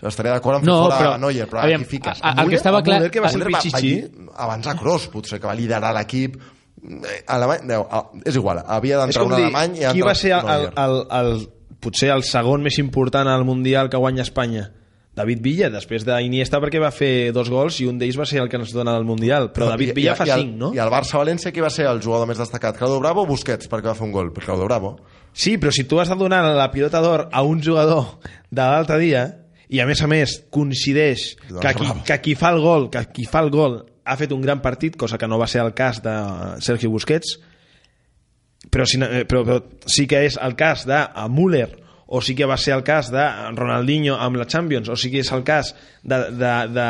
estaria 0.05 0.33
d'acord 0.35 0.59
fer 0.59 0.67
No, 0.67 0.83
fora 0.83 0.97
però- 0.99 1.13
Neuer, 1.19 1.47
però 1.49 1.61
aviam, 1.63 1.81
aquí 1.81 1.89
fiques 1.95 2.19
a- 2.21 2.33
a- 2.33 2.43
el 2.43 2.49
que 2.49 2.55
estava 2.59 2.79
a 2.79 2.83
clar- 2.83 2.99
Müller, 2.99 3.11
que 3.11 3.19
va 3.23 3.29
ser 3.29 3.39
va- 3.41 3.59
pichichi. 3.59 3.93
Abans 4.35 4.67
a 4.67 4.75
Kroos, 4.77 5.07
potser, 5.07 5.39
que 5.39 5.47
va 5.47 5.55
liderar 5.55 5.93
l'equip. 5.95 6.35
Eh, 6.83 7.23
Alemany, 7.27 7.61
no, 7.65 7.87
és 8.25 8.35
igual, 8.35 8.59
havia 8.67 8.97
d'entrar 8.99 9.23
un 9.25 9.35
dir, 9.37 9.43
alemany 9.45 9.77
i 9.79 9.85
qui 9.95 10.01
va 10.03 10.13
ser 10.13 10.33
el, 10.35 10.49
el, 10.49 10.65
el, 10.75 10.95
el, 11.19 11.47
potser 11.79 12.09
el 12.11 12.23
segon 12.27 12.61
més 12.61 12.77
important 12.79 13.27
al 13.31 13.45
Mundial 13.47 13.89
que 13.89 13.97
guanya 13.97 14.21
Espanya? 14.27 14.69
David 15.15 15.41
Villa, 15.45 15.69
després 15.69 16.03
d'Iniesta 16.03 16.59
perquè 16.59 16.79
va 16.81 16.89
fer 16.91 17.31
dos 17.31 17.47
gols 17.53 17.79
i 17.79 17.85
un 17.87 17.99
d'ells 18.01 18.17
va 18.19 18.25
ser 18.25 18.39
el 18.41 18.49
que 18.49 18.57
ens 18.57 18.71
dona 18.73 18.95
el 18.97 19.05
Mundial 19.05 19.51
però 19.53 19.67
David 19.69 19.91
I- 19.91 19.93
Villa 19.93 20.13
i- 20.13 20.15
fa 20.17 20.25
i 20.25 20.31
el, 20.33 20.39
cinc, 20.41 20.55
no? 20.57 20.71
I 20.73 20.79
el 20.81 20.89
Barça-València, 20.89 21.53
qui 21.53 21.61
va 21.61 21.69
ser 21.69 21.85
el 21.85 22.01
jugador 22.01 22.27
més 22.27 22.37
destacat? 22.41 22.75
Claudio 22.77 22.99
Bravo 22.99 23.21
o 23.23 23.25
Busquets, 23.29 23.69
perquè 23.69 23.85
va 23.91 23.95
fer 23.95 24.03
un 24.07 24.11
gol? 24.11 24.33
Claudio 24.33 24.65
Bravo. 24.65 24.97
Sí, 25.33 25.57
però 25.57 25.73
si 25.73 25.85
tu 25.89 25.99
has 25.99 26.11
de 26.11 26.17
donar 26.17 26.43
la 26.45 26.69
pilota 26.71 27.01
d'or 27.01 27.27
a 27.31 27.41
un 27.41 27.61
jugador 27.63 28.19
de 28.49 28.61
l'altre 28.61 28.99
dia 29.01 29.23
i 29.73 29.81
a 29.81 29.87
més 29.89 30.03
a 30.05 30.09
més 30.09 30.35
coincideix 30.53 31.33
que 31.49 31.73
qui, 31.79 31.89
que 32.05 32.19
qui 32.21 32.35
fa 32.37 32.51
el 32.53 32.61
gol 32.61 32.91
que 32.93 33.01
qui 33.15 33.25
fa 33.25 33.41
el 33.41 33.49
gol 33.53 33.79
ha 34.05 34.17
fet 34.19 34.33
un 34.35 34.43
gran 34.43 34.61
partit 34.61 34.97
cosa 34.99 35.17
que 35.17 35.27
no 35.27 35.39
va 35.41 35.47
ser 35.49 35.63
el 35.63 35.73
cas 35.73 36.03
de 36.03 36.13
Sergio 36.61 36.91
Busquets 36.93 37.39
però, 38.69 38.85
si, 38.85 38.99
eh, 39.01 39.23
però, 39.25 39.41
però 39.47 39.87
sí 39.89 40.05
que 40.07 40.21
és 40.27 40.37
el 40.37 40.53
cas 40.59 40.85
de 40.85 40.99
a 41.01 41.25
Müller 41.31 41.71
o 42.13 42.21
sí 42.21 42.35
que 42.35 42.45
va 42.45 42.59
ser 42.61 42.75
el 42.77 42.83
cas 42.85 43.09
de 43.11 43.23
Ronaldinho 43.57 44.19
amb 44.21 44.37
la 44.37 44.45
Champions 44.45 44.91
o 44.93 44.97
sí 44.99 45.09
que 45.09 45.23
és 45.23 45.31
el 45.33 45.41
cas 45.47 45.73
de, 46.03 46.19
de, 46.37 46.53
de, 46.75 46.89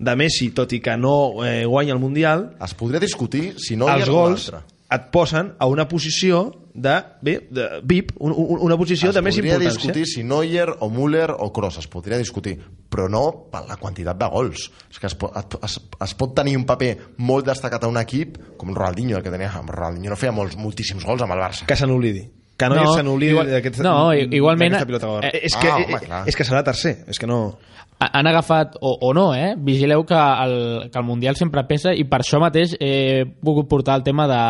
de 0.00 0.16
Messi 0.16 0.50
tot 0.56 0.72
i 0.72 0.80
que 0.80 0.96
no 0.96 1.44
eh, 1.44 1.66
guanya 1.68 1.92
el 1.92 2.00
Mundial. 2.00 2.46
Es 2.64 2.72
podria 2.78 3.02
discutir 3.02 3.58
si 3.60 3.76
no 3.76 3.90
els 3.92 4.08
gols 4.08 4.48
et 4.90 5.04
posen 5.12 5.52
a 5.58 5.66
una 5.70 5.86
posició 5.88 6.50
de, 6.74 6.96
bé, 7.22 7.34
de 7.50 7.64
VIP, 7.84 8.12
un, 8.18 8.32
un, 8.32 8.58
una 8.66 8.76
posició 8.78 9.10
es 9.10 9.14
de 9.14 9.22
més 9.22 9.36
podria 9.36 9.54
importància. 9.54 9.78
discutir 9.78 10.06
si 10.06 10.22
Neuer 10.24 10.68
o 10.80 10.88
Müller 10.90 11.28
o 11.36 11.52
Kroos, 11.52 11.78
es 11.78 11.86
podria 11.90 12.18
discutir, 12.18 12.56
però 12.90 13.08
no 13.10 13.22
per 13.52 13.64
la 13.68 13.76
quantitat 13.76 14.18
de 14.18 14.28
gols. 14.30 14.70
És 14.90 14.98
que 14.98 15.06
es 15.06 15.14
pot, 15.14 15.34
es, 15.62 15.78
es 16.06 16.14
pot 16.18 16.34
tenir 16.34 16.56
un 16.58 16.64
paper 16.66 16.90
molt 17.18 17.46
destacat 17.46 17.84
a 17.84 17.88
un 17.90 17.98
equip, 18.02 18.38
com 18.56 18.74
Ronaldinho, 18.74 19.16
el 19.18 19.22
que 19.22 19.30
tenia. 19.30 19.50
Ronaldinho 19.66 20.10
no 20.10 20.16
feia 20.20 20.32
molts, 20.32 20.56
moltíssims 20.56 21.04
gols 21.06 21.22
amb 21.22 21.34
el 21.36 21.42
Barça. 21.42 21.66
Que 21.66 21.76
se 21.76 21.86
n'oblidi. 21.86 22.26
Que 22.60 22.68
no, 22.68 22.74
No, 22.76 22.92
se 22.94 23.02
n'oblidi 23.02 23.32
igual- 23.32 23.48
d'aquest- 23.48 23.80
no, 23.82 24.12
igualment, 24.12 24.72
d'aquesta 24.74 24.86
pilota 24.86 25.06
d'or. 25.06 25.24
eh, 25.24 25.40
és, 25.46 25.54
que, 25.56 25.68
ah, 25.70 25.78
eh, 25.80 25.84
home, 25.86 26.00
clar. 26.06 26.24
és 26.28 26.36
que 26.36 26.44
serà 26.44 26.62
tercer. 26.62 27.04
És 27.08 27.18
que 27.18 27.26
no... 27.26 27.58
Ha- 28.00 28.10
han 28.18 28.26
agafat, 28.26 28.78
o, 28.80 28.94
o 29.00 29.12
no, 29.14 29.34
eh? 29.36 29.54
vigileu 29.58 30.06
que 30.08 30.16
el, 30.16 30.90
que 30.90 30.98
el 30.98 31.04
Mundial 31.04 31.36
sempre 31.36 31.66
pesa 31.68 31.92
i 31.92 32.06
per 32.08 32.22
això 32.22 32.40
mateix 32.40 32.74
he 32.80 33.24
volgut 33.44 33.68
portar 33.68 33.98
el 34.00 34.04
tema 34.06 34.26
de, 34.30 34.40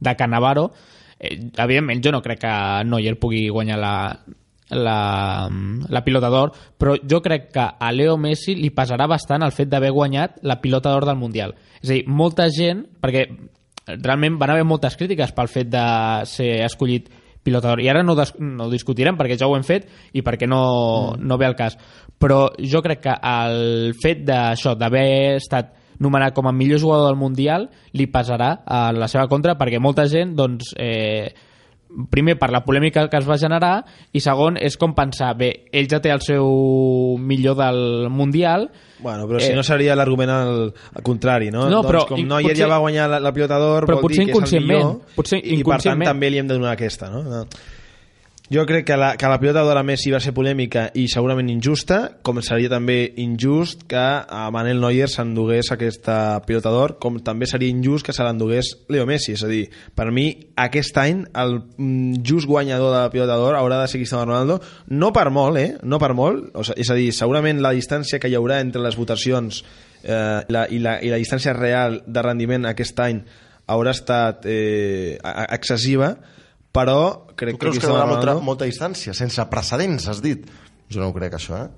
de 0.00 0.14
Cannavaro. 0.16 0.66
Eh, 1.18 1.38
evidentment, 1.56 2.02
jo 2.04 2.12
no 2.12 2.20
crec 2.20 2.42
que 2.44 2.52
Neuer 2.84 3.16
pugui 3.18 3.46
guanyar 3.48 3.78
la, 3.80 3.94
la, 4.76 4.98
la 5.88 6.04
pilota 6.04 6.28
d'or, 6.32 6.52
però 6.78 6.98
jo 7.00 7.22
crec 7.24 7.48
que 7.54 7.64
a 7.78 7.92
Leo 7.92 8.18
Messi 8.20 8.54
li 8.58 8.70
pesarà 8.74 9.08
bastant 9.08 9.42
el 9.46 9.56
fet 9.56 9.72
d'haver 9.72 9.92
guanyat 9.94 10.42
la 10.42 10.60
pilota 10.60 10.92
d'or 10.92 11.08
del 11.08 11.20
Mundial. 11.20 11.56
És 11.80 11.88
a 11.88 11.96
dir, 11.96 12.04
molta 12.08 12.48
gent, 12.52 12.84
perquè 13.00 13.26
realment 13.96 14.36
van 14.38 14.52
haver 14.54 14.64
moltes 14.68 14.96
crítiques 15.00 15.32
pel 15.34 15.48
fet 15.50 15.72
de 15.72 15.86
ser 16.28 16.52
escollit 16.66 17.08
pilota 17.42 17.70
d'or. 17.70 17.82
I 17.82 17.90
ara 17.90 18.02
no, 18.06 18.16
des, 18.18 18.34
no 18.40 18.66
ho 18.66 18.72
discutirem 18.72 19.18
perquè 19.18 19.36
ja 19.38 19.48
ho 19.50 19.56
hem 19.56 19.66
fet 19.66 19.88
i 20.12 20.22
perquè 20.24 20.48
no, 20.48 20.62
mm. 21.16 21.26
no 21.26 21.38
ve 21.40 21.48
al 21.48 21.58
cas. 21.58 21.78
Però 22.22 22.46
jo 22.58 22.82
crec 22.84 23.02
que 23.06 23.14
el 23.16 23.94
fet 24.02 24.24
d'això, 24.28 24.76
d'haver 24.78 25.38
estat 25.38 25.72
nomenat 26.02 26.34
com 26.34 26.48
a 26.48 26.52
millor 26.52 26.80
jugador 26.82 27.10
del 27.10 27.20
Mundial, 27.20 27.68
li 27.94 28.08
pesarà 28.10 28.56
a 28.66 28.84
la 28.96 29.08
seva 29.10 29.28
contra 29.30 29.54
perquè 29.58 29.78
molta 29.82 30.08
gent, 30.10 30.34
doncs, 30.38 30.74
eh, 30.78 31.30
primer 32.10 32.38
per 32.40 32.50
la 32.50 32.62
polèmica 32.64 33.08
que 33.10 33.18
es 33.20 33.26
va 33.28 33.36
generar 33.36 33.84
i 34.12 34.20
segon 34.24 34.56
és 34.56 34.76
com 34.80 34.94
pensar, 34.96 35.34
bé, 35.36 35.50
ell 35.72 35.88
ja 35.90 36.00
té 36.00 36.10
el 36.14 36.22
seu 36.24 36.46
millor 37.18 37.56
del 37.58 38.08
Mundial 38.10 38.70
Bueno, 39.02 39.26
però 39.26 39.40
si 39.42 39.50
Eh, 39.50 39.56
no 39.56 39.64
seria 39.66 39.96
l'argument 39.98 40.30
al, 40.30 40.72
al 40.94 41.02
contrari, 41.02 41.50
no? 41.50 41.64
No, 41.68 41.80
però 41.82 42.04
doncs 42.04 42.08
com 42.12 42.18
in- 42.22 42.28
Neuer 42.28 42.44
potser- 42.52 42.62
ja 42.62 42.68
va 42.70 42.78
guanyar 42.78 43.08
la, 43.10 43.18
la 43.20 43.32
pilota 43.34 43.58
d'or, 43.58 43.84
Però 43.88 43.96
vol 43.98 44.02
potser 44.06 44.24
dir 44.24 44.32
que 44.32 44.38
és 44.44 44.52
el 44.52 44.66
millor, 44.66 44.92
potser 45.16 45.40
i 45.42 45.62
per 45.64 45.80
tant 45.82 46.04
també 46.06 46.30
li 46.30 46.38
hem 46.38 46.46
de 46.46 46.54
donar 46.54 46.72
aquesta, 46.76 47.10
no? 47.10 47.22
no. 47.26 47.44
Jo 48.52 48.66
crec 48.68 48.84
que 48.84 48.96
la, 48.98 49.14
que 49.16 49.28
la 49.32 49.38
pilota 49.40 49.62
d'or 49.64 49.78
a 49.80 49.82
Messi 49.86 50.10
va 50.12 50.18
ser 50.20 50.34
polèmica 50.36 50.90
i 51.00 51.06
segurament 51.08 51.48
injusta, 51.48 52.18
com 52.20 52.36
seria 52.44 52.68
també 52.68 53.14
injust 53.22 53.86
que 53.88 53.96
a 53.96 54.42
Manel 54.52 54.82
Neuer 54.82 55.06
s'endugués 55.08 55.70
aquesta 55.72 56.16
pilota 56.44 56.68
d'or, 56.74 56.98
com 57.00 57.16
també 57.24 57.48
seria 57.48 57.72
injust 57.72 58.04
que 58.04 58.12
se 58.12 58.26
l'endugués 58.26 58.74
Leo 58.92 59.06
Messi. 59.08 59.32
És 59.38 59.44
a 59.46 59.48
dir, 59.48 59.62
per 59.96 60.10
mi, 60.12 60.26
aquest 60.60 61.00
any, 61.00 61.22
el 61.32 61.56
mm, 61.62 62.20
just 62.28 62.50
guanyador 62.50 62.92
de 62.92 62.98
la 62.98 63.14
pilota 63.14 63.38
d'or 63.40 63.56
haurà 63.56 63.80
de 63.80 63.88
ser 63.88 64.02
Cristiano 64.02 64.26
Ronaldo, 64.28 64.58
no 65.00 65.14
per 65.16 65.30
molt, 65.32 65.56
eh? 65.56 65.78
No 65.88 65.96
per 66.02 66.12
molt. 66.12 66.50
O 66.52 66.66
sigui, 66.68 66.84
és 66.84 66.92
a 66.92 66.98
dir, 67.00 67.08
segurament 67.16 67.64
la 67.64 67.72
distància 67.72 68.20
que 68.20 68.28
hi 68.28 68.36
haurà 68.36 68.60
entre 68.60 68.84
les 68.84 69.00
votacions 69.00 69.62
eh, 70.04 70.44
la, 70.52 70.66
i, 70.68 70.82
la, 70.84 70.98
i 71.00 71.08
la 71.08 71.22
distància 71.24 71.56
real 71.56 72.02
de 72.04 72.28
rendiment 72.28 72.68
aquest 72.68 73.00
any 73.00 73.24
haurà 73.72 73.96
estat 73.96 74.44
eh, 74.44 75.16
excessiva, 75.48 76.12
però 76.72 77.26
crec 77.36 77.54
Tu 77.56 77.58
creus 77.60 77.78
que 77.78 77.84
hi 77.84 77.88
Cristiano 77.88 78.00
haurà 78.00 78.08
molta, 78.14 78.34
molta 78.44 78.64
distància? 78.68 79.14
Sense 79.14 79.44
precedents, 79.50 80.08
has 80.08 80.22
dit. 80.24 80.46
Jo 80.92 81.00
no 81.00 81.08
ho 81.10 81.14
crec, 81.16 81.34
això, 81.38 81.56
eh? 81.66 81.68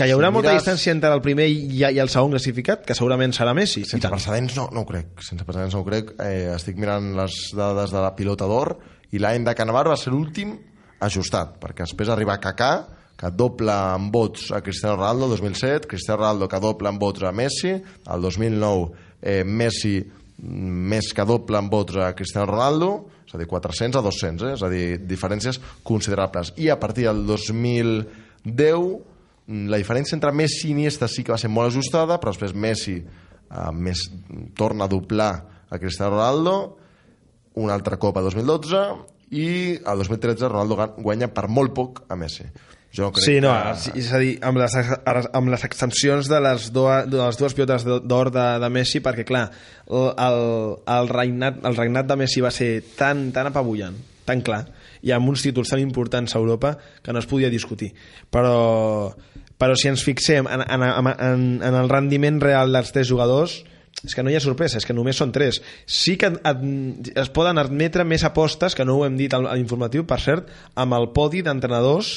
que 0.00 0.06
hi 0.08 0.12
haurà 0.14 0.30
Si 0.30 0.32
molta 0.32 0.48
mires- 0.52 0.62
distància 0.64 0.92
entre 0.94 1.10
el 1.12 1.20
primer 1.20 1.46
i, 1.50 1.82
i 1.84 1.98
el 2.00 2.08
segon 2.08 2.30
classificat, 2.32 2.86
que 2.86 2.94
segurament 2.96 3.34
serà 3.36 3.52
Messi. 3.54 3.82
Sense 3.84 4.08
precedents 4.08 4.54
no, 4.56 4.68
no 4.72 4.80
ho 4.80 4.86
crec. 4.88 5.20
Sense 5.20 5.44
precedents 5.44 5.74
no 5.76 5.82
ho 5.82 5.84
crec. 5.84 6.14
Eh, 6.24 6.54
estic 6.54 6.78
mirant 6.80 7.10
les 7.18 7.34
dades 7.56 7.92
de 7.92 8.00
la 8.00 8.14
pilota 8.16 8.46
d'or 8.48 8.78
i 9.12 9.18
l'any 9.20 9.44
de 9.44 9.54
Cannavaro 9.58 9.90
va 9.92 9.98
ser 10.00 10.12
l'últim 10.14 10.54
ajustat, 11.04 11.58
perquè 11.60 11.84
després 11.84 12.08
arriba 12.08 12.38
Kaká, 12.40 12.72
que 13.20 13.28
dobla 13.36 13.92
en 13.98 14.08
vots 14.10 14.48
a 14.56 14.62
Cristiano 14.64 14.96
Ronaldo 14.96 15.26
el 15.26 15.30
2007, 15.36 15.86
Cristiano 15.88 16.22
Ronaldo 16.22 16.48
que 16.48 16.60
dobla 16.60 16.88
en 16.88 16.98
vots 16.98 17.22
a 17.28 17.32
Messi, 17.32 17.68
el 17.74 18.22
2009 18.22 18.90
eh, 19.20 19.44
Messi 19.44 19.98
més 20.42 21.12
que 21.14 21.26
doble 21.28 21.58
en 21.58 21.68
vots 21.70 21.98
a 22.00 22.12
Cristiano 22.16 22.48
Ronaldo, 22.48 22.90
és 23.26 23.34
a 23.34 23.40
dir, 23.40 23.46
400 23.50 24.00
a 24.00 24.04
200, 24.06 24.48
eh? 24.48 24.54
és 24.56 24.64
a 24.64 24.70
dir, 24.72 24.84
diferències 25.06 25.60
considerables. 25.86 26.54
I 26.56 26.70
a 26.72 26.78
partir 26.80 27.06
del 27.08 27.22
2010 27.28 28.08
mm, 28.48 29.68
la 29.70 29.80
diferència 29.80 30.16
entre 30.16 30.32
Messi 30.32 30.68
i 30.68 30.74
Iniesta 30.74 31.08
sí 31.10 31.24
que 31.26 31.34
va 31.34 31.40
ser 31.40 31.50
molt 31.52 31.70
ajustada, 31.70 32.18
però 32.20 32.32
després 32.34 32.56
Messi 32.56 32.96
eh, 33.00 33.70
més, 33.74 34.06
torna 34.58 34.86
a 34.86 34.92
doblar 34.92 35.32
a 35.70 35.78
Cristiano 35.78 36.16
Ronaldo, 36.16 36.56
una 37.60 37.74
altra 37.74 37.98
Copa 37.98 38.22
2012 38.24 38.82
i 39.36 39.48
el 39.78 40.02
2013 40.02 40.48
Ronaldo 40.48 40.94
guanya 40.98 41.30
per 41.34 41.46
molt 41.50 41.74
poc 41.74 42.04
a 42.08 42.18
Messi. 42.18 42.48
Jo 42.96 43.12
crec 43.14 43.22
Sí, 43.22 43.36
no, 43.42 43.52
que... 43.54 43.92
és 44.00 44.10
a 44.10 44.18
dir, 44.18 44.32
amb 44.42 44.58
les, 44.58 44.74
amb 44.74 45.52
les 45.52 45.64
extensions 45.66 46.30
de 46.30 46.40
les, 46.42 46.70
dues, 46.74 47.06
de 47.10 47.20
les 47.20 47.38
dues 47.38 47.54
pilotes 47.54 47.86
d'or 47.86 48.32
de, 48.34 48.46
de 48.62 48.70
Messi, 48.74 49.02
perquè 49.04 49.24
clar, 49.28 49.44
el, 49.86 50.40
el, 50.90 51.10
regnat, 51.12 51.60
el 51.70 51.78
regnat 51.78 52.08
de 52.10 52.18
Messi 52.18 52.42
va 52.42 52.50
ser 52.54 52.72
tan, 52.98 53.28
tan 53.36 53.52
apabullant, 53.52 53.94
tan 54.26 54.42
clar, 54.46 54.64
i 55.06 55.14
amb 55.14 55.30
uns 55.30 55.46
títols 55.46 55.70
tan 55.70 55.82
importants 55.82 56.34
a 56.34 56.42
Europa 56.42 56.74
que 57.02 57.14
no 57.14 57.22
es 57.22 57.30
podia 57.30 57.50
discutir. 57.52 57.92
Però, 58.30 59.14
però 59.54 59.78
si 59.78 59.90
ens 59.92 60.02
fixem 60.04 60.50
en, 60.50 60.66
en, 60.66 60.86
en, 61.14 61.46
en 61.62 61.78
el 61.84 61.92
rendiment 61.92 62.42
real 62.42 62.74
dels 62.74 62.90
tres 62.96 63.06
jugadors, 63.08 63.60
és 64.00 64.16
que 64.16 64.24
no 64.24 64.32
hi 64.32 64.36
ha 64.38 64.42
sorpresa, 64.42 64.80
és 64.80 64.86
que 64.88 64.96
només 64.96 65.18
són 65.20 65.30
tres. 65.30 65.60
Sí 65.86 66.16
que 66.18 66.32
es 66.40 67.30
poden 67.36 67.60
admetre 67.60 68.02
més 68.08 68.24
apostes, 68.26 68.74
que 68.74 68.86
no 68.88 68.98
ho 68.98 69.06
hem 69.06 69.18
dit 69.18 69.34
a 69.36 69.42
l'informatiu, 69.44 70.06
per 70.08 70.18
cert, 70.22 70.50
amb 70.74 70.96
el 70.98 71.10
podi 71.14 71.44
d'entrenadors 71.46 72.14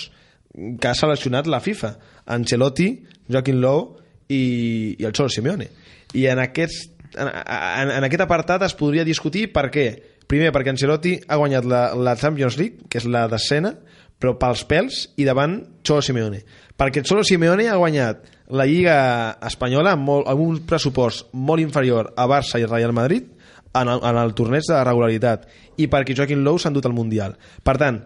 que 0.53 0.87
ha 0.87 0.95
seleccionat 0.97 1.49
la 1.49 1.61
FIFA. 1.63 1.93
Ancelotti, 2.33 2.89
Joaquim 3.29 3.59
Lowe 3.61 4.03
i, 4.29 4.95
i 4.99 5.05
el 5.05 5.13
Cholo 5.13 5.29
Simeone. 5.33 5.69
I 6.13 6.27
en 6.29 6.41
aquest, 6.43 6.91
en, 7.15 7.29
en, 7.29 7.93
en 7.97 8.07
aquest 8.07 8.25
apartat 8.25 8.65
es 8.67 8.77
podria 8.77 9.05
discutir 9.07 9.49
per 9.53 9.69
què. 9.73 9.87
Primer, 10.29 10.53
perquè 10.55 10.73
Ancelotti 10.73 11.17
ha 11.27 11.39
guanyat 11.41 11.67
la, 11.67 11.83
la 11.97 12.15
Champions 12.19 12.57
League, 12.61 12.87
que 12.89 13.01
és 13.01 13.09
la 13.09 13.25
d'escena, 13.31 13.73
però 14.21 14.37
pels 14.39 14.63
pèls 14.69 15.01
i 15.19 15.25
davant 15.27 15.57
Cholo 15.83 16.05
Simeone. 16.05 16.43
Perquè 16.79 17.03
Cholo 17.03 17.25
Simeone 17.27 17.67
ha 17.69 17.79
guanyat 17.79 18.23
la 18.53 18.65
Lliga 18.69 18.95
Espanyola 19.43 19.97
amb, 19.97 20.05
molt, 20.07 20.29
amb 20.29 20.43
un 20.43 20.61
pressupost 20.69 21.31
molt 21.33 21.63
inferior 21.63 22.13
a 22.15 22.27
Barça 22.29 22.61
i 22.61 22.67
Real 22.69 22.93
Madrid 22.95 23.27
en 23.73 23.89
el, 23.89 23.99
en 23.99 24.19
el 24.21 24.33
torneig 24.37 24.65
de 24.69 24.81
regularitat 24.85 25.47
i 25.81 25.89
perquè 25.89 26.15
Joaquim 26.15 26.43
Lowe 26.45 26.61
s'ha 26.61 26.69
endut 26.69 26.85
al 26.85 26.95
Mundial. 26.95 27.35
Per 27.65 27.75
tant, 27.81 28.03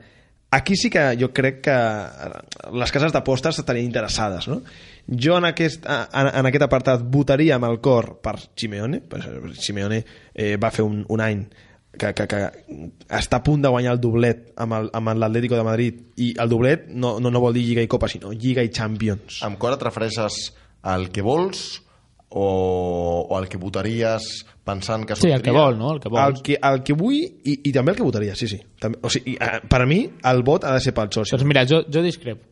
aquí 0.51 0.75
sí 0.75 0.89
que 0.89 1.15
jo 1.19 1.31
crec 1.33 1.61
que 1.65 1.77
les 2.73 2.91
cases 2.91 3.13
d'apostes 3.13 3.59
estarien 3.59 3.85
interessades, 3.85 4.47
no? 4.47 4.61
Jo 5.07 5.37
en 5.37 5.47
aquest, 5.47 5.85
en, 5.87 6.31
en 6.33 6.49
aquest 6.49 6.67
apartat 6.67 7.03
votaria 7.03 7.55
amb 7.55 7.69
el 7.69 7.79
cor 7.83 8.17
per 8.23 8.37
Simeone, 8.55 9.01
perquè 9.07 9.55
Simeone 9.55 10.03
eh, 10.33 10.55
va 10.59 10.71
fer 10.71 10.85
un, 10.87 11.03
un 11.09 11.23
any 11.23 11.45
que, 11.97 12.13
que, 12.13 12.27
que 12.29 12.41
està 13.17 13.39
a 13.39 13.43
punt 13.43 13.63
de 13.63 13.71
guanyar 13.73 13.95
el 13.95 14.01
doblet 14.03 14.51
amb 14.61 15.11
l'Atlético 15.17 15.57
de 15.57 15.65
Madrid 15.65 16.21
i 16.21 16.33
el 16.39 16.51
doblet 16.51 16.87
no, 16.91 17.17
no, 17.23 17.31
no 17.33 17.41
vol 17.43 17.57
dir 17.57 17.65
Lliga 17.65 17.85
i 17.85 17.91
Copa 17.91 18.09
sinó 18.11 18.31
Lliga 18.35 18.63
i 18.63 18.71
Champions 18.73 19.41
Amb 19.47 19.57
cor 19.61 19.75
et 19.75 19.85
refereixes 19.87 20.51
al 20.87 21.09
que 21.13 21.25
vols 21.25 21.81
o, 22.29 23.27
o 23.29 23.37
al 23.37 23.47
que 23.47 23.57
votaries 23.57 24.45
pensant 24.67 25.05
que 25.07 25.15
Sí, 25.15 25.29
el 25.29 25.41
que 25.41 25.51
sortiria? 25.51 25.59
vol, 25.61 25.77
no? 25.79 25.93
El 25.93 25.99
que 26.01 26.09
el 26.09 26.41
que, 26.43 26.59
el 26.61 26.83
que 26.83 26.93
vull 26.93 27.15
i, 27.23 27.59
i 27.63 27.71
també 27.71 27.93
el 27.93 27.97
que 27.97 28.03
votaria, 28.03 28.35
sí, 28.35 28.47
sí. 28.51 28.59
També, 28.79 28.99
o 29.01 29.09
sigui, 29.09 29.37
per 29.69 29.81
a 29.81 29.87
mi, 29.87 30.01
el 30.31 30.43
vot 30.43 30.65
ha 30.67 30.73
de 30.75 30.81
ser 30.83 30.93
pel 30.93 31.09
Chelsea. 31.09 31.37
Doncs 31.37 31.47
mira, 31.47 31.65
jo, 31.65 31.83
jo 31.87 32.03
discrepo. 32.03 32.43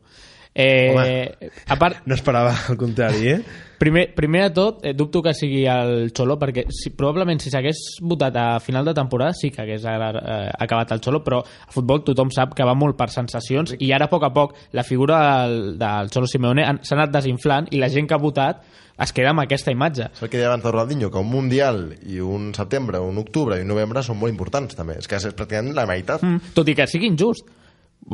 Eh, 0.57 1.51
a 1.67 1.75
part, 1.75 2.05
No 2.07 2.15
esperava 2.15 2.53
el 2.69 2.77
contrari, 2.79 3.27
eh? 3.27 3.39
primer, 3.77 4.13
primer 4.15 4.43
de 4.45 4.53
tot, 4.55 4.85
eh, 4.85 4.93
dubto 4.93 5.21
que 5.21 5.33
sigui 5.35 5.65
el 5.67 6.13
Xolo, 6.15 6.37
perquè 6.39 6.63
si, 6.71 6.93
probablement 6.95 7.41
si 7.43 7.51
s'hagués 7.51 7.81
votat 7.99 8.37
a 8.39 8.45
final 8.63 8.87
de 8.87 8.93
temporada 8.95 9.35
sí 9.35 9.51
que 9.51 9.65
hagués 9.65 9.83
eh, 9.83 10.51
acabat 10.57 10.93
el 10.95 11.01
Xolo, 11.03 11.19
però 11.25 11.41
a 11.43 11.75
futbol 11.75 12.05
tothom 12.07 12.31
sap 12.31 12.55
que 12.55 12.63
va 12.63 12.73
molt 12.73 12.95
per 12.95 13.09
sensacions 13.11 13.75
i 13.79 13.91
ara 13.91 14.07
a 14.07 14.13
poc 14.13 14.23
a 14.23 14.31
poc 14.31 14.55
la 14.71 14.87
figura 14.87 15.19
del, 15.43 15.75
del 15.81 16.09
Xolo 16.13 16.31
Simeone 16.31 16.65
s'ha 16.81 16.95
anat 16.95 17.11
desinflant 17.17 17.67
i 17.75 17.83
la 17.83 17.91
gent 17.91 18.07
que 18.07 18.15
ha 18.15 18.21
votat 18.21 18.63
es 18.95 19.11
queda 19.11 19.33
amb 19.33 19.43
aquesta 19.43 19.73
imatge. 19.75 20.07
És 20.15 20.23
el 20.23 20.31
que 20.31 20.39
deia 20.39 20.47
abans 20.47 20.63
de 20.63 20.71
Ronaldinho, 20.71 21.11
que 21.11 21.19
un 21.19 21.27
Mundial 21.27 21.89
i 22.07 22.21
un 22.23 22.53
setembre, 22.55 23.03
un 23.03 23.19
octubre 23.19 23.59
i 23.59 23.65
un 23.65 23.73
novembre 23.73 24.03
són 24.07 24.21
molt 24.21 24.31
importants 24.31 24.77
també. 24.77 24.95
És 25.01 25.11
que 25.11 25.19
és 25.19 25.27
pràcticament 25.35 25.75
la 25.75 25.83
meitat. 25.89 26.23
Mm, 26.23 26.55
tot 26.55 26.71
i 26.71 26.77
que 26.77 26.87
sigui 26.87 27.11
injust. 27.11 27.51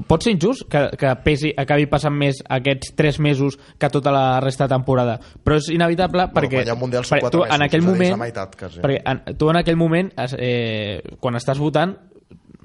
Pot 0.07 0.23
ser 0.23 0.31
injust 0.31 0.63
que, 0.71 0.85
que 0.95 1.09
pesi, 1.25 1.49
acabi 1.59 1.83
passant 1.91 2.13
més 2.15 2.37
aquests 2.47 2.93
tres 2.95 3.17
mesos 3.19 3.57
que 3.77 3.89
tota 3.91 4.13
la 4.15 4.39
resta 4.39 4.63
de 4.63 4.71
temporada, 4.71 5.17
però 5.43 5.57
és 5.59 5.67
inevitable 5.73 6.29
perquè, 6.31 6.61
guanyar 6.61 6.75
un 6.77 6.79
Mundial 6.85 7.03
són 7.03 7.19
tu 7.25 7.41
mesos, 7.41 7.55
en 7.57 7.65
aquell 7.65 7.83
moment 7.83 8.13
la 8.15 8.21
meitat, 8.21 8.55
quasi. 8.55 8.79
perquè 8.79 9.01
en, 9.11 9.19
tu 9.35 9.49
en 9.51 9.59
aquell 9.59 9.75
moment 9.75 10.13
eh, 10.39 11.01
quan 11.19 11.35
estàs 11.35 11.59
votant 11.59 11.97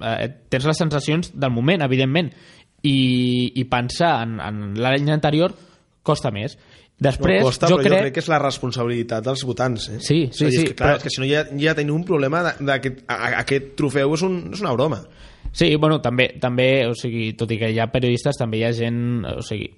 eh, 0.07 0.29
tens 0.49 0.69
les 0.71 0.79
sensacions 0.79 1.33
del 1.35 1.51
moment, 1.51 1.83
evidentment 1.83 2.31
i, 2.87 2.95
i 3.59 3.65
pensar 3.75 4.21
en, 4.23 4.39
en 4.39 4.63
l'any 4.79 5.11
anterior 5.11 5.51
costa 6.07 6.31
més 6.31 6.55
després 6.97 7.43
no 7.43 7.49
costa, 7.51 7.67
jo, 7.69 7.81
però 7.81 7.89
crec, 7.91 7.99
jo 7.99 8.03
crec 8.07 8.15
que 8.15 8.23
és 8.23 8.31
la 8.31 8.39
responsabilitat 8.41 9.27
dels 9.27 9.43
votants, 9.45 9.89
eh? 9.91 9.99
Sí, 9.99 10.21
sí, 10.31 10.47
a 10.47 10.49
dir, 10.49 10.61
sí, 10.61 10.63
És 10.63 10.71
que, 10.71 10.77
clar, 10.79 10.93
però- 10.95 11.01
és 11.03 11.03
que 11.03 11.11
si 11.11 11.21
no 11.21 11.27
ja, 11.29 11.43
ja 11.59 11.75
tenim 11.75 11.99
un 11.99 12.05
problema 12.07 12.45
de, 12.47 12.55
de 12.71 12.79
que 12.81 12.95
a- 13.09 13.19
a- 13.19 13.39
aquest 13.43 13.75
trofeu 13.77 14.15
és, 14.15 14.23
un, 14.23 14.45
és 14.55 14.63
una 14.63 14.73
broma. 14.79 15.03
Sí, 15.57 15.71
bueno, 15.81 16.03
també, 16.05 16.35
també, 16.41 16.69
o 16.85 16.93
sigui, 16.99 17.31
tot 17.39 17.53
i 17.55 17.57
que 17.61 17.73
hi 17.73 17.81
ha 17.81 17.89
periodistes, 17.89 18.37
també 18.37 18.61
hi 18.61 18.67
ha 18.69 18.73
gent, 18.77 18.99
o 19.31 19.41
sigui, 19.45 19.71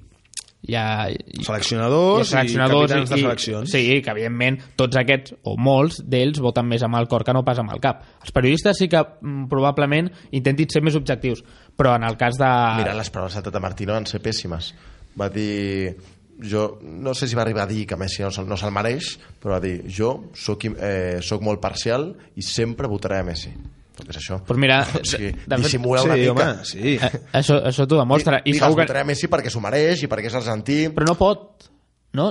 hi 0.67 0.75
ha... 0.75 1.07
Seleccionadors, 1.47 2.33
hi 2.33 2.37
ha 2.41 2.43
i 2.43 2.57
capitans 2.59 3.13
de 3.13 3.21
seleccions. 3.21 3.71
Sí, 3.71 4.01
que 4.03 4.11
evidentment 4.11 4.59
tots 4.81 4.99
aquests, 4.99 5.37
o 5.47 5.55
molts 5.55 6.01
d'ells, 6.03 6.43
voten 6.43 6.67
més 6.67 6.83
amb 6.83 6.99
el 6.99 7.07
cor 7.11 7.23
que 7.27 7.35
no 7.37 7.45
pas 7.47 7.63
amb 7.63 7.71
el 7.77 7.83
cap. 7.85 8.03
Els 8.25 8.35
periodistes 8.35 8.83
sí 8.83 8.91
que 8.91 9.05
mm, 9.05 9.47
probablement 9.53 10.11
intentin 10.35 10.75
ser 10.75 10.83
més 10.83 10.99
objectius, 10.99 11.45
però 11.79 11.95
en 11.95 12.09
el 12.09 12.19
cas 12.19 12.41
de... 12.41 12.53
Mira, 12.83 12.99
les 12.99 13.15
paraules 13.15 13.39
de 13.39 13.47
Tata 13.47 13.63
Martino 13.63 13.95
van 13.95 14.11
ser 14.11 14.23
pèssimes. 14.25 14.73
Va 15.19 15.31
dir... 15.33 15.97
Jo 16.39 16.77
no 16.79 17.17
sé 17.19 17.27
si 17.27 17.35
va 17.35 17.43
arribar 17.43 17.65
a 17.65 17.67
dir 17.67 17.81
que 17.91 17.97
Messi 17.99 18.23
no 18.23 18.29
se'l 18.31 18.47
no 18.47 18.55
se'l 18.55 18.71
mereix, 18.71 19.09
però 19.43 19.57
va 19.57 19.59
dir 19.59 19.81
jo 19.91 20.13
soc, 20.39 20.69
eh, 20.71 21.19
soc 21.19 21.43
molt 21.43 21.59
parcial 21.59 22.13
i 22.39 22.45
sempre 22.47 22.87
votaré 22.87 23.19
a 23.19 23.27
Messi. 23.27 23.51
Perquè 23.99 24.15
és 24.15 24.21
això. 24.23 24.39
Pues 24.47 24.59
mira, 24.63 24.81
o 25.01 25.03
sigui, 25.05 25.33
de- 25.33 25.43
de 25.45 25.57
fet- 25.59 25.59
una 25.59 25.69
sí, 25.69 25.79
mica. 25.79 26.31
home, 26.33 26.65
sí. 26.65 26.95
Eh, 26.97 27.11
Això, 27.41 27.59
això 27.73 27.87
t'ho 27.91 27.99
demostra. 27.99 28.39
I 28.45 28.53
Digues, 28.53 28.63
segur 28.63 28.87
que... 28.87 28.99
a 29.03 29.05
Messi 29.09 29.29
perquè 29.33 29.51
s'ho 29.51 29.61
mereix 29.65 30.05
i 30.07 30.09
perquè 30.09 30.31
és 30.31 30.39
argentí. 30.39 30.79
Però 30.95 31.07
no 31.11 31.17
pot, 31.19 31.67
no? 32.15 32.31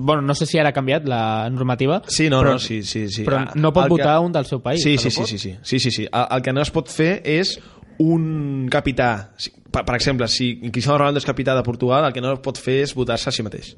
Bueno, 0.00 0.20
no 0.22 0.34
sé 0.34 0.44
si 0.46 0.58
ara 0.58 0.70
ha 0.70 0.76
canviat 0.76 1.06
la 1.08 1.48
normativa. 1.50 2.02
Sí, 2.08 2.28
no, 2.28 2.42
però, 2.42 2.56
no, 2.58 2.58
sí, 2.58 2.82
sí, 2.82 3.06
sí. 3.08 3.24
Però 3.24 3.38
Ah, 3.44 3.52
no 3.54 3.72
pot 3.72 3.84
el 3.86 3.88
que- 3.94 3.96
votar 4.02 4.18
un 4.20 4.32
del 4.32 4.44
seu 4.46 4.60
país. 4.60 4.82
Sí, 4.82 4.96
que 4.96 4.98
sí, 4.98 5.10
sí, 5.10 5.24
sí, 5.26 5.38
sí, 5.38 5.56
sí, 5.62 5.78
sí, 5.80 5.90
sí. 5.90 6.08
El, 6.12 6.26
el 6.36 6.42
que 6.42 6.52
no 6.52 6.60
es 6.62 6.70
pot 6.74 6.88
fer 6.90 7.22
és 7.24 7.58
un 7.98 8.68
capità. 8.70 9.30
Per, 9.70 9.84
per 9.84 9.94
exemple, 9.96 10.28
si 10.28 10.52
Cristiano 10.70 10.98
Ronaldo 10.98 11.18
és 11.18 11.26
capità 11.26 11.54
de 11.56 11.62
Portugal, 11.66 12.04
el 12.06 12.12
que 12.14 12.20
no 12.24 12.36
pot 12.42 12.58
fer 12.58 12.82
és 12.84 12.94
votar-se 12.94 13.28
a 13.28 13.32
si 13.34 13.42
mateix. 13.42 13.72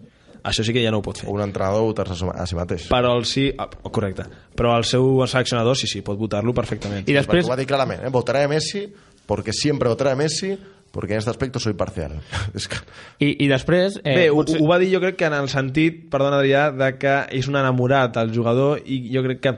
Això 0.47 0.65
sí 0.67 0.73
que 0.77 0.83
ja 0.85 0.93
no 0.93 1.01
ho 1.01 1.05
pot 1.05 1.21
fer. 1.21 1.29
O 1.29 1.35
un 1.37 1.43
entrenador 1.45 1.85
votar-se 1.89 2.17
a 2.33 2.47
si 2.49 2.59
mateix. 2.59 2.89
Però 2.91 3.15
el 3.19 3.27
sí... 3.29 3.49
ah, 3.59 3.69
correcte. 3.91 4.25
Però 4.57 4.75
el 4.79 4.87
seu 4.89 5.07
seleccionador 5.27 5.77
sí, 5.79 5.89
sí, 5.91 6.03
pot 6.07 6.19
votar-lo 6.21 6.55
perfectament. 6.57 7.09
I 7.09 7.17
després... 7.17 7.47
Ho 7.47 7.53
va 7.53 7.59
dir 7.61 7.69
clarament, 7.71 8.05
eh? 8.07 8.13
votaré 8.13 8.45
a 8.47 8.51
Messi 8.51 8.87
porque 9.31 9.53
siempre 9.55 9.89
votaré 9.89 10.13
a 10.13 10.19
Messi 10.19 10.57
porque 10.91 11.13
en 11.15 11.19
este 11.21 11.31
aspecto 11.31 11.61
soy 11.61 11.75
parcial. 11.75 12.17
és 12.55 12.67
que... 12.69 12.81
I, 13.23 13.37
i 13.45 13.51
després... 13.51 14.01
Eh, 14.03 14.15
Bé, 14.17 14.25
ho, 14.31 14.41
potser- 14.41 14.59
ho 14.63 14.67
va 14.71 14.81
dir 14.83 14.91
jo 14.95 15.03
crec 15.03 15.21
que 15.21 15.29
en 15.29 15.37
el 15.39 15.51
sentit, 15.53 16.03
perdona 16.11 16.41
Adrià, 16.41 16.71
de 16.75 16.89
que 16.99 17.15
és 17.39 17.47
un 17.51 17.61
enamorat 17.61 18.17
del 18.19 18.33
jugador 18.35 18.83
i 18.85 19.05
jo 19.15 19.23
crec 19.27 19.45
que 19.45 19.55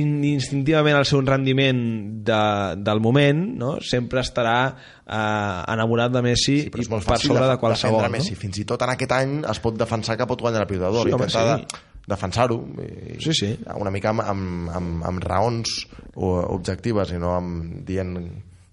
instintivament 0.00 0.96
el 0.98 1.04
seu 1.08 1.20
rendiment 1.24 1.80
de, 2.26 2.40
del 2.84 3.00
moment 3.00 3.40
no? 3.58 3.74
sempre 3.80 4.20
estarà 4.20 4.56
eh, 4.70 5.72
enamorat 5.74 6.12
de 6.14 6.22
Messi 6.22 6.44
Sí, 6.46 6.70
i 6.70 6.84
és 6.84 6.88
per 6.90 7.18
sobre 7.22 7.44
de, 7.44 7.50
de 7.54 7.58
qualsevol. 7.62 8.00
defendre 8.02 8.18
Messi. 8.18 8.34
No? 8.36 8.40
Fins 8.44 8.58
i 8.62 8.64
tot 8.68 8.82
en 8.86 8.94
aquest 8.94 9.12
any 9.16 9.36
es 9.50 9.60
pot 9.64 9.76
defensar 9.78 10.16
que 10.18 10.26
pot 10.26 10.40
guanyar 10.42 10.64
la 10.64 10.70
pilota 10.70 10.90
d'or. 10.94 11.06
Sí, 11.08 11.14
home, 11.14 11.28
intentar 11.28 11.60
sí. 11.60 11.66
de, 11.76 11.84
defensar-ho. 12.06 12.58
i- 12.82 13.20
Sí, 13.24 13.32
sí. 13.34 13.52
Una 13.76 13.90
mica 13.90 14.10
amb, 14.14 14.20
amb, 14.22 14.68
amb, 14.70 15.04
amb 15.12 15.24
raons 15.24 15.86
o- 16.14 16.42
objectives 16.54 17.10
i 17.12 17.18
no 17.18 17.34
amb 17.36 17.80
dient 17.86 18.16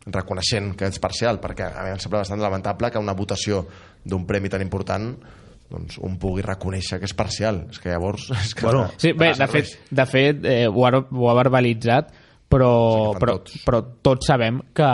reconeixent 0.05 0.73
que 0.75 0.85
ets 0.89 0.99
parcial, 0.99 1.39
perquè 1.39 1.69
a 1.71 1.83
mi 1.85 1.93
em 1.93 1.99
sembla 2.03 2.19
bastant 2.25 2.41
lamentable 2.43 2.89
que 2.91 2.99
una 2.99 3.13
votació 3.15 3.65
d'un 4.03 4.25
premi 4.27 4.49
tan 4.51 4.61
important 4.61 5.13
doncs, 5.73 5.97
un 6.05 6.15
pugui 6.21 6.43
reconèixer 6.45 6.99
que 7.01 7.09
és 7.09 7.15
parcial. 7.17 7.63
És 7.73 7.81
que 7.81 7.89
llavors... 7.91 8.29
És 8.37 8.53
que 8.55 8.67
Bueno, 8.67 8.85
Sí, 9.01 9.11
bé, 9.17 9.31
de 9.37 9.47
fet, 9.49 9.73
de 9.89 10.05
fet 10.09 10.45
eh, 10.45 10.67
ho, 10.69 10.85
ha, 10.87 11.01
ho 11.01 11.29
ha 11.31 11.35
verbalitzat, 11.41 12.13
però, 12.53 12.71
Sí, 13.15 13.19
però, 13.25 13.37
tots. 13.41 13.59
però 13.65 13.81
tots 14.05 14.29
sabem 14.29 14.61
que, 14.77 14.89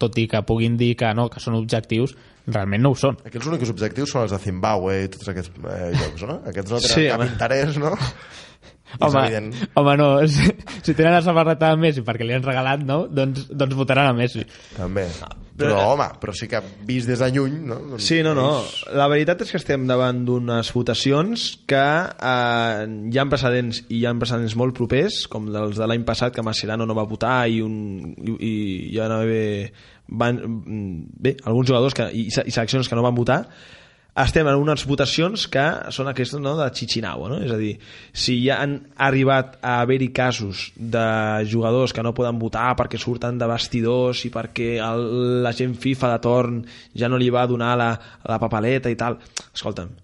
tot 0.00 0.16
i 0.18 0.26
que 0.30 0.40
puguin 0.48 0.76
dir 0.80 0.94
que 0.98 1.12
no, 1.14 1.28
que 1.30 1.40
són 1.44 1.58
objectius, 1.60 2.14
realment 2.48 2.82
no 2.82 2.90
ho 2.94 2.98
són. 2.98 3.20
Aquí 3.28 3.38
els 3.38 3.46
únics 3.52 3.70
objectius 3.70 4.10
són 4.10 4.24
els 4.24 4.32
de 4.34 4.40
Zimbabue 4.42 5.02
i 5.04 5.10
tots 5.12 5.28
aquests 5.30 5.52
eh, 5.62 5.90
llocs, 5.94 6.24
no? 6.26 6.40
Aquests 6.50 6.72
no 6.74 6.80
tenen 6.82 6.96
Sí, 6.96 7.04
cap 7.12 7.20
home. 7.20 7.28
interès, 7.36 7.76
no? 7.78 7.92
Home, 9.00 9.20
evident. 9.22 9.54
home, 9.80 9.92
no, 9.96 10.06
si, 10.28 10.50
si 10.84 10.92
tenen 10.92 11.14
la 11.14 11.22
samarreta 11.24 11.70
de 11.70 11.78
Messi 11.80 12.02
perquè 12.04 12.26
li 12.28 12.34
han 12.36 12.42
regalat, 12.44 12.82
no? 12.84 13.06
Doncs, 13.08 13.46
doncs 13.48 13.72
votaran 13.78 14.10
a 14.10 14.12
Messi. 14.18 14.42
També. 14.76 15.06
Però, 15.58 15.76
home, 15.92 16.06
però 16.20 16.32
sí 16.36 16.46
que 16.48 16.62
vist 16.88 17.10
des 17.10 17.20
de 17.20 17.28
lluny, 17.34 17.58
no? 17.68 17.76
Doncs 17.92 18.06
Sí, 18.08 18.22
no, 18.24 18.32
no. 18.34 18.46
La 18.96 19.08
veritat 19.12 19.44
és 19.44 19.52
que 19.52 19.60
estem 19.60 19.84
davant 19.88 20.22
d'unes 20.24 20.70
votacions 20.72 21.44
que 21.68 21.82
eh, 21.82 22.86
hi 23.12 23.20
ha 23.20 23.26
precedents 23.28 23.82
i 23.88 24.00
hi 24.00 24.06
ha 24.08 24.14
precedents 24.18 24.56
molt 24.58 24.76
propers, 24.78 25.26
com 25.32 25.50
dels 25.52 25.76
de 25.76 25.88
l'any 25.90 26.06
passat 26.08 26.34
que 26.34 26.44
Mascherano 26.46 26.88
no 26.88 26.96
va 26.96 27.04
votar 27.08 27.42
i, 27.52 27.60
un, 27.64 27.76
i, 28.16 28.32
i 28.32 28.54
hi 28.94 28.98
van 29.02 29.16
haver 29.18 29.46
van, 30.08 30.40
bé, 31.20 31.36
alguns 31.44 31.68
jugadors 31.68 31.94
que, 31.96 32.08
i, 32.12 32.26
i 32.28 32.52
seleccions 32.52 32.88
que 32.88 32.98
no 32.98 33.04
van 33.04 33.16
votar 33.16 33.42
estem 34.12 34.48
en 34.50 34.60
unes 34.60 34.82
votacions 34.84 35.46
que 35.48 35.64
són 35.94 36.10
aquestes 36.10 36.40
no, 36.42 36.52
de 36.58 36.66
Chichinabo, 36.76 37.30
no? 37.32 37.38
és 37.40 37.52
a 37.54 37.56
dir, 37.56 37.72
si 38.12 38.36
ja 38.44 38.58
han 38.60 38.76
arribat 39.00 39.56
a 39.64 39.78
haver-hi 39.80 40.10
casos 40.12 40.66
de 40.76 41.04
jugadors 41.48 41.94
que 41.96 42.04
no 42.04 42.12
poden 42.16 42.40
votar 42.42 42.74
perquè 42.76 43.00
surten 43.00 43.40
de 43.40 43.48
vestidors 43.48 44.26
i 44.28 44.32
perquè 44.34 44.74
el, 44.84 45.08
la 45.46 45.54
gent 45.56 45.78
FIFA 45.80 46.12
de 46.12 46.22
torn 46.28 46.60
ja 46.92 47.08
no 47.08 47.20
li 47.20 47.32
va 47.32 47.48
donar 47.48 47.72
la, 47.80 47.90
la 48.28 48.40
papaleta 48.42 48.92
i 48.92 49.00
tal, 49.00 49.16
escolta'm, 49.48 49.94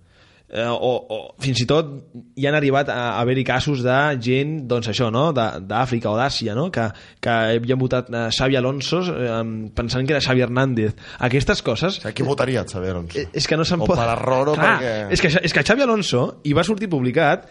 eh, 0.51 0.65
o, 0.65 0.91
o 1.13 1.19
fins 1.45 1.61
i 1.63 1.67
tot 1.69 1.91
hi 2.37 2.47
han 2.49 2.57
arribat 2.57 2.89
a 2.93 3.19
haver-hi 3.21 3.45
casos 3.45 3.83
de 3.85 3.97
gent 4.25 4.55
doncs 4.71 4.89
això, 4.93 5.11
no? 5.13 5.29
De- 5.37 5.61
d'Àfrica 5.69 6.11
o 6.11 6.17
d'Àsia 6.19 6.55
no? 6.57 6.71
que, 6.73 6.87
que 7.21 7.37
havien 7.59 7.79
votat 7.81 8.09
eh, 8.11 8.27
Xavi 8.35 8.57
Alonso 8.61 9.03
eh, 9.13 9.39
pensant 9.77 10.07
que 10.09 10.17
era 10.17 10.25
Xavi 10.25 10.45
Hernández 10.47 10.95
aquestes 11.29 11.63
coses 11.63 12.01
A 12.09 12.13
qui 12.13 12.27
votaria, 12.27 12.65
Xavi 12.69 12.89
Alonso? 12.93 13.19
Eh, 13.21 13.29
és 13.33 13.47
que 13.49 13.57
no 13.61 13.65
se'n 13.69 13.83
O 13.85 13.89
pot... 13.89 13.99
per 14.01 14.09
error 14.17 14.55
o 14.55 14.59
Clar, 14.59 14.75
perquè... 14.79 14.95
És 15.13 15.21
que, 15.25 15.33
és 15.43 15.53
que 15.57 15.65
Xavi 15.65 15.85
Alonso, 15.85 16.27
i 16.49 16.57
va 16.57 16.65
sortir 16.67 16.89
publicat, 16.93 17.49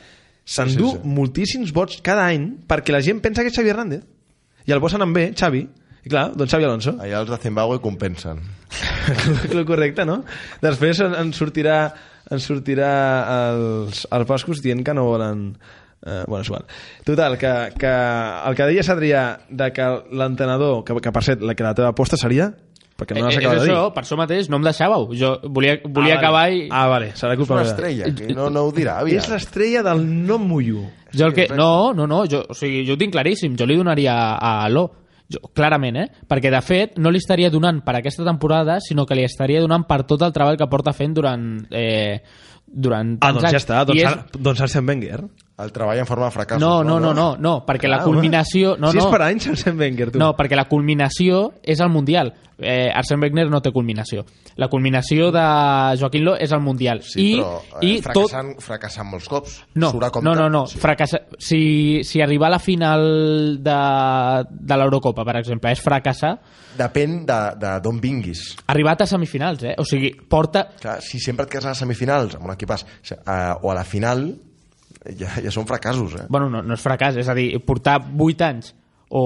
s'endú 0.47 0.93
Sí, 0.93 0.97
sí, 0.97 1.01
sí. 1.03 1.15
moltíssims 1.17 1.73
vots 1.75 1.99
cada 2.05 2.29
any 2.31 2.53
perquè 2.67 2.93
la 2.95 3.01
gent 3.03 3.19
pensa 3.21 3.43
que 3.43 3.51
és 3.51 3.57
Xavi 3.57 3.73
Hernández. 3.73 4.05
I 4.67 4.73
el 4.75 4.81
posen 4.83 5.03
en 5.03 5.13
bé, 5.15 5.29
Xavi. 5.37 5.61
I 6.07 6.09
clar, 6.11 6.29
doncs 6.39 6.53
Xavi 6.53 6.63
Alonso. 6.63 6.93
Allà 7.03 7.21
els 7.21 7.29
de 7.29 7.37
Zimbabue 7.43 7.81
compensen. 7.83 8.39
correcte, 9.67 10.05
no? 10.07 10.21
Després 10.63 11.01
en 11.03 11.33
sortirà 11.35 11.77
ens 12.31 12.45
sortirà 12.49 12.91
els, 13.49 14.05
els 14.11 14.27
bascos 14.29 14.61
dient 14.63 14.83
que 14.85 14.93
no 14.97 15.05
volen... 15.09 15.49
Eh, 16.07 16.23
bueno, 16.27 16.43
és 16.43 16.47
igual. 16.51 16.63
Total, 17.03 17.35
que, 17.41 17.51
que 17.81 17.89
el 18.47 18.55
que 18.55 18.67
deies, 18.69 18.87
Adrià, 18.93 19.23
de 19.49 19.71
que 19.73 19.87
l'entrenador, 20.13 20.83
que, 20.85 20.93
que 21.01 21.11
per 21.11 21.23
cert, 21.25 21.41
la, 21.41 21.55
que 21.57 21.65
la 21.65 21.73
teva 21.75 21.89
aposta 21.95 22.19
seria 22.21 22.51
perquè 22.97 23.13
no 23.17 23.27
Eh, 23.27 23.33
és 23.33 23.37
acabat 23.41 23.59
de 23.59 23.65
dir. 23.65 23.71
això, 23.73 23.81
per 23.93 24.03
això 24.03 24.15
mateix, 24.17 24.47
no 24.49 24.57
em 24.57 24.63
deixàveu. 24.65 25.03
Jo 25.17 25.33
volia, 25.53 25.75
volia 25.85 26.15
ah, 26.15 26.21
acabar 26.21 26.45
vale. 26.47 26.61
i... 26.63 26.69
Ah, 26.71 26.85
vale, 26.89 27.09
serà 27.17 27.33
És 27.35 27.41
culpa 27.41 27.53
una 27.57 27.63
meva. 27.65 27.73
estrella, 27.73 28.07
que 28.13 28.29
no, 28.33 28.47
no 28.53 28.63
ho 28.65 28.71
dirà 28.73 28.99
aviat. 29.03 29.23
És 29.25 29.29
l'estrella 29.33 29.83
del 29.85 30.05
no 30.05 30.37
mullo. 30.41 30.85
Jo 31.13 31.27
el 31.27 31.35
que... 31.35 31.47
No, 31.57 31.93
no, 31.97 32.07
no, 32.09 32.23
jo, 32.29 32.43
o 32.49 32.55
sigui, 32.57 32.85
jo 32.87 32.93
ho 32.95 33.01
tinc 33.01 33.13
claríssim. 33.13 33.57
Jo 33.57 33.65
li 33.69 33.77
donaria 33.77 34.15
a 34.37 34.55
Aló. 34.65 34.87
Jo, 35.29 35.41
clarament, 35.53 35.97
eh? 35.99 36.05
Perquè, 36.27 36.49
de 36.53 36.61
fet, 36.63 36.97
no 37.03 37.11
li 37.11 37.19
estaria 37.19 37.49
donant 37.51 37.81
per 37.83 37.97
aquesta 37.99 38.23
temporada, 38.23 38.77
sinó 38.79 39.05
que 39.05 39.15
li 39.17 39.25
estaria 39.27 39.59
donant 39.59 39.83
per 39.87 40.03
tot 40.07 40.21
el 40.23 40.31
treball 40.35 40.57
que 40.59 40.67
porta 40.71 40.93
fent 40.95 41.13
durant... 41.17 41.49
Eh, 41.71 42.21
durant 42.67 43.13
Ah, 43.23 43.31
doncs 43.31 43.45
ja 43.45 43.49
anys. 43.53 43.61
està, 43.63 43.81
I 43.81 43.85
doncs, 43.87 44.01
és... 44.03 44.41
doncs 44.43 44.61
Arsene 44.65 44.87
Wenger. 44.91 45.21
El 45.57 45.71
treball 45.73 45.97
en 45.97 46.05
forma 46.05 46.25
de 46.25 46.31
fracassos. 46.35 46.61
No, 46.61 46.83
no, 46.83 46.99
no, 46.99 47.15
no, 47.17 47.31
no, 47.41 47.63
perquè 47.65 47.89
la 47.89 47.97
Ah, 47.97 48.03
culminació... 48.05 48.75
No, 48.77 48.91
si 48.93 48.99
és 48.99 49.03
no, 49.05 49.09
per 49.09 49.23
anys, 49.25 49.47
Arsene 49.49 49.79
Wenger, 49.79 50.11
tu. 50.13 50.19
no, 50.21 50.35
perquè 50.37 50.53
la 50.55 50.67
culminació 50.69 51.47
és 51.63 51.79
el 51.81 51.89
Mundial. 51.89 52.29
Eh, 52.59 52.91
Arsene 52.93 53.21
Wenger 53.25 53.47
no 53.49 53.59
té 53.61 53.71
culminació. 53.73 54.23
La 54.57 54.67
culminació 54.69 55.31
de 55.33 55.41
Joaquim 55.97 56.23
Loh 56.25 56.35
és 56.41 56.51
el 56.53 56.61
Mundial. 56.61 57.01
Sí, 57.01 57.25
I, 57.33 57.41
però 57.41 57.81
eh, 57.81 57.87
i 57.89 57.95
tot, 58.01 58.13
fracassant, 58.29 58.53
fracassant 58.61 59.09
molts 59.09 59.27
cops. 59.33 59.57
no, 59.73 59.91
no, 60.21 60.35
no, 60.35 60.47
no. 60.49 60.63
Fracassa... 60.67 61.23
Si, 61.39 62.03
si 62.05 62.21
arribar 62.21 62.47
a 62.51 62.55
la 62.57 62.59
final 62.61 63.57
de, 63.63 63.79
de 64.49 64.77
l'Eurocopa, 64.77 65.25
per 65.25 65.39
exemple, 65.41 65.71
és 65.73 65.81
fracassar, 65.81 66.35
Depèn 66.77 67.23
de, 67.25 67.35
de 67.57 67.69
d'on 67.81 67.97
vinguis. 67.97 68.51
arribat 68.69 69.01
a 69.01 69.07
semifinals, 69.09 69.63
eh? 69.65 69.73
O 69.81 69.85
sigui, 69.89 70.11
porta... 70.29 70.67
Clar, 70.79 70.99
si 71.01 71.17
sempre 71.19 71.47
et 71.47 71.55
quedes 71.55 71.65
a 71.65 71.71
les 71.73 71.79
semifinals 71.81 72.35
amb 72.37 72.45
un 72.45 72.53
equipàs 72.53 72.85
eh, 73.09 73.15
o 73.63 73.71
a 73.71 73.73
la 73.73 73.83
final, 73.83 74.27
ja, 75.19 75.31
ja 75.43 75.53
són 75.53 75.67
fracassos, 75.69 76.15
eh? 76.19 76.25
Bueno, 76.29 76.49
no, 76.51 76.63
no 76.65 76.75
és 76.75 76.83
fracàs, 76.83 77.19
és 77.21 77.29
a 77.29 77.35
dir, 77.37 77.49
portar 77.65 77.99
8 78.03 78.47
anys 78.47 78.73
o... 79.09 79.23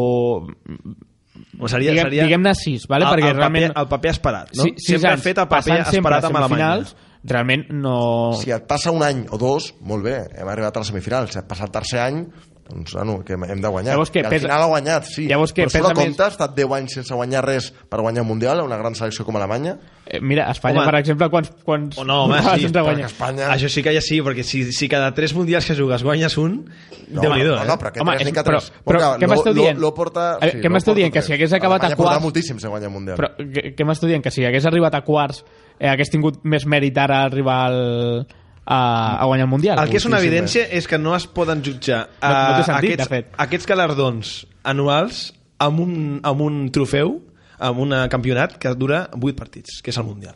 O 1.61 1.69
seria, 1.71 1.93
diguem, 1.93 2.09
seria 2.09 2.25
diguem-ne 2.27 2.51
6, 2.57 2.89
vale? 2.91 3.07
el, 3.07 3.15
perquè 3.15 3.29
el, 3.31 3.37
realment... 3.37 3.69
paper, 3.71 3.81
el 3.81 3.87
paper 3.93 4.11
esperat, 4.11 4.51
no? 4.57 4.67
sis 4.67 4.91
sempre 4.93 5.09
ha 5.09 5.15
anys 5.15 5.25
fet 5.25 5.39
el 5.41 5.49
paper 5.49 5.77
esperat 5.79 6.27
a 6.27 6.29
amb 6.29 6.41
Alemanya. 6.41 6.69
semifinals, 6.75 7.09
realment 7.31 7.65
no... 7.71 7.95
Si 8.41 8.53
et 8.53 8.65
passa 8.69 8.93
un 8.93 9.05
any 9.05 9.23
o 9.31 9.39
dos, 9.41 9.71
molt 9.87 10.05
bé, 10.05 10.17
hem 10.35 10.51
arribat 10.51 10.77
a 10.77 10.83
la 10.83 10.89
semifinal. 10.89 11.29
Si 11.31 11.39
et 11.39 11.47
passa 11.47 11.67
el 11.67 11.73
tercer 11.73 12.01
any, 12.03 12.23
doncs, 12.71 12.93
bueno, 12.93 13.23
que 13.23 13.33
hem 13.33 13.61
de 13.61 13.67
guanyar. 13.67 13.93
Llavors 13.93 14.11
què, 14.11 14.21
I 14.21 14.25
al 14.25 14.29
pesa- 14.31 14.47
final 14.47 14.61
ha 14.61 14.65
guanyat, 14.71 15.03
sí. 15.05 15.27
Llavors 15.27 15.53
què, 15.53 15.65
Però 15.65 15.69
surt 15.69 15.81
pesa 15.81 15.91
a 15.91 15.93
compte, 15.93 16.09
més- 16.09 16.19
ha 16.19 16.27
estat 16.27 16.55
10 16.55 16.71
anys 16.79 16.93
sense 16.93 17.13
guanyar 17.13 17.43
res 17.45 17.71
per 17.89 17.99
guanyar 18.01 18.21
un 18.23 18.27
Mundial, 18.31 18.61
una 18.61 18.77
gran 18.77 18.95
selecció 18.95 19.25
com 19.25 19.35
Alemanya. 19.37 19.77
Eh, 20.05 20.19
mira, 20.19 20.49
Espanya, 20.51 20.79
Home. 20.81 20.89
per 20.91 20.99
exemple, 20.99 21.29
quants, 21.29 21.51
quants 21.63 21.97
O 21.99 22.03
no, 22.03 22.23
home, 22.25 22.39
sí, 22.41 22.47
sense 22.61 22.73
perquè 22.73 22.81
guanyar? 22.83 23.05
Espanya... 23.11 23.49
Això 23.53 23.69
sí 23.69 23.83
que 23.83 23.93
ja 23.93 24.01
sí, 24.01 24.21
perquè 24.21 24.43
si, 24.43 24.71
si 24.73 24.89
cada 24.89 25.13
tres 25.13 25.33
mundials 25.33 25.65
que 25.65 25.75
jugues 25.75 26.03
guanyes 26.03 26.37
un, 26.37 26.65
No, 27.11 27.21
Déu-n'hi-do, 27.21 27.55
no, 27.57 27.63
eh? 27.63 27.67
no, 27.67 27.77
però 27.77 27.91
que 27.91 27.99
Home, 27.99 28.11
tres 28.15 28.21
és- 28.21 28.25
ni 28.27 28.31
que 28.33 28.39
però- 28.41 28.59
tres. 28.59 28.71
però 28.71 28.97
Bueno, 28.97 29.15
què 29.17 29.21
lo- 29.21 29.27
m'esteu 29.27 29.53
lo- 29.53 29.61
dient? 29.61 29.79
Lo 29.79 29.93
porta... 29.93 30.35
A 30.35 30.39
veure, 30.39 30.61
què 30.61 30.63
lo 30.63 30.69
m'esteu 30.71 30.93
porta 30.93 30.99
dient? 31.01 31.13
Que 31.13 31.21
si 31.21 31.33
hagués 31.33 31.53
acabat 31.53 31.81
a 31.83 31.85
Alemanya 31.87 31.97
porta 31.97 32.11
quarts- 32.15 32.23
moltíssim 32.23 32.55
sense 32.57 32.67
guanyar 32.69 32.87
el 32.87 32.93
Mundial. 32.93 33.17
Però 33.17 33.29
què, 33.37 33.75
què 33.75 33.85
m'esteu 33.85 34.07
dient? 34.09 34.23
Que 34.23 34.31
si 34.31 34.45
hagués 34.45 34.65
arribat 34.65 34.95
a 34.95 35.01
quarts 35.03 35.43
eh, 35.77 35.89
hagués 35.89 36.09
tingut 36.09 36.39
més 36.43 36.65
mèrit 36.65 36.97
ara 36.97 37.23
arribar 37.25 37.65
al, 37.67 38.27
a, 38.65 39.17
a 39.21 39.25
guanyar 39.25 39.45
el 39.47 39.49
Mundial? 39.51 39.79
El 39.79 39.89
que 39.89 39.97
és 39.97 40.05
una 40.05 40.19
evidència 40.19 40.67
és 40.71 40.87
que 40.87 40.97
no 41.01 41.15
es 41.15 41.25
poden 41.27 41.63
jutjar 41.63 42.07
No- 42.21 42.29
no 42.29 42.57
té 42.59 42.63
sentit, 42.63 42.93
aquests, 42.93 43.09
de 43.09 43.15
fet. 43.15 43.33
aquests 43.37 43.67
galardons 43.67 44.47
anuals 44.63 45.33
amb 45.59 45.79
un, 45.79 46.19
amb 46.23 46.41
un 46.41 46.71
trofeu, 46.71 47.19
amb 47.59 47.79
un 47.79 47.93
campionat 48.09 48.57
que 48.57 48.73
dura 48.75 49.07
8 49.13 49.35
partits, 49.37 49.81
que 49.81 49.91
és 49.91 49.97
el 49.97 50.05
Mundial. 50.05 50.35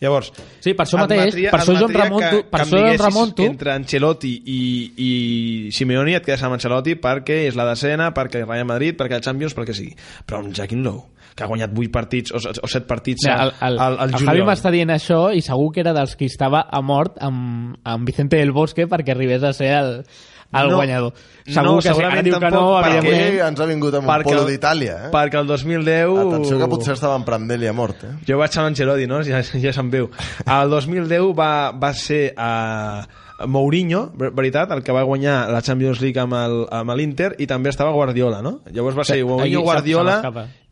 Llavors, 0.00 0.30
Sí, 0.64 0.72
per 0.72 0.86
això 0.86 0.96
mateix, 0.96 1.20
admetria- 1.26 1.50
per 1.50 1.60
això 1.60 1.72
jo 1.74 1.76
em 1.76 1.82
admetria 1.84 2.04
remunto- 2.06 2.30
que, 2.30 2.48
per 2.48 2.60
això 2.62 2.76
em 2.78 2.84
diguessis 2.84 3.04
remunto- 3.04 3.44
entre 3.44 3.72
Ancelotti 3.72 4.30
i, 4.46 4.60
i 4.96 5.72
Simeone 5.72 6.14
et 6.16 6.24
quedes 6.24 6.42
amb 6.42 6.54
Ancelotti 6.56 6.94
perquè 6.96 7.46
és 7.48 7.54
la 7.54 7.66
decena, 7.68 8.14
perquè 8.14 8.46
Real 8.46 8.64
Madrid, 8.64 8.96
perquè 8.96 9.16
el 9.18 9.20
Champions, 9.20 9.52
pel 9.52 9.66
que 9.66 9.74
sigui. 9.74 9.94
Però 10.24 10.38
amb 10.38 10.54
Joaquim 10.56 10.82
Lowe, 10.82 11.04
que 11.34 11.44
ha 11.44 11.46
guanyat 11.46 11.70
8 11.76 11.90
partits 11.92 12.32
o, 12.32 12.38
o 12.38 12.68
7 12.68 12.86
partits 12.86 13.24
Mira, 13.26 13.42
el, 13.44 13.52
el, 13.60 13.78
al, 13.78 13.98
al 14.00 14.08
el 14.08 14.16
Javi 14.16 14.26
juliol. 14.26 14.48
m'està 14.50 14.70
dient 14.74 14.90
això 14.90 15.20
i 15.34 15.40
segur 15.42 15.70
que 15.72 15.80
era 15.80 15.92
dels 15.96 16.16
que 16.16 16.26
estava 16.26 16.66
a 16.70 16.80
mort 16.82 17.16
amb, 17.20 17.76
amb 17.84 18.06
Vicente 18.06 18.36
del 18.36 18.52
Bosque 18.52 18.86
perquè 18.90 19.14
arribés 19.14 19.42
a 19.42 19.52
ser 19.52 19.72
el, 19.78 19.92
el 20.52 20.68
No, 20.68 20.76
guanyador. 20.80 21.12
no, 21.14 21.52
Segur 21.54 21.76
que 21.76 21.82
sí. 21.82 21.88
segurament 21.88 22.18
Ara 22.18 22.22
diu 22.26 22.38
que 22.42 22.50
no, 22.50 22.62
perquè- 22.82 23.46
ens 23.46 23.60
ha 23.60 23.66
vingut 23.70 23.94
amb 23.94 24.08
un 24.10 24.22
polo 24.26 24.44
d'Itàlia, 24.48 24.96
eh? 25.06 25.10
Perquè 25.14 25.38
el 25.38 25.46
2010... 25.46 26.18
Atenció 26.26 26.58
que 26.58 26.66
potser 26.72 26.94
estava 26.96 27.14
en 27.14 27.24
Prandelli 27.24 27.68
a 27.70 27.72
mort, 27.72 28.02
eh? 28.02 28.10
Jo 28.26 28.36
vaig 28.42 28.58
amb 28.58 28.72
Ancelotti, 28.72 29.06
no? 29.06 29.22
Ja, 29.22 29.40
ja 29.46 29.72
se'n 29.72 29.90
veu. 29.94 30.10
El 30.44 30.70
2010 30.74 31.30
va, 31.38 31.70
va 31.70 31.92
ser 31.94 32.32
a 32.36 33.06
Mourinho, 33.46 34.10
ver- 34.18 34.32
veritat, 34.36 34.70
el 34.74 34.82
que 34.82 34.92
va 34.92 35.02
guanyar 35.06 35.48
la 35.48 35.62
Champions 35.62 36.00
League 36.02 36.18
amb 36.20 36.34
el- 36.34 36.66
amb 36.70 36.92
l'Inter 36.98 37.36
i 37.38 37.46
també 37.46 37.70
estava 37.70 37.92
Guardiola, 37.94 38.42
no? 38.42 38.58
Llavors 38.74 38.98
va 38.98 39.04
ser 39.04 39.16
Sí, 39.18 39.24
Mourinho, 39.24 39.62
Guardiola. 39.62 40.18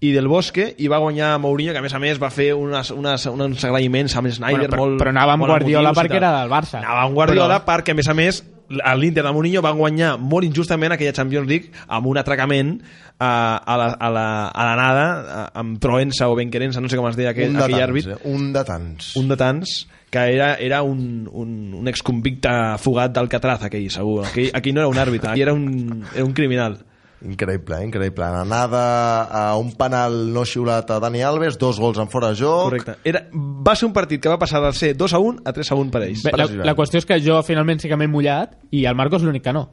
I 0.01 0.12
Del 0.14 0.28
Bosque 0.30 0.74
i 0.78 0.86
va 0.86 0.99
guanyar 1.03 1.38
Mourinho, 1.42 1.72
que 1.72 1.78
a 1.80 1.82
més 1.82 1.94
a 1.94 1.99
més 1.99 2.20
va 2.22 2.30
fer 2.30 2.53
unes, 2.55 2.92
unes, 2.94 3.24
uns 3.26 3.64
agraïments 3.66 4.14
amb 4.16 4.28
Snyder 4.30 4.68
Bueno, 4.68 4.70
però- 4.70 4.84
molt 4.84 5.01
però 5.03 5.11
anava 5.11 5.32
amb 5.34 5.40
molt 5.42 5.51
Guardiola 5.57 5.88
emotius 5.90 6.05
i 6.05 6.09
perquè 6.09 6.16
era 6.20 6.30
del 6.40 6.51
Barça. 6.53 6.78
Anava 6.78 7.03
amb 7.09 7.14
Guardiola 7.18 7.59
Però- 7.64 7.66
perquè, 7.72 7.90
a 7.90 7.94
més 7.99 8.09
a 8.09 8.14
més, 8.14 8.44
l'Inter 8.68 9.24
de 9.24 9.32
Mourinho 9.32 9.62
va 9.64 9.72
guanyar 9.72 10.18
molt 10.20 10.44
injustament 10.44 10.92
aquella 10.92 11.12
Champions 11.16 11.49
League 11.49 11.72
amb 11.88 12.07
un 12.07 12.18
atracament 12.18 12.76
a, 13.18 13.57
a, 13.57 13.76
la, 13.76 13.86
a, 13.99 14.11
la, 14.11 14.26
a 14.49 14.64
la 14.68 14.76
nada, 14.76 15.07
a- 15.42 15.51
amb 15.59 15.80
Proença 15.80 16.28
o 16.28 16.36
Benquerença, 16.36 16.80
no 16.80 16.88
sé 16.88 16.96
com 16.96 17.09
es 17.09 17.16
deia 17.16 17.30
aquell, 17.30 17.49
un 17.51 17.57
de 17.59 17.64
aquell 17.64 17.78
tants, 17.80 17.88
àrbit 17.90 18.07
eh? 18.14 18.18
Un 18.30 18.53
de 18.53 18.64
tants. 18.64 19.16
un 19.16 19.28
de 19.28 19.36
tants 19.36 19.88
que 20.11 20.18
era, 20.18 20.55
era 20.55 20.82
un, 20.82 21.28
un, 21.32 21.74
un 21.74 21.88
exconvicte 21.88 22.49
fugat 22.78 23.11
d'Alcatraz 23.12 23.64
aquell 23.66 23.90
segur, 23.90 24.22
aquell, 24.26 24.51
aquí 24.55 24.72
no 24.72 24.80
era 24.80 24.88
un 24.88 24.96
àrbitre 24.96 25.32
aquí 25.34 25.42
era 25.42 25.53
un, 25.53 26.05
era 26.14 26.24
un 26.24 26.32
criminal 26.32 26.78
Increïble, 27.27 27.81
eh? 27.81 27.87
increïble. 27.89 28.23
Anada 28.25 29.25
a 29.25 29.57
un 29.59 29.73
penal 29.75 30.21
no 30.33 30.45
xiulat 30.47 30.91
a 30.95 31.01
Dani 31.03 31.23
Alves, 31.27 31.57
dos 31.59 31.81
gols 31.83 31.99
en 31.99 32.07
fora 32.12 32.29
de 32.31 32.37
joc. 32.39 32.69
correcte 32.69 32.95
era, 33.03 33.25
va 33.35 33.75
ser 33.75 33.89
un 33.89 33.93
partit 33.97 34.23
que 34.23 34.29
va 34.31 34.39
passar 34.39 34.61
del 34.62 34.75
ser 34.79 34.93
2 34.97 35.14
a 35.14 35.19
1 35.19 35.43
a 35.45 35.53
3 35.53 35.73
a 35.73 35.79
1 35.81 35.91
per 35.91 36.03
ells 36.07 36.23
Bé, 36.29 36.33
la, 36.39 36.47
la 36.71 36.75
qüestió 36.79 37.01
és 37.03 37.07
que 37.09 37.19
jo 37.25 37.41
finalment 37.43 37.81
sí 37.83 37.91
que 37.91 37.99
m'he 37.99 38.07
mullat 38.07 38.55
i 38.71 38.85
el 38.87 38.95
Marcos 38.95 39.23
l'únic 39.27 39.43
que 39.43 39.53
no. 39.57 39.64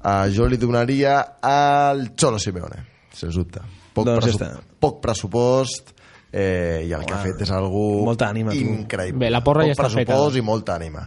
Uh, 0.00 0.26
jo 0.34 0.48
li 0.48 0.56
donaria 0.58 1.20
al 1.44 2.16
Cholo 2.16 2.38
Simeone, 2.42 2.82
sens 3.14 3.36
dubte. 3.38 3.60
Poc, 3.94 4.06
Doncs 4.06 4.16
ja 4.16 4.26
pressup 4.26 4.42
està. 4.42 4.76
poc 4.80 5.00
pressupost 5.04 5.94
eh, 6.32 6.86
i 6.88 6.92
el 6.94 7.02
que 7.06 7.14
ha 7.14 7.22
fet 7.22 7.42
és 7.42 7.50
algú 7.54 8.04
Molta 8.06 8.28
ànima, 8.30 8.50
tu. 8.54 8.58
increïble. 8.58 9.18
Bé, 9.26 9.30
la 9.30 9.42
porra 9.46 9.62
poc 9.66 9.70
ja 9.70 9.78
està 9.78 9.88
feta, 9.90 10.10
pressupost 10.14 10.38
i 10.38 10.44
molta 10.46 10.76
ànima. 10.78 11.06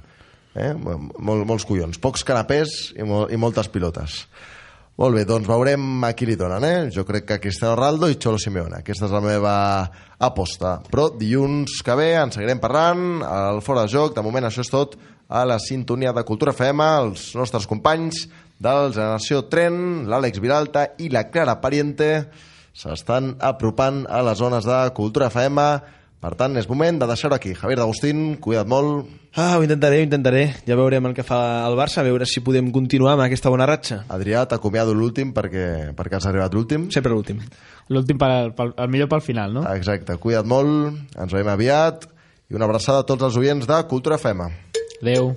Eh? 0.54 0.72
Mol, 0.78 1.44
molts 1.50 1.66
collons. 1.66 1.98
Pocs 1.98 2.24
canapés 2.28 2.94
i, 2.96 3.02
mol, 3.08 3.26
i 3.34 3.40
moltes 3.42 3.68
pilotes. 3.74 4.28
Molt 4.94 5.16
bé, 5.18 5.24
doncs 5.26 5.48
veurem 5.50 6.04
a 6.06 6.12
qui 6.14 6.28
li 6.30 6.36
donen, 6.38 6.62
eh? 6.68 6.90
Jo 6.94 7.02
crec 7.08 7.26
que 7.26 7.40
Cristiano 7.42 7.74
Ronaldo 7.80 8.12
i 8.12 8.20
Cholo 8.22 8.38
Simeone. 8.38 8.84
Aquesta 8.84 9.08
és 9.08 9.16
la 9.16 9.24
meva 9.26 9.54
aposta. 10.22 10.76
Però 10.92 11.08
dilluns 11.18 11.80
que 11.82 11.96
ve 11.98 12.12
en 12.20 12.30
seguirem 12.36 12.62
parlant 12.62 13.24
al 13.26 13.64
Fora 13.66 13.88
de 13.88 13.90
Joc. 13.90 14.14
De 14.14 14.22
moment 14.22 14.46
això 14.46 14.62
és 14.62 14.70
tot 14.70 14.94
a 15.34 15.42
la 15.50 15.58
sintonia 15.58 16.14
de 16.14 16.22
Cultura 16.28 16.54
FM, 16.54 16.86
els 17.08 17.32
nostres 17.34 17.66
companys 17.66 18.28
del 18.62 18.94
Generació 18.94 19.42
Tren, 19.50 20.06
l'Àlex 20.06 20.38
Viralta 20.44 20.86
i 21.02 21.10
la 21.10 21.26
Clara 21.34 21.58
Pariente 21.64 22.12
s'estan 22.78 23.34
apropant 23.42 24.04
a 24.06 24.22
les 24.30 24.38
zones 24.38 24.70
de 24.70 24.78
Cultura 24.94 25.32
FM. 25.34 25.66
Per 26.24 26.32
tant, 26.40 26.56
és 26.56 26.70
moment 26.72 27.02
de 27.02 27.08
deixar-ho 27.10 27.36
aquí. 27.36 27.52
Javier 27.52 27.76
D'Agustín, 27.82 28.38
cuida't 28.40 28.70
molt. 28.72 29.10
ah, 29.36 29.58
ho 29.58 29.64
intentaré, 29.66 30.00
ho 30.00 30.06
intentaré 30.06 30.44
ja 30.64 30.78
veurem 30.80 31.10
el 31.10 31.16
que 31.18 31.26
fa 31.28 31.66
el 31.68 31.76
Barça 31.76 32.00
a 32.00 32.08
veure 32.08 32.26
si 32.30 32.40
podem 32.46 32.70
continuar 32.72 33.18
amb 33.18 33.26
aquesta 33.26 33.50
bona 33.50 33.66
ratxa 33.66 34.04
Adrià, 34.14 34.46
t'acomiado 34.48 34.94
l'últim 34.94 35.34
perquè, 35.34 35.92
perquè 35.98 36.20
has 36.20 36.28
arribat 36.30 36.54
l'últim. 36.54 36.90
sempre 36.94 37.12
l'últim 37.12 37.42
L'últim, 37.90 38.18
pel, 38.18 38.54
pel, 38.56 38.76
el 38.78 38.90
millor 38.94 39.10
pel 39.12 39.22
final, 39.26 39.52
no? 39.54 39.66
Exacte, 39.74 40.16
cuida't 40.16 40.48
molt, 40.48 41.02
ens 41.18 41.34
veiem 41.34 41.50
aviat 41.52 42.08
i 42.50 42.56
una 42.56 42.70
abraçada 42.70 43.02
a 43.04 43.08
tots 43.10 43.26
els 43.28 43.36
oients 43.36 43.68
de 43.68 43.82
Cultura 43.90 44.16
FM. 44.22 44.48
Adéu. 45.02 45.34